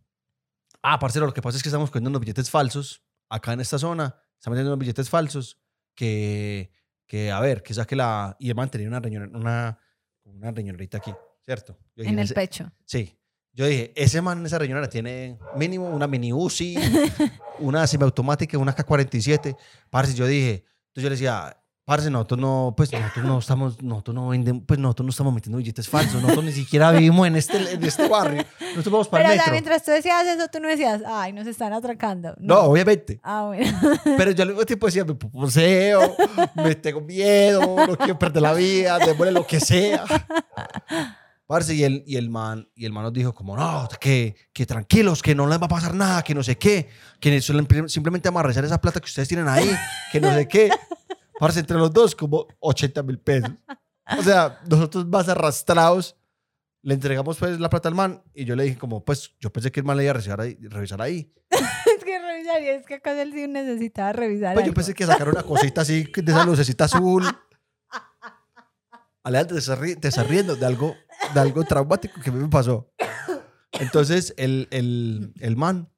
Ah, 0.82 0.98
parcero, 0.98 1.28
lo 1.28 1.34
que 1.36 1.42
pasa 1.44 1.58
es 1.58 1.62
que 1.64 1.70
estamos 1.70 1.92
cogiendo 1.92 2.10
unos 2.10 2.20
billetes 2.22 2.50
falsos 2.50 3.04
acá 3.30 3.54
en 3.54 3.60
esta 3.62 3.78
zona. 3.78 4.16
Estamos 4.40 4.56
metiendo 4.56 4.72
unos 4.72 4.80
billetes 4.80 5.12
falsos 5.12 5.62
que, 5.96 6.72
que 7.06 7.32
a 7.32 7.40
ver, 7.40 7.62
que 7.62 7.76
saque 7.76 7.96
la... 7.96 8.36
Y 8.40 8.50
el 8.50 8.56
man 8.56 8.72
tenía 8.72 8.88
una 8.88 9.00
riñonera, 9.00 9.38
una, 9.38 9.78
una 10.24 10.50
riñonerita 10.50 10.98
aquí, 10.98 11.14
¿cierto? 11.46 11.78
Yo 11.96 12.04
En 12.06 12.18
el 12.18 12.26
ese- 12.26 12.34
pecho. 12.34 12.72
Sí. 12.86 13.16
Yo 13.54 13.68
dije, 13.68 13.94
ese 13.96 14.22
man 14.22 14.40
en 14.40 14.46
esa 14.48 14.58
riñonera 14.58 14.90
tiene 14.90 15.38
mínimo 15.56 15.88
una 15.90 16.08
mini 16.08 16.34
UCI, 16.34 16.76
una 17.60 17.86
semiautomática, 17.86 18.58
una 18.58 18.74
K-47. 18.74 19.56
Parce, 19.90 20.16
yo 20.16 20.26
dije, 20.26 20.64
entonces 20.88 21.04
yo 21.04 21.10
le 21.10 21.16
decía, 21.16 21.56
Parce, 21.86 22.10
nosotros 22.10 22.40
no, 22.40 22.74
pues 22.78 22.94
nosotros 22.94 23.26
no 23.26 23.40
estamos, 23.40 23.84
nosotros 23.84 24.16
no 24.16 24.30
vendemos, 24.30 24.64
pues 24.66 24.80
nosotros 24.80 25.06
no 25.06 25.10
estamos 25.10 25.34
metiendo 25.34 25.58
billetes 25.58 25.90
falsos, 25.90 26.22
nosotros 26.22 26.46
ni 26.46 26.54
siquiera 26.54 26.92
vivimos 26.94 27.28
en 27.28 27.36
este, 27.36 27.58
en 27.74 27.84
este 27.84 28.08
barrio, 28.08 28.46
nosotros 28.62 28.90
vamos 28.90 29.10
para 29.10 29.24
Pero 29.24 29.34
el 29.34 29.40
o 29.40 29.44
sea, 29.44 29.52
metro. 29.52 29.52
mientras 29.52 29.84
tú 29.84 29.92
decías 29.92 30.26
eso, 30.26 30.48
tú 30.48 30.62
no 30.62 30.70
decías, 30.70 31.02
ay, 31.06 31.34
nos 31.34 31.46
están 31.46 31.74
atracando. 31.74 32.36
No, 32.40 32.62
obviamente. 32.62 33.20
Ah, 33.22 33.44
bueno. 33.48 33.78
Pero 34.18 34.32
yo 34.32 34.44
al 34.44 34.50
mismo 34.50 34.66
tiempo 34.66 34.86
decía, 34.86 35.04
me 35.04 35.14
poseo, 35.14 36.16
me 36.56 36.74
tengo 36.76 37.02
miedo, 37.02 37.62
no 37.86 37.98
quiero 37.98 38.18
perder 38.18 38.44
la 38.44 38.54
vida, 38.54 38.98
démosle 39.00 39.34
lo 39.34 39.46
que 39.46 39.60
sea. 39.60 40.06
Parce, 41.46 41.76
y 41.76 41.84
el, 41.84 42.04
y 42.08 42.16
el 42.16 42.30
man, 42.30 42.70
y 42.74 42.86
el 42.86 42.94
man 42.94 43.04
nos 43.04 43.14
dijo 43.14 43.34
como, 43.34 43.58
no, 43.58 43.88
que, 44.00 44.36
que 44.54 44.66
tranquilos, 44.66 45.22
que 45.22 45.36
no 45.36 45.46
les 45.48 45.60
va 45.60 45.66
a 45.66 45.70
pasar 45.70 45.94
nada, 45.94 46.24
que 46.24 46.34
no 46.34 46.42
sé 46.42 46.58
qué, 46.58 46.90
que 47.20 47.42
simplemente 47.42 48.30
vamos 48.30 48.40
a 48.40 48.48
rezar 48.48 48.64
esa 48.64 48.80
plata 48.80 49.00
que 49.00 49.06
ustedes 49.06 49.28
tienen 49.28 49.48
ahí, 49.48 49.70
que 50.12 50.22
no 50.22 50.34
sé 50.34 50.48
qué. 50.48 50.70
Parce, 51.40 51.60
entre 51.60 51.78
los 51.78 51.92
dos, 51.92 52.16
como 52.16 52.48
80 52.60 53.04
mil 53.04 53.20
pesos. 53.20 53.52
O 54.18 54.24
sea, 54.24 54.62
nosotros 54.70 55.06
más 55.08 55.28
arrastrados, 55.28 56.16
le 56.82 56.94
entregamos 56.94 57.38
pues 57.38 57.60
la 57.60 57.70
plata 57.70 57.90
al 57.90 57.96
man, 57.96 58.24
y 58.34 58.46
yo 58.46 58.56
le 58.56 58.64
dije 58.64 58.78
como, 58.78 59.04
pues, 59.04 59.34
yo 59.40 59.52
pensé 59.52 59.72
que 59.72 59.80
el 59.80 59.86
man 59.86 59.98
le 59.98 60.04
iba 60.04 60.12
a 60.12 60.14
revisar 60.14 60.40
ahí. 60.40 60.58
Revisar 60.62 61.02
ahí. 61.02 61.34
es 61.52 62.04
que 62.04 62.20
revisaría, 62.20 62.76
es 62.76 62.86
que 62.86 62.96
acá 62.96 63.20
él 63.22 63.32
sí 63.34 63.48
necesitaba 63.48 64.14
revisar. 64.14 64.54
Pues 64.54 64.66
yo 64.66 64.72
algo. 64.72 64.76
pensé 64.76 64.94
que 64.94 65.06
sacar 65.06 65.30
una 65.30 65.44
cosita 65.44 65.82
así, 65.82 66.04
de 66.04 66.32
esa 66.32 66.46
lucecita 66.46 66.86
azul. 66.86 67.26
Alejandro, 69.24 69.56
te 69.56 69.60
estás, 69.60 69.80
ri- 69.80 70.00
te 70.00 70.56
de 70.56 70.66
algo, 70.66 70.96
de 71.34 71.40
algo 71.40 71.64
traumático 71.64 72.20
que 72.22 72.32
me 72.32 72.48
pasó. 72.50 72.92
Entonces, 73.72 74.34
el, 74.38 74.68
el, 74.72 75.34
el 75.40 75.56
man, 75.56 75.90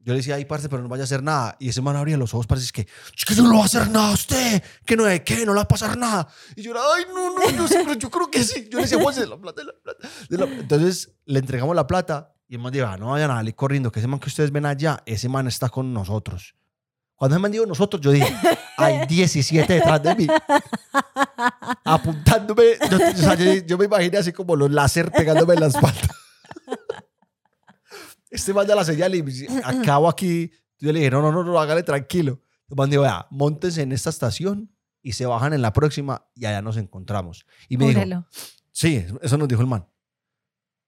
yo 0.00 0.12
le 0.12 0.18
decía, 0.18 0.34
ay, 0.36 0.44
parce, 0.44 0.68
pero 0.68 0.82
no 0.82 0.88
vaya 0.88 1.02
a 1.02 1.04
hacer 1.04 1.22
nada. 1.22 1.56
Y 1.60 1.68
ese 1.68 1.80
man 1.82 1.96
abría 1.96 2.16
los 2.16 2.34
ojos, 2.34 2.46
parce, 2.46 2.64
es 2.64 2.72
que, 2.72 2.82
es 3.16 3.24
que 3.24 3.34
no 3.36 3.48
lo 3.48 3.56
va 3.56 3.62
a 3.62 3.66
hacer 3.66 3.88
nada 3.90 4.10
a 4.10 4.14
usted, 4.14 4.62
que 4.84 4.96
no 4.96 5.06
es 5.06 5.20
que 5.20 5.44
no 5.46 5.52
le 5.52 5.56
va 5.58 5.62
a 5.62 5.68
pasar 5.68 5.96
nada. 5.96 6.28
Y 6.56 6.62
yo 6.62 6.72
era, 6.72 6.80
ay, 6.96 7.04
no, 7.14 7.34
no, 7.34 7.50
yo, 7.50 7.68
sé, 7.68 7.80
pero 7.84 7.94
yo 7.94 8.10
creo 8.10 8.30
que 8.30 8.42
sí. 8.42 8.68
Yo 8.70 8.78
le 8.78 8.84
decía, 8.84 9.00
Juanse, 9.00 9.26
la 9.26 9.36
plata, 9.40 9.62
la 9.64 9.72
plata. 9.82 10.08
de 10.28 10.38
la-". 10.38 10.44
Entonces, 10.46 11.12
le 11.26 11.38
entregamos 11.38 11.74
la 11.76 11.86
plata 11.86 12.34
y 12.48 12.54
el 12.56 12.60
man 12.60 12.72
dijo, 12.72 12.86
ah, 12.86 12.96
no 12.96 13.10
vayan 13.10 13.30
a 13.30 13.36
salir 13.36 13.54
corriendo, 13.54 13.92
que 13.92 14.00
ese 14.00 14.08
man 14.08 14.18
que 14.20 14.28
ustedes 14.28 14.50
ven 14.50 14.66
allá, 14.66 15.02
ese 15.06 15.28
man 15.28 15.46
está 15.46 15.68
con 15.68 15.92
nosotros. 15.92 16.54
Cuando 17.18 17.34
ese 17.36 17.42
man 17.42 17.50
dijo 17.52 17.66
nosotros, 17.66 18.00
yo 18.00 18.10
dije, 18.12 18.32
hay 18.76 19.06
17 19.08 19.72
detrás 19.72 20.02
de 20.02 20.14
mí. 20.14 20.26
Apuntándome. 21.84 22.62
Yo, 22.90 22.96
o 22.96 23.16
sea, 23.16 23.34
yo, 23.34 23.52
yo 23.66 23.76
me 23.76 23.84
imaginé 23.86 24.18
así 24.18 24.32
como 24.32 24.54
los 24.56 24.70
láser 24.70 25.10
pegándome 25.10 25.54
en 25.54 25.60
la 25.60 25.66
espalda. 25.66 26.00
Este 28.30 28.52
man 28.52 28.66
da 28.66 28.74
la 28.74 28.84
señal 28.84 29.14
y 29.14 29.22
me 29.22 29.30
dice, 29.30 29.48
acabo 29.64 30.06
aquí. 30.08 30.50
Yo 30.78 30.92
le 30.92 30.98
dije, 30.98 31.10
no, 31.10 31.22
no, 31.22 31.32
no, 31.32 31.42
no, 31.42 31.58
hágale 31.58 31.82
tranquilo. 31.82 32.42
El 32.68 32.76
man 32.76 32.90
dijo, 32.90 33.02
vea, 33.02 33.26
montense 33.30 33.80
en 33.80 33.90
esta 33.92 34.10
estación 34.10 34.70
y 35.02 35.12
se 35.12 35.24
bajan 35.24 35.54
en 35.54 35.62
la 35.62 35.72
próxima 35.72 36.28
y 36.34 36.44
allá 36.44 36.60
nos 36.60 36.76
encontramos. 36.76 37.46
Y 37.70 37.78
me 37.78 37.86
dijo. 37.88 38.00
Sí, 38.70 39.04
eso 39.22 39.38
nos 39.38 39.48
dijo 39.48 39.62
el 39.62 39.66
man. 39.66 39.88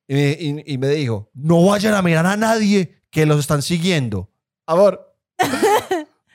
Y 0.07 0.15
me, 0.15 0.31
y- 0.39 0.75
y 0.75 0.79
me 0.79 0.89
dijo, 0.89 1.31
no 1.33 1.65
vayan 1.65 1.95
a 1.95 2.03
mirar 2.03 2.27
a 2.27 2.37
nadie 2.37 3.03
que 3.11 3.25
los 3.25 3.41
están 3.41 3.63
siguiendo. 3.63 4.31
Amor, 4.67 5.17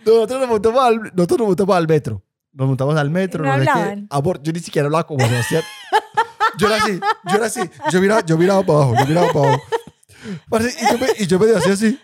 nosotros 0.05 0.39
nos 0.39 0.49
montamos 0.49 0.83
al, 0.83 0.95
nosotros 1.15 1.39
nos 1.39 1.47
montamos 1.47 1.75
al 1.75 1.87
metro. 1.87 2.23
Nos 2.53 2.67
montamos 2.67 2.95
al 2.97 3.09
metro. 3.09 3.43
¿No 3.43 3.57
No, 3.57 3.63
sé 3.63 3.69
qué. 3.73 4.05
Amor, 4.09 4.41
yo 4.41 4.51
ni 4.53 4.59
siquiera 4.59 4.85
hablaba 4.85 5.05
como 5.05 5.27
Sebastián. 5.27 5.63
Yo 6.57 6.67
era 6.67 6.77
así, 6.77 6.99
yo 7.29 7.35
era 7.35 7.45
así. 7.47 7.59
Yo 7.91 7.99
miraba, 8.01 8.21
yo 8.25 8.37
miraba 8.37 8.63
para 8.65 8.79
abajo, 8.79 8.95
yo 8.99 9.05
miraba 9.07 9.27
para 9.33 9.47
abajo. 9.49 9.63
Y 10.79 10.91
yo 10.91 10.97
me, 10.97 11.07
y 11.19 11.27
yo 11.27 11.39
me 11.39 11.55
hacía 11.55 11.73
así. 11.73 11.99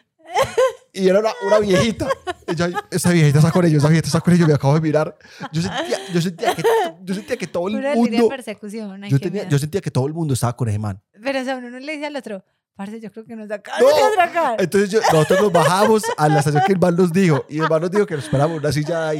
Y 0.93 1.07
era 1.07 1.19
una, 1.19 1.29
una 1.45 1.59
viejita. 1.59 2.07
Yo, 2.53 2.65
esa 2.89 3.11
viejita 3.11 3.39
está 3.39 3.51
con 3.51 3.63
ellos, 3.63 3.77
esa 3.77 3.87
viejita 3.87 4.07
está 4.07 4.19
con 4.19 4.33
ellos, 4.33 4.45
me 4.47 4.53
acabo 4.53 4.73
de 4.73 4.81
mirar. 4.81 5.17
Yo 5.53 5.61
sentía, 5.61 5.97
yo 6.13 6.21
sentía, 6.21 6.53
que, 6.55 6.63
yo 7.01 7.13
sentía 7.15 7.37
que 7.37 7.47
todo 7.47 7.69
el 7.69 7.75
mundo... 7.95 8.29
Yo, 9.09 9.19
tenía- 9.19 9.47
yo 9.47 9.57
sentía 9.57 9.79
que 9.79 9.89
todo 9.89 10.05
el 10.05 10.13
mundo 10.13 10.33
estaba 10.33 10.53
con 10.57 10.67
ese 10.67 10.79
man. 10.79 11.01
Pero 11.23 11.39
o 11.39 11.43
sea, 11.45 11.55
uno 11.55 11.69
no 11.69 11.79
le 11.79 11.93
dice 11.93 12.07
al 12.07 12.15
otro, 12.17 12.43
parce, 12.75 12.99
yo 12.99 13.11
creo 13.11 13.25
que 13.25 13.35
nos 13.35 13.49
acaban 13.51 13.81
No. 13.81 13.95
de 13.95 14.03
atracar. 14.03 14.61
Entonces 14.61 14.89
yo- 14.89 15.01
nosotros 15.01 15.41
nos 15.41 15.51
bajamos 15.51 16.03
a 16.17 16.27
la 16.27 16.39
estación 16.39 16.63
que 16.65 16.73
el 16.73 16.79
man 16.79 16.95
nos 16.95 17.11
dijo. 17.13 17.45
Y 17.49 17.59
el 17.59 17.69
man 17.69 17.81
nos 17.81 17.91
dijo 17.91 18.05
que 18.05 18.15
nos 18.15 18.23
esperamos 18.25 18.57
una 18.57 18.71
silla 18.71 19.09
ahí. 19.09 19.19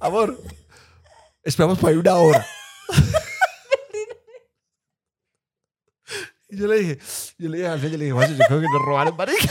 Amor, 0.00 0.36
esperamos 1.44 1.78
por 1.78 1.90
ahí 1.90 1.96
una 1.96 2.14
hora. 2.16 2.46
y 6.48 6.56
yo 6.58 6.66
le 6.66 6.76
dije, 6.78 6.98
yo 7.38 7.48
le 7.48 7.56
dije 7.58 7.68
al 7.68 7.80
yo 7.80 7.88
le 7.90 7.96
dije, 7.98 8.12
"Juancho, 8.12 8.34
yo 8.34 8.44
creo 8.46 8.60
que 8.60 8.66
nos 8.66 8.82
robaron, 8.82 9.16
marica. 9.16 9.48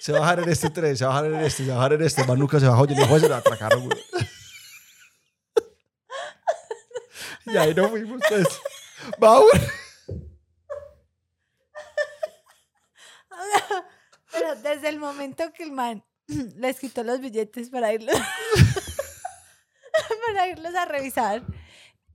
Se 0.00 0.12
va 0.12 0.18
a 0.18 0.20
bajar 0.22 0.40
en 0.40 0.48
este 0.48 0.70
tren, 0.70 0.96
se 0.96 1.04
va 1.04 1.12
a 1.12 1.14
bajar 1.22 1.32
en 1.32 1.40
este, 1.46 1.64
se 1.64 1.68
va 1.70 1.74
a 1.74 1.78
bajar 1.78 1.92
en 1.94 2.02
este. 2.02 2.24
Man 2.24 2.38
nunca 2.38 2.60
se 2.60 2.66
bajó. 2.66 2.84
Yo 2.86 2.90
le 2.90 2.96
dije, 2.96 3.08
"Juan, 3.08 3.20
se 3.20 3.28
lo 3.28 3.34
atracaron, 3.36 3.88
güey. 3.88 4.04
Y 7.46 7.56
ahí 7.56 7.74
nos 7.74 7.90
fuimos, 7.90 8.20
pues. 8.28 8.46
Vamos. 9.18 9.50
Pero 14.32 14.54
desde 14.56 14.88
el 14.88 14.98
momento 14.98 15.52
que 15.52 15.62
el 15.64 15.72
man 15.72 16.04
les 16.56 16.78
quitó 16.78 17.02
los 17.04 17.20
billetes 17.20 17.68
para 17.70 17.92
irlos, 17.92 18.16
para 20.42 20.52
irlos 20.52 20.74
a 20.74 20.84
revisar 20.86 21.42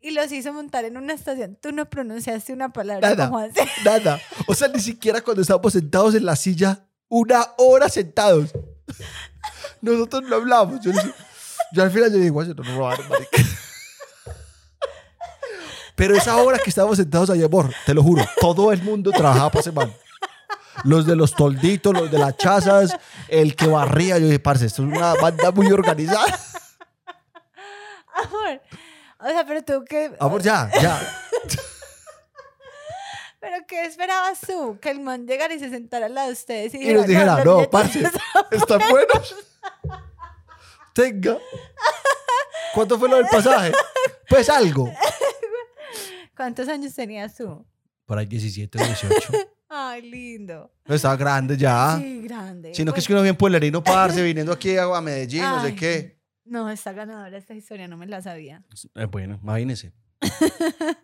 y 0.02 0.12
los 0.12 0.30
hizo 0.34 0.52
montar 0.52 0.84
en 0.84 0.98
una 0.98 1.14
estación, 1.14 1.58
tú 1.62 1.72
no 1.72 1.90
pronunciaste 1.90 2.52
una 2.52 2.74
palabra 2.74 3.10
Nada. 3.10 3.30
como 3.30 3.40
Juanse. 3.40 3.66
Nada. 3.86 4.20
O 4.48 4.54
sea, 4.54 4.68
ni 4.68 4.82
siquiera 4.82 5.22
cuando 5.22 5.42
estábamos 5.42 5.72
sentados 5.72 6.14
en 6.14 6.26
la 6.26 6.36
silla, 6.36 6.86
una 7.08 7.48
hora 7.58 7.88
sentados. 7.88 8.52
Nosotros 9.82 10.24
no 10.24 10.36
hablamos. 10.36 10.82
Yo, 10.82 10.92
yo 11.72 11.84
al 11.84 11.92
final 11.92 12.12
yo 12.12 12.18
dije, 12.18 12.30
"Guay, 12.30 12.48
se 12.50 12.54
nos 12.54 12.68
robaron, 12.68 13.08
marica". 13.08 13.38
Pero 15.96 16.16
esa 16.16 16.36
hora 16.36 16.60
que 16.60 16.70
estábamos 16.70 16.98
sentados 16.98 17.30
ahí, 17.30 17.42
amor, 17.44 17.74
te 17.86 17.94
lo 17.94 18.04
juro, 18.04 18.24
todo 18.42 18.72
el 18.74 18.84
mundo 18.84 19.10
trabajaba 19.12 19.50
para 19.50 19.62
ese 19.62 19.72
man. 19.72 19.92
Los 20.84 21.08
de 21.08 21.16
los 21.16 21.34
tolditos, 21.34 21.92
los 21.94 22.12
de 22.12 22.20
las 22.20 22.38
chazas, 22.38 22.96
el 23.30 23.56
que 23.56 23.66
barría. 23.68 24.20
Yo 24.20 24.26
dije, 24.26 24.40
parce, 24.40 24.68
esto 24.68 24.84
es 24.84 24.90
una 24.96 25.16
banda 25.16 25.52
muy 25.52 25.72
organizada. 25.72 26.26
Amor. 28.24 28.62
O 29.20 29.28
sea, 29.28 29.46
pero 29.46 29.64
tú 29.64 29.86
qué. 29.88 30.16
Amor, 30.20 30.42
ya, 30.42 30.70
ya. 30.82 31.00
¿Pero 33.40 33.66
qué 33.68 33.86
esperabas 33.86 34.42
tú? 34.42 34.78
Que 34.82 34.90
el 34.90 35.00
man 35.00 35.28
llegara 35.28 35.54
y 35.54 35.60
se 35.60 35.70
sentara 35.70 36.08
al 36.08 36.16
lado 36.16 36.28
de 36.28 36.34
ustedes 36.34 36.74
y, 36.74 36.90
Y 36.90 36.94
nos 36.94 37.06
dijera, 37.06 37.44
no, 37.44 37.58
billetes 37.58 37.68
parce, 37.70 38.04
están 38.52 38.82
buenos. 38.90 39.36
Tenga. 40.94 41.38
¿Cuánto 42.74 42.98
fue 42.98 43.08
lo 43.08 43.18
del 43.18 43.28
pasaje? 43.28 43.72
Pues 44.28 44.50
algo. 44.50 44.92
¿Cuántos 46.36 46.68
años 46.68 46.94
tenías 46.94 47.36
tú? 47.36 47.66
Por 48.06 48.18
ahí 48.18 48.26
17, 48.26 48.78
18. 48.78 49.34
Ay, 49.70 50.02
lindo. 50.02 50.72
No 50.86 50.96
estaba 50.96 51.16
grande 51.16 51.58
ya. 51.58 51.98
Sí, 52.00 52.22
grande. 52.24 52.74
Sino 52.74 52.94
que 52.94 53.00
es 53.00 53.08
que 53.08 53.14
uno 53.14 53.22
bien 53.22 53.36
pueblerino 53.36 53.84
parce, 53.84 54.22
viniendo 54.22 54.52
aquí 54.52 54.78
a 54.78 55.02
Medellín, 55.02 55.44
no 55.44 55.62
sé 55.62 55.76
qué. 55.76 56.17
No, 56.50 56.70
está 56.70 56.94
ganadora 56.94 57.38
esta 57.38 57.54
historia, 57.54 57.88
no 57.88 57.98
me 57.98 58.06
la 58.08 58.22
sabía. 58.22 58.64
Eh, 58.96 59.06
bueno, 59.06 59.40
imagínese. 59.42 59.94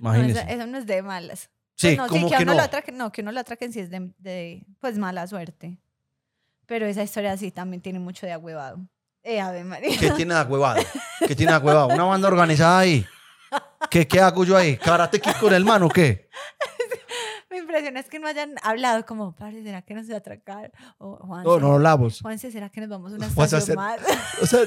No, 0.00 0.14
Imagínese. 0.14 0.40
eso, 0.40 0.48
eso 0.50 0.66
no 0.66 0.78
es 0.78 0.86
de 0.86 1.02
malas. 1.02 1.50
sí, 1.74 1.88
Pues 1.88 1.96
no, 1.96 2.06
como 2.06 2.28
que, 2.30 2.36
que 2.36 2.42
uno 2.42 2.52
no. 2.52 2.58
lo 2.58 2.62
atraque, 2.64 2.92
no, 2.92 3.10
que 3.10 3.22
uno 3.22 3.32
lo 3.32 3.40
atraquen 3.40 3.72
sí 3.72 3.80
es 3.80 3.90
de, 3.90 4.12
de, 4.18 4.62
pues 4.78 4.98
mala 4.98 5.26
suerte. 5.26 5.78
Pero 6.66 6.86
esa 6.86 7.02
historia 7.02 7.34
sí 7.38 7.50
también 7.50 7.80
tiene 7.80 7.98
mucho 7.98 8.26
de 8.26 8.32
agüevado. 8.32 8.78
Eh, 9.22 9.40
Ave 9.40 9.64
María. 9.64 9.98
¿Qué 9.98 10.10
tiene 10.12 10.34
de 10.34 10.42
huevado? 10.42 10.82
¿Qué 11.26 11.34
tiene 11.34 11.52
de 11.52 11.58
huevado? 11.58 11.88
Una 11.88 12.04
banda 12.04 12.28
organizada 12.28 12.78
ahí. 12.80 13.04
¿Qué, 13.90 14.06
¿Qué 14.06 14.20
hago 14.20 14.44
yo 14.44 14.54
ahí? 14.56 14.76
¿Karate 14.76 15.18
Kid 15.18 15.32
con 15.40 15.52
el 15.54 15.64
man 15.64 15.82
o 15.82 15.88
qué? 15.88 16.28
Me 17.58 17.64
impresiona 17.64 18.00
es 18.00 18.08
que 18.08 18.18
no 18.18 18.28
hayan 18.28 18.54
hablado 18.62 19.04
como, 19.04 19.34
padre, 19.34 19.62
¿será 19.62 19.82
que 19.82 19.94
nos 19.94 20.08
atracar? 20.10 20.72
O 20.98 21.16
Juanse, 21.16 21.48
No, 21.48 21.58
no 21.58 21.72
hablamos. 21.74 22.20
Juanse, 22.20 22.50
¿será 22.52 22.68
que 22.70 22.80
nos 22.80 22.88
vamos 22.88 23.12
a 23.12 23.16
una 23.16 23.26
estación 23.26 23.60
hacer- 23.60 23.76
más? 23.76 24.00
O 24.42 24.46
sea, 24.46 24.60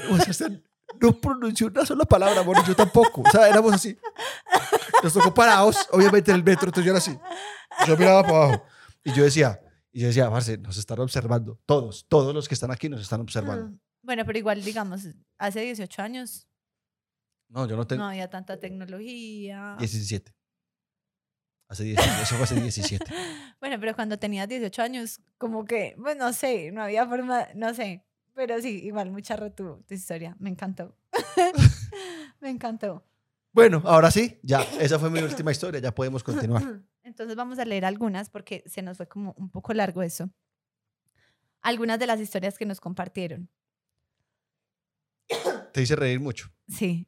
no 0.99 1.13
pronunció 1.21 1.67
una 1.67 1.85
sola 1.85 2.03
palabra, 2.03 2.43
y 2.43 2.67
yo 2.67 2.75
tampoco. 2.75 3.21
O 3.21 3.29
sea, 3.29 3.47
éramos 3.47 3.73
así. 3.73 3.97
Nos 5.01 5.13
tocó 5.13 5.33
parados, 5.33 5.87
obviamente 5.91 6.31
en 6.31 6.37
el 6.37 6.43
metro, 6.43 6.67
entonces 6.67 6.85
yo 6.85 6.91
era 6.91 6.97
así. 6.99 7.17
Yo 7.87 7.95
miraba 7.97 8.23
para 8.23 8.35
abajo. 8.43 8.65
Y 9.03 9.13
yo 9.13 9.23
decía, 9.23 9.59
y 9.91 10.01
yo 10.01 10.07
decía, 10.07 10.29
Marce, 10.29 10.57
nos 10.57 10.77
están 10.77 10.99
observando. 10.99 11.59
Todos, 11.65 12.05
todos 12.09 12.33
los 12.35 12.47
que 12.47 12.53
están 12.55 12.71
aquí 12.71 12.89
nos 12.89 13.01
están 13.01 13.21
observando. 13.21 13.67
Mm, 13.69 13.79
Bueno, 14.03 14.25
pero 14.25 14.37
igual, 14.37 14.61
digamos, 14.63 15.07
hace 15.37 15.61
18 15.61 16.01
años 16.01 16.47
No, 17.49 17.65
yo 17.67 17.75
no 17.77 17.87
tengo 17.87 18.03
no 18.03 18.09
había 18.09 18.29
tanta 18.29 18.59
tecnología. 18.59 19.75
17. 19.79 20.33
Hace 21.71 21.85
17, 21.85 22.21
eso 22.21 22.35
fue 22.35 22.43
hace 22.43 22.55
17. 22.59 23.05
Bueno, 23.61 23.77
pero 23.79 23.95
cuando 23.95 24.19
tenías 24.19 24.49
18 24.49 24.81
años, 24.81 25.21
como 25.37 25.63
que, 25.63 25.95
pues 26.01 26.17
no 26.17 26.33
sé, 26.33 26.71
no 26.71 26.81
había 26.81 27.07
forma, 27.07 27.47
no 27.55 27.73
sé. 27.73 28.03
Pero 28.33 28.59
sí, 28.59 28.81
igual, 28.83 29.09
mucha 29.11 29.37
tu, 29.51 29.81
tu 29.87 29.93
historia. 29.93 30.35
Me 30.39 30.49
encantó. 30.49 30.97
Me 32.41 32.49
encantó. 32.49 33.05
Bueno, 33.53 33.81
ahora 33.85 34.11
sí, 34.11 34.37
ya, 34.43 34.63
esa 34.81 34.99
fue 34.99 35.09
mi 35.09 35.21
última 35.21 35.51
historia, 35.51 35.79
ya 35.79 35.95
podemos 35.95 36.23
continuar. 36.23 36.81
Entonces 37.03 37.37
vamos 37.37 37.57
a 37.57 37.63
leer 37.63 37.85
algunas 37.85 38.29
porque 38.29 38.65
se 38.65 38.81
nos 38.81 38.97
fue 38.97 39.07
como 39.07 39.33
un 39.37 39.49
poco 39.49 39.73
largo 39.73 40.03
eso. 40.03 40.29
Algunas 41.61 41.99
de 41.99 42.07
las 42.07 42.19
historias 42.19 42.57
que 42.57 42.65
nos 42.65 42.81
compartieron. 42.81 43.49
Te 45.71 45.81
hice 45.81 45.95
reír 45.95 46.19
mucho. 46.19 46.51
Sí, 46.67 47.07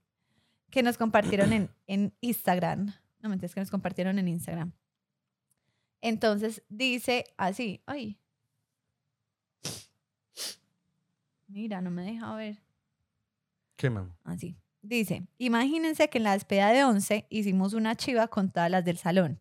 que 0.70 0.84
nos 0.84 0.98
compartieron 0.98 1.52
en, 1.52 1.70
en 1.86 2.16
Instagram. 2.22 2.94
No 3.24 3.30
me 3.30 3.40
que 3.40 3.60
nos 3.60 3.72
compartieron 3.72 4.20
en 4.20 4.28
Instagram. 4.28 4.74
Entonces 6.02 6.62
dice 6.68 7.24
así, 7.38 7.82
ay. 7.86 8.20
Mira, 11.48 11.80
no 11.80 11.90
me 11.90 12.04
deja 12.04 12.36
ver. 12.36 12.62
¿Qué, 13.78 13.90
mamá? 13.90 14.14
Así. 14.26 14.58
Dice, 14.82 15.26
imagínense 15.38 16.10
que 16.10 16.18
en 16.18 16.26
la 16.26 16.34
despedida 16.34 16.74
de 16.74 16.84
11 16.84 17.28
hicimos 17.30 17.72
una 17.74 17.96
chiva 17.96 18.28
con 18.28 18.52
todas 18.52 18.70
las 18.70 18.84
del 18.84 18.98
salón. 18.98 19.40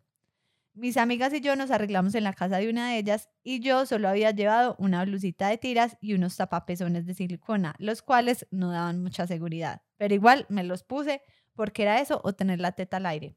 Mis 0.73 0.95
amigas 0.95 1.33
y 1.33 1.41
yo 1.41 1.57
nos 1.57 1.69
arreglamos 1.69 2.15
en 2.15 2.23
la 2.23 2.31
casa 2.31 2.57
de 2.59 2.69
una 2.69 2.89
de 2.89 2.99
ellas 2.99 3.29
y 3.43 3.59
yo 3.59 3.85
solo 3.85 4.07
había 4.07 4.31
llevado 4.31 4.77
una 4.79 5.03
blusita 5.03 5.49
de 5.49 5.57
tiras 5.57 5.97
y 5.99 6.13
unos 6.13 6.37
tapapezones 6.37 7.05
de 7.05 7.13
silicona, 7.13 7.75
los 7.79 8.01
cuales 8.01 8.47
no 8.49 8.71
daban 8.71 9.03
mucha 9.03 9.27
seguridad. 9.27 9.81
Pero 9.97 10.15
igual 10.15 10.45
me 10.47 10.63
los 10.63 10.83
puse 10.83 11.21
porque 11.53 11.83
era 11.83 11.99
eso 11.99 12.21
o 12.23 12.31
tener 12.33 12.61
la 12.61 12.71
teta 12.71 12.97
al 12.97 13.05
aire. 13.07 13.35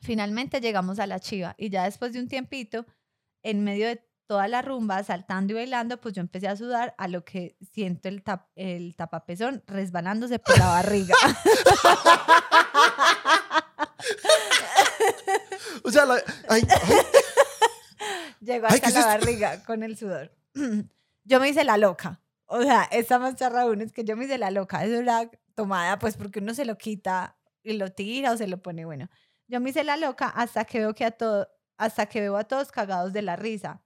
Finalmente 0.00 0.60
llegamos 0.60 0.98
a 0.98 1.06
la 1.06 1.20
chiva 1.20 1.54
y 1.58 1.70
ya 1.70 1.84
después 1.84 2.12
de 2.12 2.20
un 2.20 2.28
tiempito, 2.28 2.84
en 3.42 3.64
medio 3.64 3.86
de 3.86 4.04
toda 4.26 4.48
la 4.48 4.60
rumba, 4.62 5.02
saltando 5.02 5.52
y 5.52 5.56
bailando, 5.56 6.00
pues 6.00 6.14
yo 6.14 6.20
empecé 6.20 6.48
a 6.48 6.56
sudar 6.56 6.94
a 6.98 7.08
lo 7.08 7.24
que 7.24 7.56
siento 7.72 8.08
el, 8.08 8.22
el 8.54 8.94
tapapezón 8.94 9.64
resbalándose 9.66 10.38
por 10.38 10.58
la 10.58 10.66
barriga. 10.66 11.16
o 15.82 15.90
sea, 15.90 16.06
Llegó 18.40 18.68
hasta 18.68 18.90
la 18.90 19.04
barriga 19.04 19.62
con 19.64 19.82
el 19.82 19.96
sudor. 19.96 20.32
Yo 21.24 21.40
me 21.40 21.48
hice 21.48 21.64
la 21.64 21.76
loca. 21.76 22.20
O 22.46 22.62
sea, 22.62 22.84
esta 22.90 23.18
más 23.18 23.36
charra 23.36 23.64
es 23.80 23.92
que 23.92 24.04
yo 24.04 24.16
me 24.16 24.24
hice 24.24 24.38
la 24.38 24.50
loca. 24.50 24.84
Eso 24.84 24.96
era 24.96 25.30
tomada, 25.54 26.00
pues 26.00 26.16
porque 26.16 26.40
uno 26.40 26.52
se 26.52 26.64
lo 26.64 26.76
quita 26.76 27.38
y 27.62 27.74
lo 27.74 27.92
tira 27.92 28.32
o 28.32 28.36
se 28.36 28.48
lo 28.48 28.60
pone 28.60 28.84
bueno. 28.84 29.08
Yo 29.50 29.60
me 29.60 29.70
hice 29.70 29.82
la 29.82 29.96
loca 29.96 30.28
hasta 30.28 30.64
que 30.64 30.78
veo 30.78 30.94
que 30.94 31.04
a 31.04 31.10
todo, 31.10 31.48
hasta 31.76 32.06
que 32.06 32.20
veo 32.20 32.36
a 32.36 32.44
todos 32.44 32.70
cagados 32.70 33.12
de 33.12 33.22
la 33.22 33.34
risa 33.34 33.82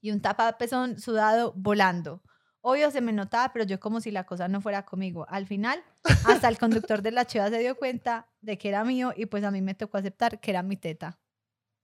y 0.00 0.12
un 0.12 0.22
tapapezón 0.22 0.98
sudado 0.98 1.52
volando. 1.54 2.22
Obvio 2.62 2.90
se 2.90 3.02
me 3.02 3.12
notaba, 3.12 3.52
pero 3.52 3.66
yo 3.66 3.78
como 3.78 4.00
si 4.00 4.10
la 4.10 4.24
cosa 4.24 4.48
no 4.48 4.62
fuera 4.62 4.86
conmigo. 4.86 5.26
Al 5.28 5.46
final, 5.46 5.84
hasta 6.24 6.48
el 6.48 6.58
conductor 6.58 7.02
de 7.02 7.10
la 7.10 7.26
chiva 7.26 7.50
se 7.50 7.58
dio 7.58 7.76
cuenta 7.76 8.30
de 8.40 8.56
que 8.56 8.70
era 8.70 8.82
mío 8.82 9.12
y 9.14 9.26
pues 9.26 9.44
a 9.44 9.50
mí 9.50 9.60
me 9.60 9.74
tocó 9.74 9.98
aceptar 9.98 10.40
que 10.40 10.50
era 10.50 10.62
mi 10.62 10.78
teta. 10.78 11.20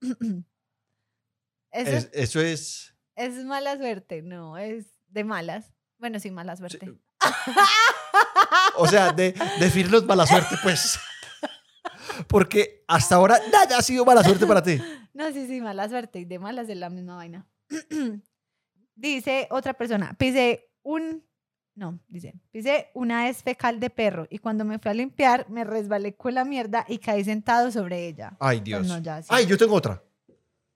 eso, 1.73 2.41
es, 2.41 2.95
es... 3.17 3.45
mala 3.45 3.77
suerte, 3.77 4.23
no, 4.23 4.57
es 4.57 4.95
de 5.09 5.25
malas. 5.25 5.75
Bueno, 5.99 6.21
sí, 6.21 6.31
mala 6.31 6.57
suerte. 6.57 6.99
O 8.77 8.87
sea, 8.87 9.13
de, 9.13 9.33
de 9.33 10.03
mala 10.07 10.27
suerte, 10.27 10.57
pues. 10.63 10.99
Porque 12.27 12.85
hasta 12.89 13.15
ahora 13.15 13.39
nada 13.53 13.79
ha 13.79 13.83
sido 13.83 14.05
mala 14.05 14.23
suerte 14.23 14.47
para 14.47 14.63
ti. 14.63 14.81
No, 15.15 15.33
sí, 15.33 15.49
sí, 15.49 15.61
mala 15.61 15.89
suerte. 15.89 16.21
Y 16.21 16.27
de 16.27 16.39
malas 16.39 16.69
es 16.69 16.77
la 16.77 16.91
misma 16.91 17.17
vaina. 17.17 17.45
dice 18.95 19.49
otra 19.51 19.75
persona, 19.75 20.15
pise 20.19 20.71
un, 20.83 21.25
no, 21.75 21.99
dice, 22.09 22.35
pise 22.51 22.91
una 22.95 23.25
vez 23.25 23.43
fecal 23.43 23.81
de 23.81 23.91
perro 23.91 24.27
y 24.31 24.39
cuando 24.39 24.65
me 24.65 24.79
fui 24.79 24.91
a 24.91 24.95
limpiar 24.95 25.49
me 25.49 25.65
resbalé 25.65 26.15
con 26.15 26.35
la 26.35 26.45
mierda 26.45 26.85
y 26.89 26.99
caí 26.99 27.25
sentado 27.25 27.71
sobre 27.71 28.07
ella. 28.07 28.37
Ay, 28.41 28.61
Dios. 28.61 28.89
Ay, 29.29 29.47
yo 29.47 29.57
tengo 29.57 29.75
otra. 29.75 30.03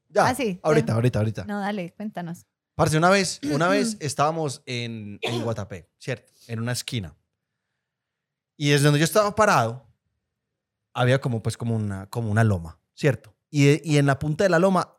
Ya. 0.08 0.26
Ah, 0.26 0.34
sí. 0.34 0.58
Ahorita, 0.62 0.92
ahorita, 0.94 1.18
ahorita. 1.18 1.44
No, 1.44 1.60
dale, 1.60 1.92
cuéntanos. 1.92 2.44
Parce, 2.74 2.96
una 2.96 3.10
vez, 3.10 3.40
una 3.44 3.68
vez 3.68 3.96
estábamos 4.00 4.62
en, 4.66 5.18
en 5.22 5.42
Guatapé, 5.42 5.88
¿cierto? 5.98 6.32
En 6.46 6.60
una 6.60 6.72
esquina. 6.72 7.16
Y 8.56 8.70
desde 8.70 8.84
donde 8.84 8.98
yo 8.98 9.04
estaba 9.04 9.34
parado, 9.34 9.86
había 10.94 11.20
como, 11.20 11.42
pues, 11.42 11.56
como 11.56 11.76
una, 11.76 12.06
como 12.06 12.30
una 12.30 12.44
loma, 12.44 12.78
¿cierto? 12.94 13.34
Y, 13.50 13.90
y 13.90 13.98
en 13.98 14.06
la 14.06 14.18
punta 14.18 14.44
de 14.44 14.50
la 14.50 14.58
loma 14.58 14.96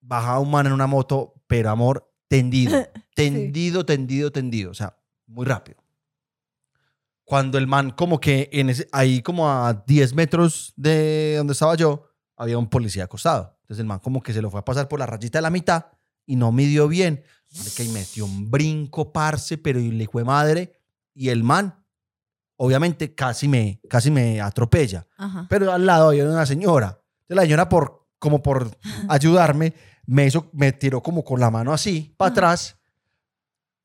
bajaba 0.00 0.40
un 0.40 0.50
man 0.50 0.66
en 0.66 0.72
una 0.72 0.86
moto, 0.86 1.34
pero 1.46 1.70
amor, 1.70 2.10
tendido, 2.28 2.86
tendido, 3.14 3.84
tendido, 3.84 4.30
tendido, 4.30 4.70
o 4.70 4.74
sea, 4.74 4.96
muy 5.26 5.46
rápido. 5.46 5.78
Cuando 7.24 7.58
el 7.58 7.66
man 7.66 7.90
como 7.90 8.18
que 8.18 8.48
en 8.52 8.70
ese, 8.70 8.88
ahí 8.92 9.22
como 9.22 9.48
a 9.48 9.84
10 9.86 10.14
metros 10.14 10.72
de 10.76 11.34
donde 11.36 11.52
estaba 11.52 11.76
yo, 11.76 12.10
había 12.36 12.58
un 12.58 12.68
policía 12.68 13.04
acostado. 13.04 13.56
Entonces 13.62 13.80
el 13.80 13.86
man 13.86 14.00
como 14.00 14.20
que 14.22 14.32
se 14.32 14.42
lo 14.42 14.50
fue 14.50 14.60
a 14.60 14.64
pasar 14.64 14.88
por 14.88 14.98
la 14.98 15.06
rayita 15.06 15.38
de 15.38 15.42
la 15.42 15.50
mitad 15.50 15.86
y 16.26 16.36
no 16.36 16.50
midió 16.50 16.88
bien. 16.88 17.22
Que 17.76 17.88
metió 17.88 18.24
un 18.24 18.50
brinco, 18.50 19.12
parce, 19.12 19.58
pero 19.58 19.78
le 19.78 20.06
fue 20.06 20.24
madre. 20.24 20.72
Y 21.14 21.28
el 21.28 21.44
man, 21.44 21.79
obviamente, 22.62 23.14
casi 23.14 23.48
me, 23.48 23.80
casi 23.88 24.10
me 24.10 24.40
atropella. 24.40 25.06
Pero 25.48 25.72
al 25.72 25.86
lado 25.86 26.10
había 26.10 26.26
una 26.26 26.44
señora. 26.44 27.00
La 27.28 27.42
señora, 27.42 27.68
por, 27.68 28.06
como 28.18 28.42
por 28.42 28.76
ayudarme, 29.08 29.72
me, 30.04 30.26
hizo, 30.26 30.50
me 30.52 30.72
tiró 30.72 31.02
como 31.02 31.24
con 31.24 31.40
la 31.40 31.50
mano 31.50 31.72
así, 31.72 32.14
para 32.18 32.32
atrás. 32.32 32.76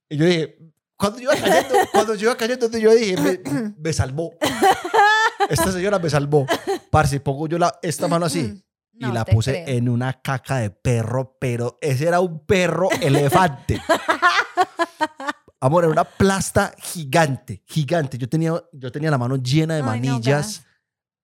Y 0.10 0.18
yo 0.18 0.26
dije, 0.26 0.58
cuando 0.98 1.20
yo 1.20 1.32
iba 1.32 1.42
cayendo, 1.42 1.76
cuando 1.92 2.16
yo 2.16 2.26
iba 2.26 2.38
cayendo, 2.38 2.70
yo 2.78 2.94
dije, 2.94 3.42
me, 3.78 3.94
salvó. 3.94 4.34
Esta 5.50 5.72
señora 5.72 5.98
me 5.98 6.10
salvó. 6.10 6.46
Parce, 6.92 7.22
pongo 7.22 7.48
yo 7.48 7.58
la, 7.58 7.80
esta 7.82 8.10
mano 8.10 8.26
así. 8.26 8.62
y 8.94 9.06
la 9.06 9.24
puse 9.24 9.64
en 9.68 9.88
una 9.88 10.22
caca 10.22 10.58
de 10.58 10.70
perro, 10.70 11.38
pero 11.40 11.78
ese 11.80 12.08
era 12.08 12.20
un 12.20 12.46
perro 12.46 12.90
elefante. 13.02 13.82
Amor, 15.60 15.84
era 15.84 15.92
una 15.94 16.04
plasta 16.04 16.74
gigante, 16.78 17.64
gigante. 17.66 18.18
Yo 18.18 18.28
tenía, 18.30 18.54
yo 18.74 18.92
tenía 18.92 19.10
la 19.10 19.18
mano 19.18 19.38
llena 19.38 19.76
de 19.76 19.84
manillas. 19.84 20.66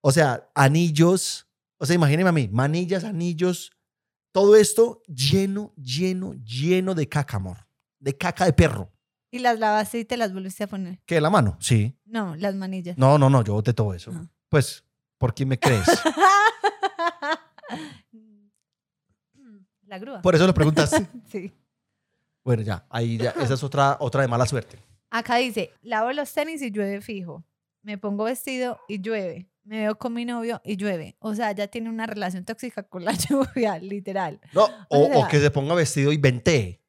o 0.00 0.10
sea, 0.10 0.48
anillos. 0.54 1.46
O 1.78 1.86
sea, 1.86 1.94
imagínense 1.96 2.28
a 2.28 2.32
mí, 2.32 2.48
manillas, 2.48 3.04
anillos, 3.04 3.72
todo 4.32 4.56
esto 4.56 5.02
lleno, 5.06 5.74
lleno, 5.76 6.34
lleno 6.34 6.94
de 6.94 7.08
caca, 7.08 7.36
amor. 7.36 7.58
De 7.98 8.16
caca 8.16 8.44
de 8.44 8.52
perro. 8.52 8.90
¿Y 9.30 9.38
las 9.38 9.58
lavaste 9.58 9.98
y 10.00 10.04
te 10.04 10.16
las 10.16 10.32
volviste 10.32 10.64
a 10.64 10.66
poner? 10.66 11.00
¿Qué? 11.06 11.20
¿La 11.20 11.30
mano? 11.30 11.56
Sí. 11.60 11.98
No, 12.04 12.36
las 12.36 12.54
manillas. 12.54 12.98
No, 12.98 13.18
no, 13.18 13.30
no, 13.30 13.42
yo 13.42 13.54
boté 13.54 13.72
todo 13.72 13.94
eso. 13.94 14.12
Pues, 14.48 14.84
¿por 15.18 15.34
qué 15.34 15.46
me 15.46 15.58
crees? 15.58 15.86
La 19.86 19.98
grúa. 19.98 20.22
Por 20.22 20.34
eso 20.34 20.46
lo 20.46 20.54
preguntaste. 20.54 21.06
sí. 21.30 21.52
Bueno, 22.44 22.62
ya, 22.62 22.86
ahí 22.90 23.18
ya, 23.18 23.30
esa 23.30 23.54
es 23.54 23.62
otra, 23.62 23.96
otra 24.00 24.22
de 24.22 24.28
mala 24.28 24.46
suerte. 24.46 24.78
Acá 25.10 25.36
dice, 25.36 25.70
lavo 25.82 26.12
los 26.12 26.32
tenis 26.32 26.62
y 26.62 26.70
llueve 26.70 27.00
fijo. 27.00 27.44
Me 27.82 27.98
pongo 27.98 28.24
vestido 28.24 28.78
y 28.88 29.00
llueve 29.00 29.52
me 29.64 29.80
veo 29.80 29.96
con 29.96 30.12
mi 30.12 30.24
novio 30.24 30.60
y 30.64 30.76
llueve. 30.76 31.16
O 31.20 31.34
sea, 31.34 31.52
ya 31.52 31.68
tiene 31.68 31.88
una 31.88 32.06
relación 32.06 32.44
tóxica 32.44 32.82
con 32.82 33.04
la 33.04 33.12
lluvia, 33.30 33.78
literal. 33.78 34.40
No, 34.52 34.68
o, 34.88 35.26
que 35.28 35.40
se 35.40 35.50
ponga 35.50 35.74
vestido 35.74 36.12
y 36.12 36.16
ventee. 36.16 36.81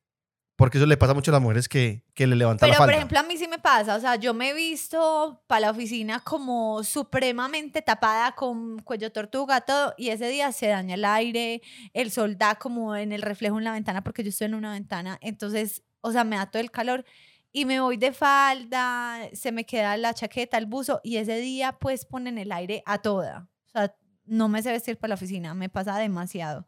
Porque 0.55 0.77
eso 0.77 0.85
le 0.85 0.97
pasa 0.97 1.15
mucho 1.15 1.31
a 1.31 1.33
las 1.33 1.41
mujeres 1.41 1.67
que, 1.67 2.03
que 2.13 2.27
le 2.27 2.35
levantan 2.35 2.69
la 2.69 2.75
falda. 2.75 2.85
Pero, 2.85 2.95
por 2.95 2.97
ejemplo, 2.97 3.19
a 3.19 3.23
mí 3.23 3.37
sí 3.37 3.47
me 3.47 3.57
pasa. 3.57 3.95
O 3.95 3.99
sea, 3.99 4.17
yo 4.17 4.35
me 4.35 4.51
he 4.51 4.53
visto 4.53 5.43
para 5.47 5.61
la 5.61 5.71
oficina 5.71 6.19
como 6.19 6.83
supremamente 6.83 7.81
tapada 7.81 8.33
con 8.33 8.79
cuello 8.79 9.11
tortuga, 9.11 9.61
todo. 9.61 9.95
Y 9.97 10.09
ese 10.09 10.27
día 10.27 10.51
se 10.51 10.67
daña 10.67 10.93
el 10.93 11.05
aire, 11.05 11.61
el 11.93 12.11
sol 12.11 12.37
da 12.37 12.55
como 12.55 12.95
en 12.95 13.11
el 13.11 13.23
reflejo 13.23 13.57
en 13.57 13.63
la 13.63 13.71
ventana, 13.71 14.03
porque 14.03 14.23
yo 14.23 14.29
estoy 14.29 14.45
en 14.45 14.53
una 14.53 14.73
ventana. 14.73 15.17
Entonces, 15.21 15.81
o 16.01 16.11
sea, 16.11 16.23
me 16.23 16.35
da 16.35 16.45
todo 16.45 16.61
el 16.61 16.69
calor 16.69 17.03
y 17.51 17.65
me 17.65 17.79
voy 17.79 17.97
de 17.97 18.11
falda, 18.11 19.29
se 19.33 19.51
me 19.51 19.65
queda 19.65 19.95
la 19.95 20.13
chaqueta, 20.13 20.57
el 20.57 20.65
buzo 20.65 20.99
y 21.03 21.17
ese 21.17 21.37
día 21.37 21.73
pues 21.79 22.05
ponen 22.05 22.37
el 22.37 22.51
aire 22.51 22.83
a 22.85 22.99
toda. 22.99 23.47
O 23.67 23.69
sea, 23.69 23.95
no 24.25 24.49
me 24.49 24.61
sé 24.61 24.71
vestir 24.71 24.97
para 24.97 25.09
la 25.09 25.15
oficina, 25.15 25.53
me 25.53 25.69
pasa 25.69 25.97
demasiado. 25.97 26.67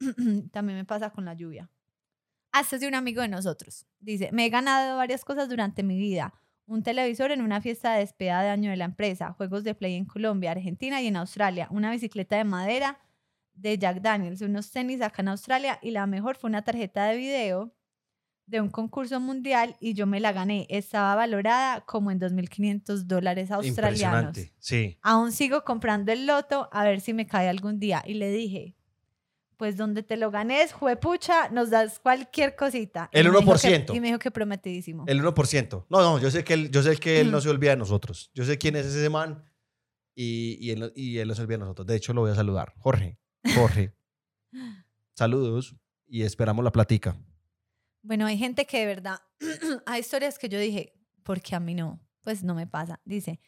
También 0.52 0.78
me 0.78 0.84
pasa 0.84 1.10
con 1.10 1.24
la 1.24 1.34
lluvia. 1.34 1.70
Hasta 2.56 2.76
es 2.76 2.80
de 2.80 2.88
un 2.88 2.94
amigo 2.94 3.20
de 3.20 3.28
nosotros. 3.28 3.84
Dice, 4.00 4.30
me 4.32 4.46
he 4.46 4.48
ganado 4.48 4.96
varias 4.96 5.26
cosas 5.26 5.46
durante 5.50 5.82
mi 5.82 5.98
vida. 5.98 6.32
Un 6.64 6.82
televisor 6.82 7.30
en 7.30 7.42
una 7.42 7.60
fiesta 7.60 7.92
de 7.92 7.98
despedida 7.98 8.40
de 8.40 8.48
año 8.48 8.70
de 8.70 8.78
la 8.78 8.86
empresa, 8.86 9.34
juegos 9.34 9.62
de 9.62 9.74
play 9.74 9.94
en 9.94 10.06
Colombia, 10.06 10.52
Argentina 10.52 11.02
y 11.02 11.06
en 11.06 11.16
Australia, 11.16 11.68
una 11.70 11.90
bicicleta 11.90 12.38
de 12.38 12.44
madera 12.44 12.98
de 13.52 13.76
Jack 13.76 14.00
Daniels, 14.00 14.40
unos 14.40 14.70
tenis 14.70 15.02
acá 15.02 15.20
en 15.20 15.28
Australia 15.28 15.78
y 15.82 15.90
la 15.90 16.06
mejor 16.06 16.36
fue 16.36 16.48
una 16.48 16.62
tarjeta 16.62 17.04
de 17.04 17.18
video 17.18 17.74
de 18.46 18.62
un 18.62 18.70
concurso 18.70 19.20
mundial 19.20 19.76
y 19.78 19.92
yo 19.92 20.06
me 20.06 20.18
la 20.18 20.32
gané. 20.32 20.66
Estaba 20.70 21.14
valorada 21.14 21.82
como 21.82 22.10
en 22.10 22.18
2.500 22.18 23.02
dólares 23.02 23.50
australianos. 23.50 24.28
Impresionante. 24.28 24.54
Sí. 24.60 24.98
Aún 25.02 25.32
sigo 25.32 25.62
comprando 25.62 26.10
el 26.10 26.26
loto 26.26 26.70
a 26.72 26.84
ver 26.84 27.02
si 27.02 27.12
me 27.12 27.26
cae 27.26 27.50
algún 27.50 27.78
día. 27.78 28.02
Y 28.06 28.14
le 28.14 28.30
dije, 28.30 28.76
pues 29.56 29.76
donde 29.76 30.02
te 30.02 30.16
lo 30.16 30.30
ganes, 30.30 30.72
juepucha, 30.72 31.48
nos 31.50 31.70
das 31.70 31.98
cualquier 31.98 32.54
cosita. 32.56 33.08
El 33.12 33.24
me 33.30 33.38
dijo 33.40 33.52
que- 33.54 33.68
1%. 33.68 33.94
y 33.94 34.00
me 34.00 34.08
dijo 34.08 34.18
que 34.18 34.30
prometidísimo. 34.30 35.04
El 35.06 35.20
1%. 35.22 35.86
No, 35.88 36.00
no, 36.02 36.18
yo 36.18 36.30
sé 36.30 36.44
que 36.44 36.54
él, 36.54 36.70
yo 36.70 36.82
sé 36.82 36.96
que 36.98 37.20
él 37.20 37.30
no 37.30 37.40
se 37.40 37.48
olvida 37.48 37.70
de 37.70 37.76
nosotros. 37.78 38.30
Yo 38.34 38.44
sé 38.44 38.58
quién 38.58 38.76
es 38.76 38.86
ese 38.86 39.08
man 39.08 39.44
y, 40.14 40.58
y, 40.60 40.70
él, 40.72 40.92
y 40.94 41.18
él 41.18 41.28
no 41.28 41.34
se 41.34 41.42
olvida 41.42 41.56
de 41.56 41.64
nosotros. 41.64 41.86
De 41.86 41.96
hecho, 41.96 42.12
lo 42.12 42.20
voy 42.22 42.30
a 42.30 42.34
saludar. 42.34 42.74
Jorge, 42.78 43.18
Jorge. 43.54 43.94
Saludos 45.14 45.74
y 46.06 46.22
esperamos 46.22 46.64
la 46.64 46.72
platica. 46.72 47.16
Bueno, 48.02 48.26
hay 48.26 48.38
gente 48.38 48.66
que 48.66 48.78
de 48.80 48.86
verdad, 48.86 49.18
hay 49.86 50.00
historias 50.00 50.38
que 50.38 50.48
yo 50.48 50.58
dije, 50.58 50.92
porque 51.22 51.56
a 51.56 51.60
mí 51.60 51.74
no, 51.74 52.00
pues 52.22 52.42
no 52.44 52.54
me 52.54 52.66
pasa. 52.66 53.00
Dice, 53.04 53.40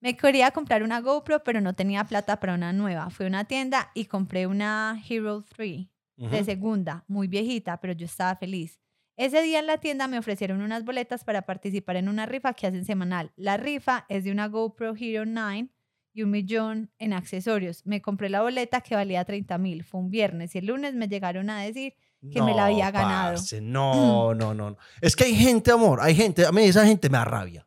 me 0.00 0.16
quería 0.16 0.50
comprar 0.50 0.82
una 0.82 1.00
GoPro, 1.00 1.42
pero 1.44 1.60
no 1.60 1.74
tenía 1.74 2.04
plata 2.04 2.40
para 2.40 2.54
una 2.54 2.72
nueva. 2.72 3.10
Fui 3.10 3.26
a 3.26 3.28
una 3.28 3.44
tienda 3.44 3.90
y 3.94 4.06
compré 4.06 4.46
una 4.46 5.00
Hero 5.08 5.44
3 5.56 5.86
de 6.16 6.44
segunda, 6.44 7.04
muy 7.08 7.28
viejita, 7.28 7.80
pero 7.80 7.94
yo 7.94 8.04
estaba 8.04 8.36
feliz. 8.36 8.78
Ese 9.16 9.42
día 9.42 9.58
en 9.58 9.66
la 9.66 9.78
tienda 9.78 10.06
me 10.06 10.18
ofrecieron 10.18 10.60
unas 10.60 10.84
boletas 10.84 11.24
para 11.24 11.42
participar 11.42 11.96
en 11.96 12.08
una 12.08 12.26
rifa 12.26 12.52
que 12.52 12.66
hacen 12.66 12.84
semanal. 12.84 13.32
La 13.36 13.56
rifa 13.56 14.04
es 14.08 14.24
de 14.24 14.30
una 14.30 14.48
GoPro 14.48 14.94
Hero 14.98 15.24
9 15.26 15.68
y 16.12 16.22
un 16.22 16.30
millón 16.30 16.90
en 16.98 17.12
accesorios. 17.12 17.86
Me 17.86 18.02
compré 18.02 18.28
la 18.28 18.42
boleta 18.42 18.80
que 18.80 18.94
valía 18.94 19.24
30 19.24 19.56
mil. 19.58 19.84
Fue 19.84 20.00
un 20.00 20.10
viernes 20.10 20.54
y 20.54 20.58
el 20.58 20.66
lunes 20.66 20.94
me 20.94 21.08
llegaron 21.08 21.48
a 21.50 21.62
decir 21.62 21.94
que 22.32 22.42
me 22.42 22.54
la 22.54 22.66
había 22.66 22.90
ganado. 22.90 23.32
parce, 23.32 23.60
no, 23.62 24.34
no, 24.34 24.54
no, 24.54 24.70
no. 24.70 24.76
Es 25.00 25.16
que 25.16 25.24
hay 25.24 25.34
gente, 25.34 25.70
amor, 25.70 26.00
hay 26.02 26.14
gente, 26.14 26.44
a 26.44 26.52
mí 26.52 26.62
esa 26.64 26.84
gente 26.84 27.08
me 27.08 27.16
da 27.16 27.24
rabia. 27.24 27.66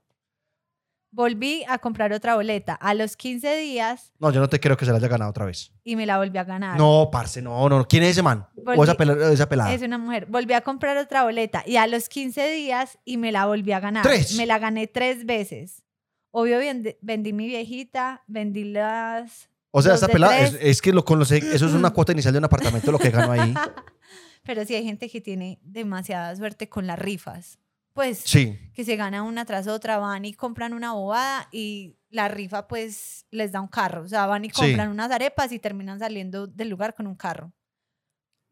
Volví 1.16 1.64
a 1.68 1.78
comprar 1.78 2.12
otra 2.12 2.34
boleta 2.34 2.74
a 2.74 2.96
los 2.96 3.16
15 3.16 3.56
días 3.58 4.12
No, 4.18 4.32
yo 4.32 4.40
no 4.40 4.50
te 4.50 4.60
creo 4.60 4.76
que 4.76 4.84
se 4.84 4.92
la 4.92 4.98
haya 4.98 5.08
ganado 5.08 5.30
otra 5.30 5.46
vez. 5.46 5.72
y 5.84 5.96
me 5.96 6.08
la 6.08 6.18
volví 6.18 6.38
a 6.40 6.44
ganar. 6.44 6.76
No, 6.76 7.10
parce, 7.12 7.40
no, 7.40 7.70
no. 7.70 7.88
¿Quién 7.88 8.02
es 8.02 8.10
ese 8.12 8.24
man? 8.24 8.48
O 8.66 8.84
esa, 8.84 8.96
pela- 8.96 9.32
esa 9.32 9.48
pelada. 9.48 9.72
Es 9.72 9.84
una 9.84 10.00
mujer. 10.00 10.26
Volví 10.28 10.54
a 10.54 10.62
comprar 10.62 10.98
otra 10.98 11.24
boleta 11.24 11.64
y 11.68 11.76
a 11.78 11.86
los 11.86 12.10
15 12.10 12.50
días 12.52 12.98
y 13.06 13.18
me 13.18 13.32
la 13.32 13.46
volví 13.46 13.72
a 13.74 13.80
ganar. 13.80 14.02
¿Tres? 14.04 14.36
Me 14.36 14.48
la 14.48 14.58
gané 14.58 14.88
tres 14.88 15.26
veces. 15.26 15.84
Obvio, 16.32 16.58
vendi, 16.58 16.96
vendí 17.02 17.32
mi 17.32 17.46
viejita, 17.46 18.24
vendí 18.26 18.64
las... 18.64 19.50
O 19.70 19.84
sea, 19.84 19.98
de 19.98 20.08
pelada, 20.08 20.40
es, 20.40 20.82
que 20.82 20.92
lo, 20.92 21.06
eso 21.08 21.36
es 21.36 21.62
una 21.62 21.92
cuota 21.92 22.12
inicial 22.12 22.34
de 22.34 22.40
un 22.40 22.46
apartamento 22.46 22.92
lo 22.92 22.98
que 22.98 23.12
gano 23.12 23.32
ahí. 23.32 23.54
Pero 24.44 24.66
sí 24.66 24.74
hay 24.76 24.84
gente 24.84 25.10
que 25.10 25.22
tiene 25.22 25.60
demasiada 25.64 26.36
suerte 26.36 26.70
con 26.70 26.86
las 26.88 26.98
rifas. 26.98 27.60
Pues 27.94 28.20
Sí. 28.20 28.58
que 28.74 28.84
se 28.84 28.96
gana 28.96 29.22
una 29.24 29.46
tras 29.46 29.68
otra, 29.68 29.98
van 30.00 30.26
y 30.26 30.34
compran 30.34 30.74
una 30.74 30.94
bobada 30.94 31.48
y 31.52 31.96
la 32.10 32.28
rifa 32.28 32.68
pues 32.68 33.26
les 33.30 33.52
da 33.52 33.62
un 33.62 33.68
carro. 33.68 34.02
O 34.04 34.08
sea, 34.08 34.26
van 34.26 34.46
y 34.46 34.50
Sí. 34.50 34.54
compran 34.56 34.90
unas 34.90 35.12
arepas 35.12 35.52
y 35.52 35.60
terminan 35.60 36.00
saliendo 36.00 36.48
del 36.48 36.70
lugar 36.70 36.94
con 36.96 37.06
un 37.08 37.16
carro. 37.16 37.52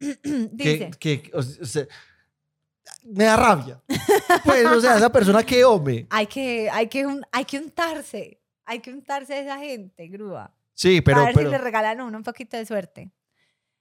Dice, 0.00 0.90
Que, 0.98 1.22
que, 1.22 1.30
o 1.36 1.42
sea, 1.42 1.86
me 3.04 3.24
da 3.24 3.36
rabia. 3.36 3.80
Pues, 4.44 4.64
o 4.66 4.80
sea, 4.80 4.96
esa 4.96 5.10
persona 5.10 5.42
que 5.44 5.64
hombre. 5.64 6.06
hay 6.10 6.26
que, 6.26 6.68
hay, 6.70 6.88
que, 6.88 7.06
un- 7.06 7.24
hay 7.32 7.44
que 7.44 7.58
untarse, 7.58 8.40
hay 8.64 8.80
que 8.80 8.92
untarse 8.92 9.34
de 9.34 9.40
esa 9.40 9.58
gente, 9.58 10.08
grúa. 10.08 10.52
Sí, 10.74 11.00
pero, 11.00 11.20
a 11.20 11.24
ver 11.26 11.34
pero 11.34 11.48
si 11.48 11.52
le 11.52 11.58
regalan 11.58 12.00
a 12.00 12.04
uno 12.04 12.16
un 12.18 12.24
poquito 12.24 12.56
de 12.56 12.64
suerte. 12.66 13.10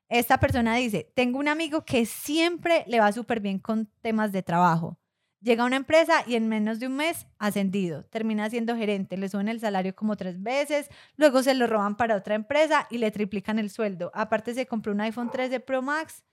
Esta 0.10 0.40
persona 0.40 0.76
dice, 0.76 1.10
tengo 1.16 1.40
un 1.40 1.48
amigo 1.48 1.86
que 1.86 2.06
siempre 2.06 2.84
le 2.88 3.00
va 3.00 3.12
súper 3.14 3.40
bien 3.40 3.60
con 3.60 3.86
temas 4.02 4.32
de 4.34 4.44
trabajo. 4.44 4.98
Llega 5.42 5.64
a 5.64 5.66
una 5.66 5.76
empresa 5.76 6.24
y 6.28 6.36
en 6.36 6.48
menos 6.48 6.80
de 6.80 6.86
un 6.86 6.96
mes 6.96 7.26
ascendido. 7.40 8.04
Termina 8.04 8.48
siendo 8.50 8.76
gerente, 8.76 9.18
le 9.18 9.28
suben 9.28 9.48
el 9.48 9.60
salario 9.60 9.96
como 9.96 10.16
tres 10.16 10.42
veces, 10.42 10.88
luego 11.18 11.42
se 11.42 11.56
lo 11.56 11.66
roban 11.66 11.98
para 11.98 12.16
otra 12.16 12.36
empresa 12.36 12.88
y 12.92 13.00
le 13.00 13.10
triplican 13.10 13.58
el 13.58 13.72
sueldo. 13.72 14.12
Aparte 14.14 14.54
se 14.54 14.68
compró 14.68 14.92
un 14.92 15.02
iPhone 15.02 15.32
13 15.32 15.60
Pro 15.60 15.82
Max 15.82 16.24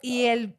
y 0.00 0.24
el 0.24 0.58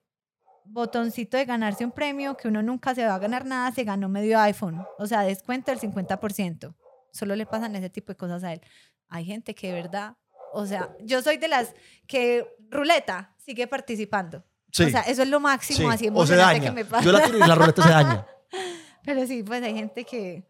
botoncito 0.64 1.38
de 1.38 1.46
ganarse 1.46 1.84
un 1.84 1.92
premio, 1.92 2.38
que 2.38 2.48
uno 2.48 2.62
nunca 2.62 2.94
se 2.94 3.06
va 3.06 3.16
a 3.16 3.20
ganar 3.20 3.46
nada, 3.46 3.72
se 3.72 3.84
ganó 3.84 4.10
medio 4.10 4.40
iPhone. 4.40 4.86
O 5.00 5.08
sea, 5.08 5.22
descuento 5.22 5.72
del 5.72 5.80
50%. 5.80 6.76
Solo 7.12 7.36
le 7.36 7.46
pasan 7.46 7.76
ese 7.76 7.90
tipo 7.90 8.12
de 8.12 8.18
cosas 8.18 8.44
a 8.44 8.54
él. 8.54 8.62
Hay 9.10 9.26
gente 9.26 9.56
que 9.56 9.68
de 9.68 9.74
verdad, 9.74 10.16
o 10.54 10.66
sea, 10.66 10.96
yo 11.02 11.22
soy 11.22 11.38
de 11.38 11.48
las 11.48 11.74
que 12.08 12.48
ruleta 12.70 13.36
sigue 13.38 13.68
participando. 13.68 14.46
Sí, 14.72 14.84
O 14.84 14.90
sea, 14.90 15.02
eso 15.02 15.22
es 15.24 15.28
lo 15.30 15.40
máximo 15.40 15.80
sí, 15.80 15.86
así 15.96 16.10
o 16.14 16.26
se 16.26 16.36
daña. 16.36 16.60
que 16.62 16.72
me 16.72 16.86
pasa. 16.86 17.04
Yo 17.06 17.12
la 17.12 17.24
tiro 17.26 17.38
y 17.38 17.42
la 17.48 17.56
ruleta 17.56 17.84
se 17.84 17.90
daña. 17.90 18.26
Pero 19.04 19.26
sí, 19.26 19.44
pues 19.44 19.64
hay 19.64 19.74
gente 19.74 20.04
que, 20.06 20.44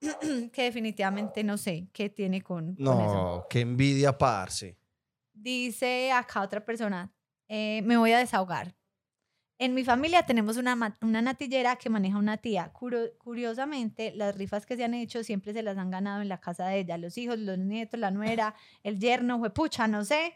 que 0.52 0.62
definitivamente 0.62 1.42
no 1.44 1.56
sé 1.56 1.88
qué 1.92 2.10
tiene 2.10 2.42
con, 2.42 2.74
con 2.76 3.00
eso. 3.00 3.14
No, 3.14 3.46
qué 3.48 3.60
envidia, 3.60 4.16
parce. 4.16 4.76
Dice 5.32 6.10
acá 6.12 6.42
otra 6.42 6.64
persona, 6.64 7.12
eh, 7.48 7.82
me 7.82 7.96
voy 7.96 8.12
a 8.12 8.18
desahogar. 8.18 8.74
En 9.60 9.74
mi 9.74 9.84
familia 9.84 10.24
tenemos 10.24 10.56
una, 10.56 10.96
una 11.02 11.20
natillera 11.22 11.76
que 11.76 11.90
maneja 11.90 12.16
una 12.18 12.36
tía. 12.36 12.72
Curio- 12.72 13.16
curiosamente, 13.18 14.12
las 14.14 14.36
rifas 14.36 14.66
que 14.66 14.76
se 14.76 14.84
han 14.84 14.94
hecho 14.94 15.24
siempre 15.24 15.52
se 15.52 15.62
las 15.62 15.76
han 15.78 15.90
ganado 15.90 16.22
en 16.22 16.28
la 16.28 16.38
casa 16.40 16.66
de 16.66 16.78
ella. 16.78 16.96
Los 16.98 17.18
hijos, 17.18 17.38
los 17.38 17.58
nietos, 17.58 17.98
la 17.98 18.10
nuera, 18.12 18.54
el 18.84 18.98
yerno, 19.00 19.42
pucha, 19.52 19.88
no 19.88 20.04
sé 20.04 20.34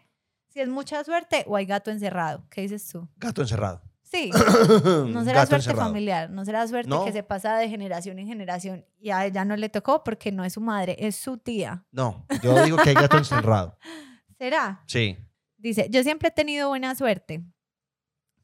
si 0.52 0.60
es 0.60 0.68
mucha 0.68 1.02
suerte 1.04 1.44
o 1.46 1.56
hay 1.56 1.66
gato 1.66 1.90
encerrado. 1.90 2.44
¿Qué 2.50 2.62
dices 2.62 2.86
tú? 2.88 3.08
Gato 3.16 3.42
encerrado. 3.42 3.82
Sí, 4.02 4.30
no 5.08 5.24
será 5.24 5.40
Gato 5.40 5.50
suerte 5.50 5.54
encerrado. 5.56 5.88
familiar, 5.88 6.28
no 6.30 6.44
será 6.44 6.66
suerte 6.68 6.90
No. 6.90 7.04
que 7.04 7.12
se 7.12 7.22
pasa 7.22 7.56
de 7.56 7.68
generación 7.70 8.18
en 8.18 8.26
generación 8.26 8.84
y 8.98 9.08
a 9.10 9.24
ella 9.24 9.44
no 9.46 9.56
le 9.56 9.70
tocó 9.70 10.04
porque 10.04 10.30
no 10.30 10.44
es 10.44 10.52
su 10.52 10.60
madre, 10.60 10.96
es 10.98 11.16
su 11.16 11.38
tía. 11.38 11.86
No, 11.90 12.26
yo 12.42 12.62
digo 12.62 12.76
que 12.76 12.90
hay 12.90 12.94
gato 12.94 13.16
encerrado. 13.16 13.78
¿Será? 14.38 14.82
Sí. 14.86 15.16
Dice, 15.56 15.88
yo 15.90 16.02
siempre 16.02 16.28
he 16.28 16.32
tenido 16.32 16.68
buena 16.68 16.94
suerte. 16.94 17.42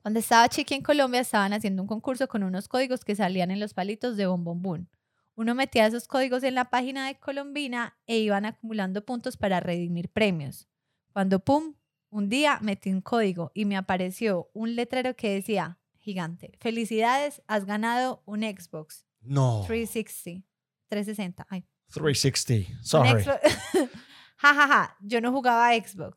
Cuando 0.00 0.20
estaba 0.20 0.48
chiqui 0.48 0.74
en 0.74 0.82
Colombia 0.82 1.20
estaban 1.20 1.52
haciendo 1.52 1.82
un 1.82 1.88
concurso 1.88 2.28
con 2.28 2.42
unos 2.44 2.68
códigos 2.68 3.04
que 3.04 3.14
salían 3.16 3.50
en 3.50 3.60
los 3.60 3.74
palitos 3.74 4.16
de 4.16 4.26
bombombún. 4.26 4.88
Uno 5.34 5.54
metía 5.54 5.86
esos 5.86 6.08
códigos 6.08 6.42
en 6.44 6.54
la 6.54 6.66
página 6.70 7.06
de 7.08 7.18
Colombina 7.18 7.96
e 8.06 8.18
iban 8.18 8.46
acumulando 8.46 9.04
puntos 9.04 9.36
para 9.36 9.60
redimir 9.60 10.08
premios. 10.08 10.66
Cuando 11.12 11.40
pum, 11.40 11.74
un 12.10 12.28
día 12.28 12.58
metí 12.62 12.90
un 12.90 13.00
código 13.00 13.50
y 13.54 13.64
me 13.64 13.76
apareció 13.76 14.50
un 14.54 14.76
letrero 14.76 15.14
que 15.16 15.34
decía, 15.34 15.78
gigante, 15.98 16.52
felicidades, 16.60 17.42
has 17.46 17.64
ganado 17.64 18.22
un 18.24 18.40
Xbox 18.42 19.06
No. 19.20 19.64
360. 19.66 20.46
360. 20.88 21.46
Ay, 21.50 21.64
360. 21.92 22.78
un 22.78 22.84
Sorry. 22.84 23.24
Ja, 24.40 24.54
ja, 24.54 24.68
ja. 24.68 24.96
Yo 25.00 25.20
no 25.20 25.32
jugaba 25.32 25.68
a 25.68 25.74
Xbox. 25.74 26.16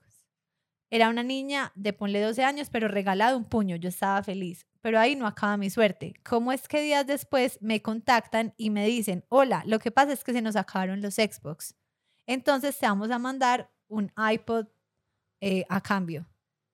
Era 0.91 1.09
una 1.09 1.23
niña 1.23 1.71
de 1.73 1.91
ponle 1.91 2.21
12 2.21 2.43
años, 2.43 2.69
pero 2.69 2.87
regalado 2.87 3.35
un 3.35 3.45
puño. 3.45 3.77
Yo 3.77 3.89
estaba 3.89 4.21
feliz. 4.21 4.67
Pero 4.81 4.99
ahí 4.99 5.15
no 5.15 5.25
acaba 5.25 5.57
mi 5.57 5.71
suerte. 5.71 6.13
¿Cómo 6.23 6.51
es 6.51 6.67
que 6.67 6.81
días 6.81 7.07
después 7.07 7.57
me 7.61 7.81
contactan 7.81 8.53
y 8.57 8.69
me 8.69 8.85
dicen, 8.85 9.25
hola, 9.29 9.63
lo 9.65 9.79
que 9.79 9.89
pasa 9.89 10.13
es 10.13 10.23
que 10.23 10.33
se 10.33 10.41
nos 10.43 10.55
acabaron 10.55 11.01
los 11.01 11.15
Xbox. 11.15 11.75
Entonces 12.27 12.77
te 12.77 12.85
vamos 12.85 13.09
a 13.09 13.17
mandar 13.17 13.71
un 13.87 14.11
iPod 14.17 14.67
eh, 15.41 15.65
a 15.67 15.81
cambio. 15.81 16.21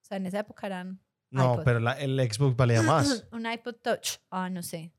O 0.02 0.04
sea, 0.04 0.16
en 0.18 0.26
esa 0.26 0.38
época 0.40 0.66
eran 0.66 1.00
No, 1.30 1.54
iPod. 1.54 1.64
pero 1.64 1.80
la- 1.80 1.98
el 1.98 2.18
Xbox 2.32 2.56
valía 2.56 2.82
más. 2.82 3.26
un 3.32 3.44
iPod 3.50 3.74
Touch. 3.82 4.18
Ah, 4.30 4.48
no 4.48 4.62
sé. 4.62 4.92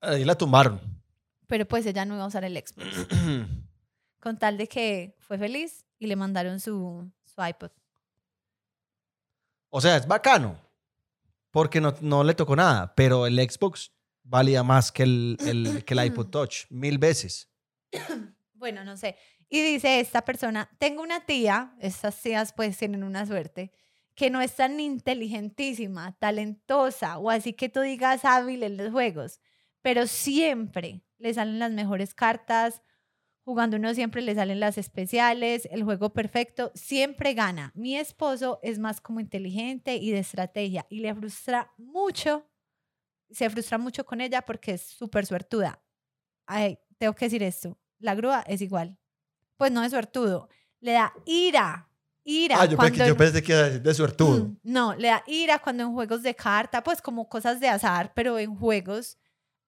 Ahí 0.00 0.24
la 0.24 0.34
tumbaron. 0.36 0.80
Pero 1.46 1.64
pues 1.66 1.86
ella 1.86 2.04
no 2.04 2.14
iba 2.16 2.24
a 2.24 2.28
usar 2.28 2.44
el 2.44 2.56
Xbox. 2.56 2.86
Con 4.20 4.38
tal 4.38 4.58
de 4.58 4.66
que 4.66 5.14
fue 5.20 5.38
feliz 5.38 5.84
y 5.98 6.06
le 6.08 6.16
mandaron 6.16 6.58
su, 6.58 7.08
su 7.24 7.42
iPod. 7.44 7.70
O 9.70 9.80
sea, 9.80 9.96
es 9.96 10.06
bacano. 10.06 10.58
Porque 11.50 11.80
no, 11.80 11.94
no 12.00 12.24
le 12.24 12.34
tocó 12.34 12.56
nada. 12.56 12.94
Pero 12.94 13.26
el 13.26 13.38
Xbox 13.38 13.92
valía 14.22 14.62
más 14.62 14.90
que 14.92 15.02
el, 15.04 15.36
el- 15.40 15.84
que 15.84 15.94
el 15.94 16.00
iPod 16.06 16.28
Touch. 16.28 16.66
Mil 16.70 16.98
veces. 16.98 17.48
Bueno, 18.54 18.84
no 18.84 18.96
sé. 18.96 19.16
Y 19.48 19.60
dice 19.62 20.00
esta 20.00 20.24
persona, 20.24 20.68
tengo 20.78 21.02
una 21.02 21.24
tía, 21.24 21.74
estas 21.80 22.20
tías 22.20 22.52
pues 22.52 22.76
tienen 22.78 23.04
una 23.04 23.26
suerte, 23.26 23.70
que 24.14 24.30
no 24.30 24.40
es 24.40 24.56
tan 24.56 24.80
inteligentísima, 24.80 26.16
talentosa 26.18 27.18
o 27.18 27.30
así 27.30 27.52
que 27.52 27.68
tú 27.68 27.80
digas 27.80 28.24
hábil 28.24 28.62
en 28.64 28.76
los 28.76 28.90
juegos, 28.90 29.40
pero 29.82 30.06
siempre 30.06 31.02
le 31.18 31.32
salen 31.32 31.58
las 31.60 31.70
mejores 31.70 32.14
cartas, 32.14 32.82
jugando 33.44 33.76
uno 33.76 33.94
siempre 33.94 34.22
le 34.22 34.34
salen 34.34 34.58
las 34.58 34.78
especiales, 34.78 35.68
el 35.70 35.84
juego 35.84 36.12
perfecto, 36.12 36.72
siempre 36.74 37.34
gana. 37.34 37.72
Mi 37.76 37.96
esposo 37.96 38.58
es 38.62 38.80
más 38.80 39.00
como 39.00 39.20
inteligente 39.20 39.96
y 39.96 40.10
de 40.10 40.18
estrategia 40.18 40.86
y 40.90 41.00
le 41.00 41.14
frustra 41.14 41.72
mucho, 41.76 42.50
se 43.30 43.48
frustra 43.50 43.78
mucho 43.78 44.04
con 44.04 44.20
ella 44.20 44.42
porque 44.42 44.72
es 44.72 44.82
súper 44.82 45.26
suertuda. 45.26 45.82
Ay, 46.46 46.78
tengo 46.98 47.14
que 47.14 47.26
decir 47.26 47.42
esto, 47.44 47.78
la 47.98 48.14
grúa 48.16 48.42
es 48.48 48.62
igual. 48.62 48.98
Pues 49.56 49.72
no 49.72 49.82
es 49.82 49.90
suertudo, 49.90 50.48
le 50.80 50.92
da 50.92 51.12
ira, 51.24 51.88
ira 52.24 52.56
Ah, 52.60 52.66
yo, 52.66 52.76
cuando 52.76 52.92
pensé, 52.92 53.06
yo 53.06 53.12
en- 53.12 53.18
pensé 53.18 53.42
que 53.42 53.52
iba 53.52 53.60
a 53.60 53.64
decir 53.64 53.82
de 53.82 53.94
suertudo. 53.94 54.44
Mm, 54.46 54.56
No, 54.64 54.94
le 54.94 55.08
da 55.08 55.22
ira 55.26 55.58
cuando 55.58 55.82
en 55.84 55.92
juegos 55.92 56.22
de 56.22 56.34
carta, 56.34 56.82
pues 56.82 57.00
como 57.00 57.28
cosas 57.28 57.60
de 57.60 57.68
azar, 57.68 58.12
pero 58.14 58.38
en 58.38 58.54
juegos 58.56 59.18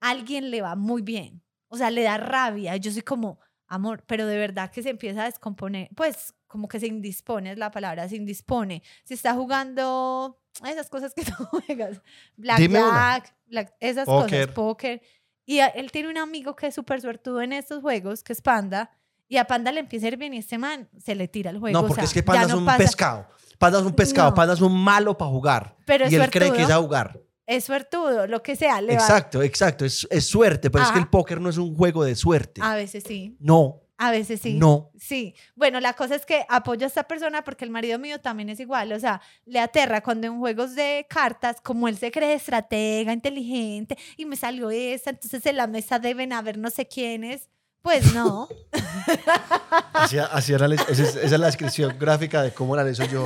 alguien 0.00 0.50
le 0.50 0.60
va 0.62 0.74
muy 0.76 1.02
bien. 1.02 1.42
O 1.68 1.76
sea, 1.76 1.90
le 1.90 2.02
da 2.02 2.16
rabia. 2.18 2.76
Yo 2.76 2.90
soy 2.90 3.02
como, 3.02 3.38
amor, 3.66 4.02
pero 4.06 4.26
de 4.26 4.38
verdad 4.38 4.70
que 4.70 4.82
se 4.82 4.90
empieza 4.90 5.22
a 5.22 5.26
descomponer, 5.26 5.88
pues 5.94 6.34
como 6.46 6.66
que 6.68 6.80
se 6.80 6.86
indispone, 6.86 7.52
es 7.52 7.58
la 7.58 7.70
palabra, 7.70 8.08
se 8.08 8.16
indispone. 8.16 8.82
Si 9.04 9.14
está 9.14 9.34
jugando 9.34 10.40
esas 10.66 10.88
cosas 10.88 11.12
que 11.14 11.22
tú 11.24 11.44
juegas, 11.44 12.00
blackjack, 12.36 13.34
black- 13.46 13.74
esas 13.80 14.06
cosas, 14.06 14.54
póker. 14.54 15.02
Y 15.46 15.60
él 15.60 15.90
tiene 15.92 16.08
un 16.10 16.18
amigo 16.18 16.54
que 16.56 16.66
es 16.68 16.74
súper 16.74 17.00
suertudo 17.00 17.40
en 17.42 17.52
estos 17.52 17.80
juegos, 17.80 18.22
que 18.22 18.32
es 18.32 18.40
Panda, 18.42 18.90
y 19.28 19.36
a 19.36 19.44
Panda 19.46 19.70
le 19.72 19.80
empieza 19.80 20.06
a 20.06 20.08
ir 20.08 20.16
bien 20.16 20.34
y 20.34 20.38
este 20.38 20.58
man 20.58 20.88
se 20.98 21.14
le 21.14 21.28
tira 21.28 21.50
el 21.50 21.58
juego. 21.58 21.72
No, 21.78 21.84
o 21.84 21.88
porque 21.88 22.02
sea, 22.02 22.04
es 22.04 22.12
que 22.14 22.20
ya 22.20 22.24
Panda 22.24 22.42
es 22.46 22.48
no 22.52 22.58
un 22.58 22.64
pasa- 22.64 22.78
pescado. 22.78 23.26
Panda 23.58 23.78
es 23.80 23.84
un 23.84 23.92
pescado. 23.94 24.30
No. 24.30 24.34
Panda 24.34 24.54
es 24.54 24.60
un 24.60 24.72
malo 24.80 25.18
para 25.18 25.30
jugar. 25.30 25.76
Pero 25.84 26.08
y 26.08 26.14
él 26.14 26.30
cree 26.30 26.50
que 26.52 26.62
es 26.62 26.66
suertudo. 26.68 26.74
a 26.78 26.82
jugar. 26.82 27.20
Es 27.46 27.64
suertudo, 27.64 28.26
lo 28.26 28.42
que 28.42 28.56
sea. 28.56 28.80
Le 28.80 28.88
va- 28.94 29.00
Exacto, 29.00 29.42
exacto. 29.42 29.84
Es, 29.84 30.06
es 30.10 30.26
suerte, 30.26 30.70
pero 30.70 30.84
es 30.84 30.90
que 30.90 30.98
Ajá. 30.98 31.00
el 31.02 31.08
póker 31.08 31.40
no 31.40 31.48
es 31.48 31.56
un 31.56 31.74
juego 31.76 32.04
de 32.04 32.14
suerte. 32.14 32.60
A 32.62 32.74
veces 32.74 33.04
sí, 33.06 33.36
No, 33.40 33.80
a 33.96 34.10
veces 34.10 34.40
sí. 34.42 34.54
no. 34.58 34.90
Sí. 34.98 35.34
Bueno, 35.56 35.80
la 35.80 35.94
cosa 35.94 36.14
es 36.14 36.24
que 36.26 36.44
apoyo 36.48 36.84
a 36.84 36.88
esta 36.88 37.04
persona 37.04 37.42
porque 37.42 37.64
el 37.64 37.70
marido 37.70 37.98
mío 37.98 38.20
también 38.20 38.48
es 38.50 38.60
igual. 38.60 38.92
O 38.92 39.00
sea, 39.00 39.20
le 39.46 39.58
aterra 39.60 40.02
cuando 40.02 40.26
en 40.26 40.38
juegos 40.38 40.74
de 40.74 41.06
cartas, 41.08 41.60
como 41.62 41.88
él 41.88 41.96
se 41.98 42.10
cree 42.12 42.34
estratega, 42.34 43.12
inteligente, 43.12 43.96
y 44.16 44.24
me 44.26 44.36
salió 44.36 44.70
esta, 44.70 45.10
entonces 45.10 45.44
en 45.46 45.56
la 45.56 45.66
mesa 45.66 45.98
deben 45.98 46.32
haber 46.34 46.58
no 46.58 46.68
sé 46.70 46.86
quiénes. 46.86 47.48
Pues 47.88 48.12
no. 48.12 48.46
Así, 49.94 50.18
así 50.18 50.52
era 50.52 50.66
esa, 50.66 50.82
es, 50.90 50.98
esa 50.98 51.20
es 51.22 51.40
la 51.40 51.46
descripción 51.46 51.98
gráfica 51.98 52.42
de 52.42 52.52
cómo 52.52 52.74
analizo 52.74 53.06
yo 53.06 53.24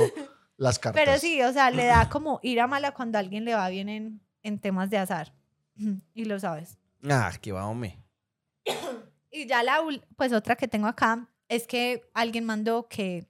las 0.55 0.79
cartas. 0.79 1.03
Pero 1.03 1.19
sí, 1.19 1.41
o 1.41 1.51
sea, 1.51 1.69
le 1.69 1.83
da 1.83 2.07
como 2.09 2.39
ira 2.43 2.65
mala 2.65 2.93
cuando 2.93 3.17
a 3.17 3.19
alguien 3.19 3.43
le 3.43 3.55
va 3.55 3.67
bien 3.67 3.89
en, 3.89 4.21
en 4.41 4.59
temas 4.59 4.89
de 4.89 4.99
azar. 4.99 5.33
Y 6.13 6.23
lo 6.23 6.39
sabes. 6.39 6.77
Ah, 7.09 7.29
qué 7.41 7.51
va, 7.51 7.67
hombre. 7.67 7.99
Y 9.29 9.47
ya 9.47 9.63
la, 9.63 9.81
pues 10.15 10.31
otra 10.31 10.55
que 10.55 10.69
tengo 10.69 10.87
acá 10.87 11.27
es 11.49 11.67
que 11.67 12.09
alguien 12.13 12.45
mandó 12.45 12.87
que 12.87 13.27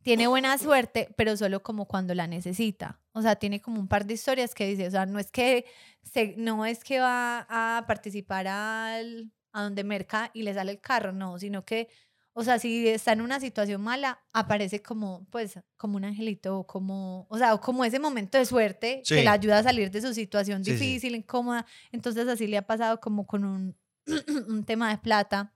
tiene 0.00 0.26
buena 0.26 0.56
suerte, 0.56 1.12
pero 1.18 1.36
solo 1.36 1.62
como 1.62 1.84
cuando 1.84 2.14
la 2.14 2.26
necesita. 2.26 2.98
O 3.12 3.20
sea, 3.20 3.36
tiene 3.36 3.60
como 3.60 3.78
un 3.78 3.88
par 3.88 4.06
de 4.06 4.14
historias 4.14 4.54
que 4.54 4.66
dice, 4.66 4.86
o 4.86 4.90
sea, 4.90 5.04
no 5.04 5.18
es 5.18 5.30
que, 5.30 5.66
se, 6.02 6.34
no 6.38 6.64
es 6.64 6.82
que 6.82 7.00
va 7.00 7.46
a 7.50 7.84
participar 7.86 8.48
al, 8.48 9.30
a 9.54 9.62
donde 9.62 9.84
merca 9.84 10.30
y 10.34 10.42
le 10.42 10.52
sale 10.52 10.72
el 10.72 10.80
carro, 10.80 11.12
no, 11.12 11.38
sino 11.38 11.64
que, 11.64 11.88
o 12.34 12.42
sea, 12.44 12.58
si 12.58 12.88
está 12.88 13.12
en 13.12 13.20
una 13.20 13.38
situación 13.38 13.80
mala, 13.80 14.18
aparece 14.32 14.82
como, 14.82 15.24
pues, 15.30 15.60
como 15.76 15.96
un 15.96 16.04
angelito, 16.04 16.58
o 16.58 16.66
como, 16.66 17.26
o 17.30 17.38
sea, 17.38 17.54
o 17.54 17.60
como 17.60 17.84
ese 17.84 18.00
momento 18.00 18.36
de 18.36 18.44
suerte 18.46 19.00
Sí. 19.04 19.14
que 19.14 19.22
le 19.22 19.28
ayuda 19.28 19.58
a 19.58 19.62
salir 19.62 19.90
de 19.92 20.02
su 20.02 20.12
situación 20.12 20.64
Sí, 20.64 20.72
sí. 20.72 20.76
difícil, 20.84 21.14
incómoda. 21.14 21.64
Entonces 21.92 22.26
así 22.28 22.46
le 22.48 22.58
ha 22.58 22.66
pasado 22.66 23.00
como 23.00 23.26
con 23.26 23.44
un, 23.44 23.76
un 24.48 24.64
tema 24.64 24.90
de 24.90 24.98
plata. 24.98 25.52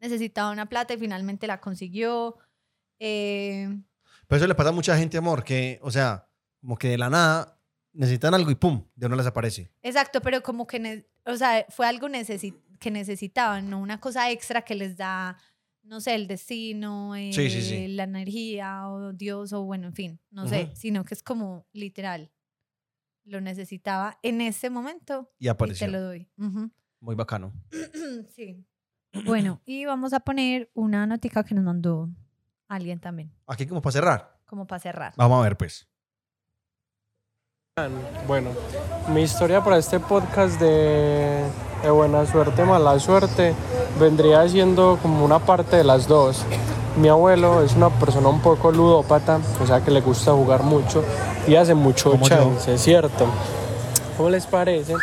Necesitaba 0.00 0.50
una 0.50 0.66
plata 0.68 0.94
y 0.94 0.98
finalmente 0.98 1.46
la 1.46 1.60
consiguió. 1.60 2.36
Eh, 2.98 3.68
Pero 4.26 4.36
eso 4.36 4.46
le 4.46 4.54
pasa 4.54 4.70
a 4.70 4.72
mucha 4.72 4.96
gente, 4.98 5.16
amor, 5.18 5.44
que, 5.44 5.78
o 5.82 5.90
sea, 5.90 6.26
como 6.60 6.76
que 6.76 6.88
de 6.88 6.98
la 6.98 7.10
nada 7.10 7.56
necesitan 7.92 8.34
algo 8.34 8.50
y 8.50 8.54
pum, 8.56 8.84
de 8.94 9.06
uno 9.06 9.16
les 9.16 9.26
aparece. 9.26 9.70
exacto, 9.82 10.20
pero 10.20 10.42
como 10.42 10.66
que, 10.66 11.08
o 11.24 11.36
sea, 11.36 11.64
fue 11.68 11.86
algo 11.86 12.08
necesi- 12.08 12.56
que 12.78 12.90
necesitaban, 12.90 13.68
no 13.70 13.78
una 13.80 13.98
cosa 14.00 14.30
extra 14.30 14.62
que 14.62 14.74
les 14.74 14.96
da, 14.96 15.36
no 15.82 16.00
sé, 16.00 16.14
el 16.14 16.26
destino, 16.26 17.12
Sí, 17.14 17.50
sí, 17.50 17.62
sí. 17.62 17.88
la 17.88 18.04
energía 18.04 18.88
o 18.88 19.12
Dios 19.12 19.52
o 19.52 19.62
bueno, 19.64 19.86
en 19.88 19.94
fin, 19.94 20.20
no 20.30 20.46
sé, 20.46 20.70
sino 20.74 21.04
que 21.04 21.14
es 21.14 21.22
como 21.22 21.66
literal. 21.72 22.30
Lo 23.24 23.40
necesitaba 23.40 24.18
en 24.22 24.40
ese 24.40 24.70
momento 24.70 25.30
Y 25.38 25.46
y 25.46 25.48
apareció. 25.48 25.86
te 25.86 25.92
lo 25.92 26.00
doy. 26.00 26.28
Muy 27.00 27.14
bacano. 27.14 27.52
sí. 28.34 28.64
Bueno, 29.24 29.60
y 29.64 29.84
vamos 29.84 30.12
a 30.12 30.20
poner 30.20 30.70
una 30.74 31.06
notica 31.06 31.42
que 31.44 31.54
nos 31.54 31.64
mandó 31.64 32.08
alguien 32.68 33.00
también, 33.00 33.32
Aquí 33.46 33.66
como 33.66 33.80
para 33.80 33.92
cerrar. 33.92 34.40
como 34.46 34.66
para 34.66 34.80
cerrar. 34.80 35.14
Vamos 35.16 35.40
a 35.40 35.42
ver, 35.42 35.56
pues. 35.56 35.88
Bueno, 38.26 38.50
mi 39.12 39.22
historia 39.22 39.62
para 39.62 39.78
este 39.78 40.00
podcast 40.00 40.60
de, 40.60 41.44
de 41.82 41.90
buena 41.90 42.26
suerte, 42.26 42.64
mala 42.64 42.98
suerte, 42.98 43.54
vendría 43.98 44.48
siendo 44.48 44.98
como 45.00 45.24
una 45.24 45.38
parte 45.38 45.76
de 45.76 45.84
las 45.84 46.06
dos. 46.08 46.42
Mi 46.96 47.08
abuelo 47.08 47.62
es 47.62 47.74
una 47.76 47.90
persona 47.90 48.28
un 48.28 48.40
poco 48.40 48.72
ludópata, 48.72 49.38
o 49.62 49.66
sea 49.66 49.80
que 49.80 49.90
le 49.90 50.00
gusta 50.00 50.32
jugar 50.32 50.62
mucho 50.64 51.04
y 51.46 51.54
hace 51.54 51.74
mucho 51.74 52.10
Como 52.10 52.24
yo. 52.26 52.36
chance, 52.36 52.76
¿cierto? 52.78 53.26
¿Cómo 54.16 54.30
les 54.30 54.46
parece 54.46 54.94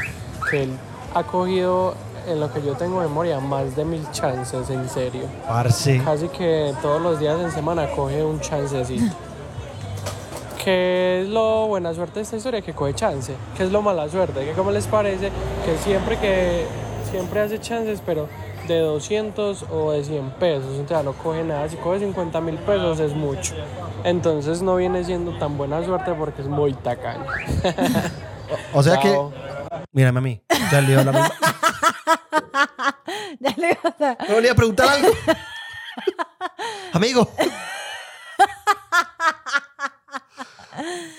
que 0.51 0.63
él 0.63 0.71
ha 1.13 1.23
cogido, 1.23 1.93
en 2.27 2.39
lo 2.41 2.51
que 2.51 2.61
yo 2.61 2.73
tengo 2.73 2.99
memoria, 2.99 3.39
más 3.39 3.75
de 3.75 3.85
mil 3.85 4.05
chances, 4.11 4.69
en 4.69 4.89
serio? 4.89 5.23
Parce. 5.47 6.01
Casi 6.03 6.27
que 6.27 6.73
todos 6.81 7.01
los 7.01 7.19
días 7.19 7.39
en 7.39 7.51
semana 7.51 7.87
coge 7.95 8.21
un 8.23 8.39
chancecito. 8.41 9.15
¿Qué 10.65 11.21
es 11.21 11.29
lo 11.29 11.67
buena 11.67 11.93
suerte 11.93 12.15
de 12.15 12.21
esta 12.23 12.37
historia? 12.37 12.59
Que 12.59 12.73
coge 12.73 12.95
chance. 12.95 13.35
¿Qué 13.55 13.65
es 13.65 13.71
lo 13.71 13.83
mala 13.83 14.09
suerte? 14.09 14.43
Que 14.43 14.53
como 14.53 14.71
les 14.71 14.87
parece 14.87 15.29
que 15.63 15.77
siempre 15.83 16.17
que 16.17 16.65
siempre 17.11 17.41
hace 17.41 17.59
chances, 17.59 18.01
pero 18.03 18.27
de 18.67 18.79
200 18.79 19.63
o 19.71 19.91
de 19.91 20.03
100 20.03 20.31
pesos, 20.31 20.79
o 20.83 20.87
sea, 20.87 21.03
no 21.03 21.13
coge 21.13 21.43
nada. 21.43 21.69
Si 21.69 21.75
coge 21.75 21.99
50 21.99 22.41
mil 22.41 22.55
pesos 22.57 22.99
es 22.99 23.13
mucho. 23.13 23.53
Entonces 24.03 24.63
no 24.63 24.75
viene 24.77 25.03
siendo 25.03 25.37
tan 25.37 25.55
buena 25.55 25.85
suerte 25.85 26.15
porque 26.15 26.41
es 26.41 26.47
muy 26.47 26.73
tacaño. 26.73 27.27
O 28.73 28.81
sea 28.81 28.99
Chao. 28.99 29.31
que, 29.31 29.85
mírame 29.91 30.17
a 30.17 30.21
mí. 30.21 30.41
Ya 30.71 30.81
le 30.81 30.87
dio 30.87 31.03
la 31.03 31.11
misma. 31.11 31.31
ya 33.39 33.53
le 33.55 33.77
vas 33.83 34.01
a... 34.01 34.17
¿No 34.29 34.39
le 34.39 34.47
iba 34.47 34.53
a 34.53 34.55
preguntar 34.55 34.89
algo? 34.89 35.09
Amigo. 36.93 37.29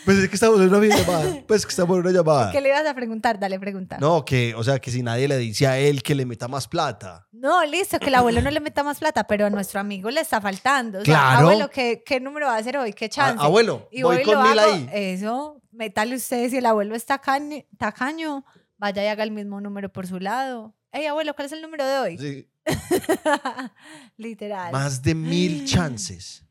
Pues 0.06 0.16
es 0.18 0.28
que 0.30 0.34
estamos 0.36 0.58
en 0.60 0.68
una 0.68 0.78
videollamada. 0.78 1.42
Pues 1.46 1.66
que 1.66 1.70
estamos 1.70 1.96
en 1.98 2.02
una 2.06 2.12
llamada. 2.12 2.50
¿Qué 2.52 2.60
le 2.62 2.68
ibas 2.68 2.86
a 2.86 2.94
preguntar? 2.94 3.38
Dale, 3.38 3.58
pregunta. 3.60 3.98
No, 4.00 4.24
que, 4.24 4.54
o 4.54 4.64
sea, 4.64 4.78
que 4.78 4.90
si 4.90 5.02
nadie 5.02 5.28
le 5.28 5.36
dice 5.36 5.66
a 5.66 5.78
él 5.78 6.02
que 6.02 6.14
le 6.14 6.24
meta 6.24 6.48
más 6.48 6.66
plata. 6.68 7.26
No, 7.32 7.62
listo, 7.66 7.98
que 7.98 8.06
el 8.06 8.14
abuelo 8.14 8.40
no 8.40 8.50
le 8.50 8.60
meta 8.60 8.82
más 8.82 8.98
plata, 9.00 9.26
pero 9.26 9.44
a 9.46 9.50
nuestro 9.50 9.80
amigo 9.80 10.08
le 10.10 10.20
está 10.22 10.40
faltando. 10.40 11.00
O 11.00 11.04
sea, 11.04 11.14
Claro. 11.14 11.38
abuelo, 11.48 11.68
¿qué, 11.70 12.02
¿qué 12.06 12.20
número 12.20 12.46
va 12.46 12.54
a 12.54 12.58
hacer 12.58 12.76
hoy? 12.78 12.92
¿Qué 12.94 13.08
chance? 13.10 13.42
A- 13.42 13.46
abuelo, 13.46 13.88
Y 13.92 14.02
voy 14.04 14.22
con 14.22 14.42
mil 14.48 14.58
ahí. 14.58 14.88
Eso, 14.92 15.60
métale 15.72 16.16
usted, 16.16 16.48
si 16.48 16.56
el 16.58 16.66
abuelo 16.66 16.94
es 16.94 17.04
tacaño, 17.04 17.64
tacaño, 17.76 18.44
vaya 18.78 19.04
y 19.04 19.08
haga 19.08 19.24
el 19.24 19.32
mismo 19.32 19.60
número 19.60 19.92
por 19.92 20.06
su 20.06 20.18
lado. 20.20 20.74
Ey, 20.92 21.06
abuelo, 21.06 21.34
¿cuál 21.34 21.46
es 21.46 21.52
el 21.52 21.60
número 21.62 21.84
de 21.84 21.98
hoy? 21.98 22.18
Sí. 22.18 22.48
Literal. 24.16 24.72
Más 24.72 25.02
de 25.02 25.14
mil 25.14 25.64
chances. 25.66 26.44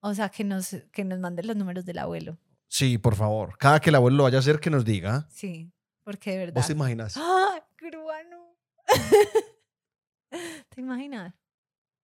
O 0.00 0.14
sea, 0.14 0.28
que 0.28 0.44
nos, 0.44 0.76
que 0.92 1.04
nos 1.04 1.18
manden 1.18 1.46
los 1.46 1.56
números 1.56 1.84
del 1.84 1.98
abuelo. 1.98 2.38
Sí, 2.68 2.98
por 2.98 3.16
favor. 3.16 3.56
Cada 3.58 3.80
que 3.80 3.90
el 3.90 3.96
abuelo 3.96 4.18
lo 4.18 4.22
vaya 4.24 4.36
a 4.36 4.40
hacer, 4.40 4.60
que 4.60 4.70
nos 4.70 4.84
diga. 4.84 5.26
Sí, 5.30 5.72
porque 6.04 6.32
de 6.32 6.38
verdad. 6.38 6.54
¿Vos 6.54 6.66
te 6.66 6.72
imaginas? 6.74 7.14
¡Ah, 7.16 7.64
cruano! 7.76 8.56
¿Te 10.68 10.80
imaginas? 10.80 11.34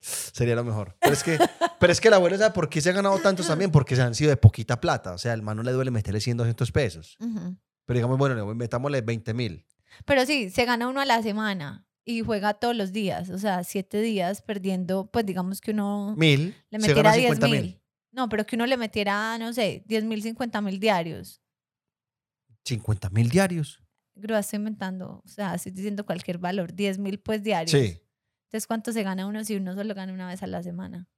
Sería 0.01 0.55
lo 0.55 0.65
mejor. 0.65 0.97
Pero 1.01 1.13
es 1.13 1.23
que, 1.23 1.39
pero 1.81 1.93
es 1.93 2.01
que 2.01 2.09
el 2.09 2.15
abuelo 2.15 2.37
sabe 2.37 2.53
por 2.53 2.69
qué 2.69 2.81
se 2.81 2.91
ha 2.91 2.93
ganado 2.93 3.19
tantos 3.21 3.47
también, 3.47 3.71
porque 3.73 3.97
se 3.97 4.03
han 4.03 4.15
sido 4.15 4.31
de 4.31 4.37
poquita 4.37 4.81
plata. 4.81 5.13
O 5.13 5.19
sea, 5.19 5.33
al 5.33 5.43
man 5.43 5.57
no 5.57 5.63
le 5.63 5.73
duele 5.73 5.91
meterle 5.91 6.21
100, 6.21 6.37
200 6.39 6.73
pesos. 6.73 7.17
Pero 7.19 7.97
digamos, 7.99 8.19
bueno, 8.19 8.35
le- 8.35 8.55
metámosle 8.55 9.01
20 9.03 9.35
mil. 9.35 9.67
Pero 10.05 10.27
sí, 10.27 10.51
se 10.51 10.65
gana 10.65 10.89
uno 10.89 11.01
a 11.01 11.05
la 11.05 11.23
semana 11.23 11.87
y 12.05 12.21
juega 12.23 12.55
todos 12.55 12.75
los 12.77 12.93
días, 12.93 13.31
o 13.31 13.39
sea, 13.39 13.65
siete 13.65 14.01
días 14.01 14.43
perdiendo, 14.43 15.11
pues 15.11 15.25
digamos 15.25 15.61
que 15.63 15.71
uno 15.71 16.15
Mil. 16.19 16.55
le 16.69 16.79
metiera 16.79 17.03
gana 17.03 17.15
10 17.15 17.25
50 17.35 17.47
mil. 17.49 17.81
No, 18.15 18.29
pero 18.29 18.47
que 18.47 18.55
uno 18.57 18.65
le 18.67 18.77
metiera, 18.77 19.37
no 19.39 19.53
sé, 19.53 19.83
10 19.87 20.05
mil, 20.05 20.23
50 20.23 20.61
mil 20.61 20.79
diarios. 20.79 21.43
50 22.65 23.11
mil 23.11 23.29
diarios. 23.29 23.83
Grúa, 24.15 24.39
estoy 24.39 24.59
inventando, 24.59 25.21
o 25.25 25.29
sea, 25.29 25.55
estoy 25.55 25.73
diciendo 25.73 26.07
cualquier 26.07 26.39
valor, 26.39 26.73
10 26.73 26.99
mil 26.99 27.19
pues 27.19 27.43
diarios. 27.43 27.73
Sí. 27.73 28.01
Entonces, 28.47 28.67
¿cuánto 28.69 28.93
se 28.93 29.03
gana 29.03 29.27
uno 29.27 29.43
si 29.45 29.57
uno 29.57 29.75
solo 29.75 29.93
gana 29.95 30.13
una 30.13 30.29
vez 30.29 30.43
a 30.43 30.47
la 30.47 30.63
semana? 30.63 31.09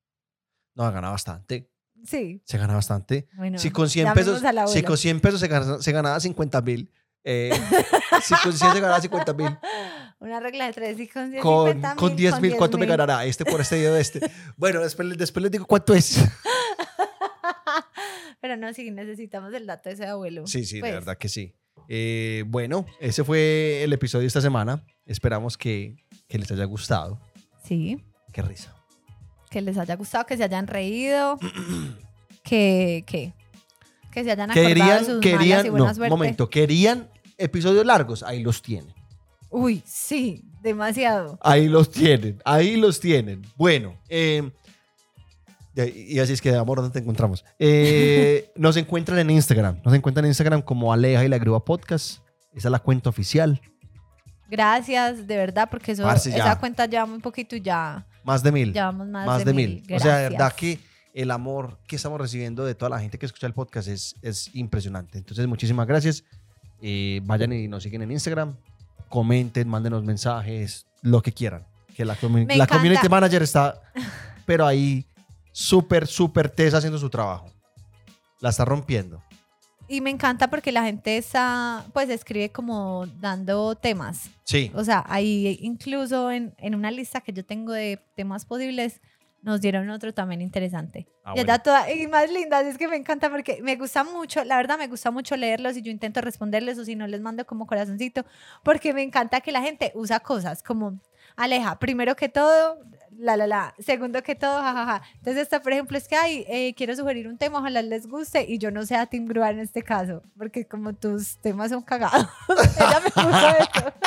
No, 0.74 0.90
gana 0.90 1.10
bastante. 1.10 1.70
Sí, 2.04 2.42
Se 2.44 2.56
gana 2.58 2.74
bastante. 2.74 3.28
bueno. 3.36 3.58
si 3.58 3.70
con 3.70 3.88
100 3.88 4.06
llamemos 4.06 4.40
pesos, 4.42 4.70
si 4.72 4.82
con 4.82 4.96
100 4.96 5.20
pesos 5.20 5.40
se, 5.40 5.48
gana- 5.48 5.78
se 5.82 5.92
ganaba 5.92 6.18
50 6.20 6.62
mil. 6.62 6.90
eh, 7.24 7.50
si 8.22 8.34
con 8.42 8.52
100 8.52 8.72
se 8.72 8.80
ganaba 8.80 9.00
50 9.00 9.32
mil. 9.34 9.58
Una 10.18 10.40
regla 10.40 10.66
de 10.66 10.72
tres 10.72 10.98
y 10.98 11.06
con 11.08 11.30
10 11.30 11.42
Con, 11.42 11.66
50 11.72 11.96
con 11.96 12.16
10 12.16 12.40
mil, 12.40 12.56
¿cuánto 12.56 12.78
me 12.78 12.86
10.000. 12.86 12.88
ganará? 12.88 13.24
Este 13.26 13.44
por 13.44 13.60
este 13.60 13.78
y 13.78 13.82
de 13.82 14.00
este. 14.00 14.20
Bueno, 14.56 14.80
después, 14.80 15.16
después 15.18 15.42
les 15.42 15.52
digo 15.52 15.66
cuánto 15.66 15.92
es. 15.94 16.16
Pero 18.46 18.56
no, 18.56 18.72
sí, 18.72 18.92
necesitamos 18.92 19.52
el 19.54 19.66
dato 19.66 19.88
de 19.88 19.96
ese 19.96 20.06
abuelo. 20.06 20.46
Sí, 20.46 20.64
sí, 20.64 20.78
Pues, 20.78 20.92
de 20.92 20.98
verdad 21.00 21.18
que 21.18 21.28
sí. 21.28 21.52
Eh, 21.88 22.44
bueno, 22.46 22.86
ese 23.00 23.24
fue 23.24 23.82
el 23.82 23.92
episodio 23.92 24.20
de 24.20 24.28
esta 24.28 24.40
semana. 24.40 24.84
Esperamos 25.04 25.58
que, 25.58 25.96
que 26.28 26.38
les 26.38 26.48
haya 26.52 26.64
gustado. 26.64 27.20
Sí, 27.64 28.00
Qué 28.32 28.42
risa. 28.42 28.72
que 29.50 29.60
les 29.62 29.76
haya 29.78 29.96
gustado, 29.96 30.26
que 30.26 30.36
se 30.36 30.44
hayan 30.44 30.68
reído, 30.68 31.38
que, 32.44 33.02
que, 33.04 33.32
que 34.12 34.22
se 34.22 34.30
hayan 34.30 34.50
acordado 34.52 34.68
de 34.68 34.74
Querían, 34.74 34.86
malas 35.06 35.20
querían, 35.20 35.74
no, 35.74 35.92
suerte. 35.94 36.10
momento, 36.10 36.48
querían 36.48 37.10
episodios 37.38 37.84
largos, 37.84 38.22
ahí 38.22 38.44
los 38.44 38.62
tienen. 38.62 38.94
Uy, 39.50 39.82
sí, 39.84 40.44
demasiado. 40.62 41.36
Ahí 41.42 41.66
los 41.68 41.90
tienen, 41.90 42.40
ahí 42.44 42.76
los 42.76 43.00
tienen. 43.00 43.42
Bueno, 43.56 43.98
eh, 44.08 44.48
y 45.84 46.18
así 46.20 46.32
es 46.32 46.40
que, 46.40 46.54
amor, 46.54 46.78
¿dónde 46.78 46.92
te 46.92 46.98
encontramos? 47.00 47.44
Eh, 47.58 48.50
nos 48.56 48.76
encuentran 48.76 49.18
en 49.18 49.30
Instagram. 49.30 49.80
Nos 49.84 49.94
encuentran 49.94 50.24
en 50.24 50.30
Instagram 50.30 50.62
como 50.62 50.92
Aleja 50.92 51.24
y 51.24 51.28
la 51.28 51.38
Grúa 51.38 51.64
Podcast. 51.64 52.20
Esa 52.54 52.68
es 52.68 52.72
la 52.72 52.78
cuenta 52.78 53.10
oficial. 53.10 53.60
Gracias, 54.48 55.26
de 55.26 55.36
verdad, 55.36 55.68
porque 55.70 55.92
eso, 55.92 56.10
esa 56.10 56.58
cuenta 56.58 56.86
lleva 56.86 57.04
muy 57.04 57.18
poquito 57.18 57.56
y 57.56 57.60
ya 57.60 58.06
Más 58.24 58.42
de 58.42 58.52
mil. 58.52 58.72
llevamos 58.72 59.08
más, 59.08 59.26
más 59.26 59.44
de 59.44 59.52
mil. 59.52 59.82
O 59.92 59.98
sea, 59.98 60.18
de 60.18 60.30
verdad 60.30 60.52
que 60.52 60.78
el 61.12 61.30
amor 61.30 61.78
que 61.86 61.96
estamos 61.96 62.20
recibiendo 62.20 62.64
de 62.64 62.74
toda 62.74 62.90
la 62.90 63.00
gente 63.00 63.18
que 63.18 63.26
escucha 63.26 63.46
el 63.46 63.54
podcast 63.54 63.88
es, 63.88 64.14
es 64.22 64.54
impresionante. 64.54 65.18
Entonces, 65.18 65.46
muchísimas 65.46 65.86
gracias. 65.86 66.24
Eh, 66.80 67.20
vayan 67.24 67.52
y 67.52 67.68
nos 67.68 67.82
siguen 67.82 68.02
en 68.02 68.12
Instagram. 68.12 68.56
Comenten, 69.08 69.68
mándenos 69.68 70.04
mensajes, 70.04 70.86
lo 71.02 71.22
que 71.22 71.32
quieran. 71.32 71.66
Que 71.94 72.04
la, 72.04 72.16
Me 72.22 72.46
la 72.46 72.54
encanta. 72.54 72.74
community 72.74 73.08
manager 73.08 73.42
está, 73.42 73.80
pero 74.46 74.66
ahí 74.66 75.06
súper, 75.56 76.06
súper 76.06 76.50
tesa 76.50 76.76
haciendo 76.76 76.98
su 76.98 77.08
trabajo. 77.08 77.50
La 78.40 78.50
está 78.50 78.66
rompiendo. 78.66 79.22
Y 79.88 80.02
me 80.02 80.10
encanta 80.10 80.50
porque 80.50 80.70
la 80.70 80.84
gente 80.84 81.16
está, 81.16 81.86
pues 81.94 82.10
escribe 82.10 82.50
como 82.50 83.06
dando 83.20 83.74
temas. 83.74 84.28
Sí. 84.44 84.70
O 84.74 84.84
sea, 84.84 85.02
ahí 85.08 85.58
incluso 85.62 86.30
en, 86.30 86.54
en 86.58 86.74
una 86.74 86.90
lista 86.90 87.22
que 87.22 87.32
yo 87.32 87.42
tengo 87.42 87.72
de 87.72 87.98
temas 88.16 88.44
posibles, 88.44 89.00
nos 89.46 89.60
dieron 89.60 89.88
otro 89.90 90.12
también 90.12 90.42
interesante. 90.42 91.06
Ah, 91.24 91.32
y 91.36 91.44
bueno. 91.44 91.62
toda, 91.62 91.90
y 91.90 92.06
más 92.08 92.30
lindas, 92.30 92.66
es 92.66 92.76
que 92.76 92.88
me 92.88 92.96
encanta 92.96 93.30
porque 93.30 93.60
me 93.62 93.76
gusta 93.76 94.02
mucho, 94.02 94.44
la 94.44 94.56
verdad 94.56 94.76
me 94.76 94.88
gusta 94.88 95.10
mucho 95.10 95.36
leerlos 95.36 95.76
y 95.76 95.82
yo 95.82 95.90
intento 95.90 96.20
responderles 96.20 96.78
o 96.78 96.84
si 96.84 96.96
no 96.96 97.06
les 97.06 97.20
mando 97.20 97.46
como 97.46 97.66
corazoncito, 97.66 98.26
porque 98.62 98.92
me 98.92 99.02
encanta 99.02 99.40
que 99.40 99.52
la 99.52 99.62
gente 99.62 99.92
usa 99.94 100.18
cosas 100.20 100.62
como, 100.64 101.00
Aleja, 101.36 101.78
primero 101.78 102.16
que 102.16 102.28
todo, 102.28 102.80
la, 103.18 103.36
la, 103.36 103.46
la, 103.46 103.74
segundo 103.78 104.22
que 104.22 104.34
todo, 104.34 104.60
jajaja. 104.60 105.02
Entonces 105.18 105.42
esta, 105.42 105.60
por 105.62 105.72
ejemplo, 105.72 105.96
es 105.98 106.08
que, 106.08 106.16
ay, 106.16 106.44
eh, 106.48 106.74
quiero 106.74 106.94
sugerir 106.96 107.28
un 107.28 107.38
tema, 107.38 107.58
ojalá 107.58 107.82
les 107.82 108.06
guste 108.06 108.44
y 108.48 108.58
yo 108.58 108.70
no 108.70 108.84
sea 108.86 109.06
Tim 109.06 109.26
Grua 109.26 109.50
en 109.50 109.60
este 109.60 109.82
caso, 109.82 110.22
porque 110.36 110.66
como 110.66 110.92
tus 110.94 111.36
temas 111.38 111.70
son 111.70 111.82
cagados, 111.82 112.28
ella 112.78 113.00
me 113.02 113.10
puso 113.10 113.48
eso. 113.48 113.92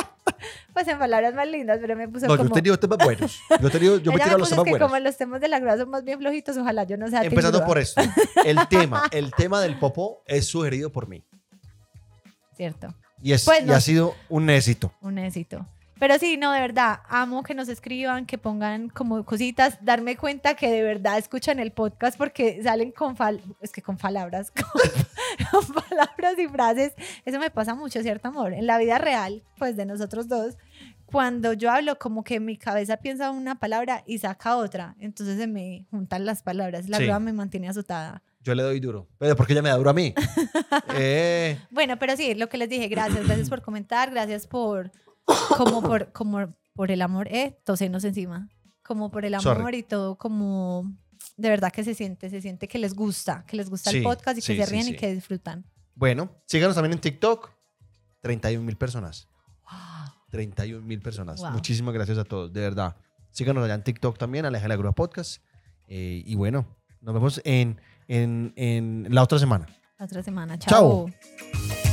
Pues 0.73 0.87
en 0.87 0.97
palabras 0.99 1.33
más 1.33 1.47
lindas, 1.47 1.79
pero 1.81 1.95
me 1.95 2.07
puso 2.07 2.27
No, 2.27 2.35
yo 2.35 2.37
como... 2.37 2.49
he 2.51 2.53
tenido 2.53 2.79
temas 2.79 2.99
buenos. 3.03 3.41
Yo, 3.59 3.67
he 3.67 3.71
tenido, 3.71 3.97
yo 3.97 4.13
me 4.13 4.19
tiro 4.19 4.33
me 4.33 4.37
los 4.39 4.49
temas 4.49 4.63
que 4.63 4.69
buenos. 4.71 4.87
como 4.87 4.99
los 4.99 5.17
temas 5.17 5.41
de 5.41 5.47
la 5.49 5.59
grúa 5.59 5.75
son 5.77 5.89
más 5.89 6.03
bien 6.05 6.19
flojitos, 6.19 6.55
ojalá 6.55 6.83
yo 6.85 6.95
no 6.95 7.09
sea 7.09 7.21
Tim 7.21 7.31
Empezando 7.31 7.57
Grua. 7.57 7.67
por 7.67 7.77
esto. 7.79 8.01
El 8.45 8.59
tema, 8.69 9.03
el 9.11 9.31
tema 9.33 9.59
del 9.59 9.77
popó 9.79 10.21
es 10.27 10.45
sugerido 10.47 10.91
por 10.91 11.09
mí. 11.09 11.25
Cierto. 12.55 12.93
Y, 13.21 13.33
es, 13.33 13.43
Pues 13.43 13.61
y 13.63 13.65
no. 13.65 13.73
ha 13.73 13.81
sido 13.81 14.15
un 14.29 14.49
éxito. 14.49 14.93
un 15.01 15.17
éxito. 15.17 15.65
Pero 15.99 16.17
sí, 16.17 16.37
no, 16.37 16.51
de 16.53 16.61
verdad, 16.61 17.01
amo 17.09 17.43
que 17.43 17.53
nos 17.53 17.67
escriban, 17.67 18.25
que 18.25 18.37
pongan 18.37 18.89
como 18.89 19.23
cositas, 19.25 19.77
darme 19.81 20.15
cuenta 20.15 20.55
que 20.55 20.71
de 20.71 20.81
verdad 20.81 21.17
escuchan 21.17 21.59
el 21.59 21.71
podcast 21.71 22.17
porque 22.17 22.61
salen 22.63 22.91
con 22.91 23.15
fal 23.17 23.41
es 23.61 23.71
que 23.71 23.81
con 23.81 23.97
palabras, 23.97 24.51
con, 24.51 24.63
con 25.51 25.73
palabras 25.83 26.39
y 26.39 26.47
frases. 26.47 26.93
Eso 27.25 27.39
me 27.39 27.51
pasa 27.51 27.75
mucho, 27.75 28.01
¿cierto, 28.01 28.29
amor? 28.29 28.53
En 28.53 28.65
la 28.65 28.77
vida 28.77 28.97
real, 28.97 29.43
pues 29.57 29.75
de 29.75 29.85
nosotros 29.85 30.27
dos, 30.29 30.57
cuando 31.05 31.53
yo 31.53 31.71
hablo, 31.71 31.97
como 31.97 32.23
que 32.23 32.39
mi 32.39 32.55
cabeza 32.55 32.97
piensa 32.97 33.31
una 33.31 33.55
palabra 33.59 34.03
y 34.05 34.19
saca 34.19 34.55
otra. 34.57 34.95
Entonces 34.99 35.37
se 35.37 35.47
me 35.47 35.85
juntan 35.91 36.25
las 36.25 36.43
palabras. 36.43 36.87
La 36.87 36.97
Sí. 36.97 37.03
verdad 37.03 37.19
me 37.19 37.33
mantiene 37.33 37.67
azotada. 37.67 38.21
Yo 38.41 38.55
le 38.55 38.63
doy 38.63 38.79
duro. 38.79 39.07
Pero 39.17 39.35
porque 39.35 39.51
ella 39.53 39.61
me 39.61 39.69
da 39.69 39.75
duro 39.75 39.89
a 39.89 39.93
mí. 39.93 40.13
Eh, 40.95 41.57
Bueno, 41.71 41.97
pero 41.99 42.15
sí, 42.15 42.35
lo 42.35 42.47
que 42.47 42.57
les 42.57 42.69
dije, 42.69 42.87
gracias, 42.87 43.25
gracias 43.25 43.49
por 43.49 43.61
comentar, 43.61 44.11
gracias 44.11 44.47
por, 44.47 44.91
como 45.57 45.81
por, 45.81 46.11
como 46.11 46.53
por 46.73 46.91
el 46.91 47.01
amor, 47.01 47.27
eh, 47.29 47.59
tosenos 47.65 48.03
encima, 48.03 48.49
como 48.83 49.11
por 49.11 49.25
el 49.25 49.33
amor 49.35 49.57
Sorry. 49.57 49.77
y 49.79 49.83
todo, 49.83 50.17
como 50.17 50.91
de 51.37 51.49
verdad 51.49 51.71
que 51.71 51.83
se 51.83 51.93
siente, 51.93 52.29
se 52.29 52.41
siente 52.41 52.67
que 52.67 52.79
les 52.79 52.93
gusta, 52.93 53.43
que 53.45 53.57
les 53.57 53.69
gusta 53.69 53.91
Sí, 53.91 53.97
el 53.97 54.03
podcast 54.03 54.37
y 54.37 54.41
que 54.41 54.47
sí, 54.53 54.57
se 54.57 54.65
sí, 54.65 54.71
ríen 54.71 54.87
y 54.89 54.95
que 54.95 55.13
disfrutan. 55.13 55.65
bueno, 55.95 56.29
síganos 56.45 56.75
también 56.75 56.93
en 56.93 56.99
TikTok. 57.01 57.51
31 58.21 58.63
mil 58.65 58.75
personas. 58.77 59.27
31 60.31 60.85
mil 60.85 61.01
personas. 61.01 61.39
Wow. 61.41 61.51
Muchísimas 61.51 61.93
gracias 61.93 62.17
a 62.17 62.23
todos, 62.23 62.51
de 62.53 62.61
verdad. 62.61 62.95
Síganos 63.31 63.63
allá 63.63 63.75
en 63.75 63.83
TikTok 63.83 64.17
también, 64.17 64.45
Aleja 64.45 64.67
la 64.67 64.75
Grúa 64.75 64.91
Podcast. 64.93 65.41
Eh, 65.87 66.21
y 66.25 66.35
bueno, 66.35 66.65
nos 67.01 67.13
vemos 67.13 67.41
en, 67.45 67.79
en, 68.07 68.53
en 68.55 69.07
la 69.09 69.23
otra 69.23 69.39
semana. 69.39 69.67
La 69.97 70.05
otra 70.05 70.21
semana. 70.23 70.57
Chao. 70.59 71.09
Chao. 71.09 71.88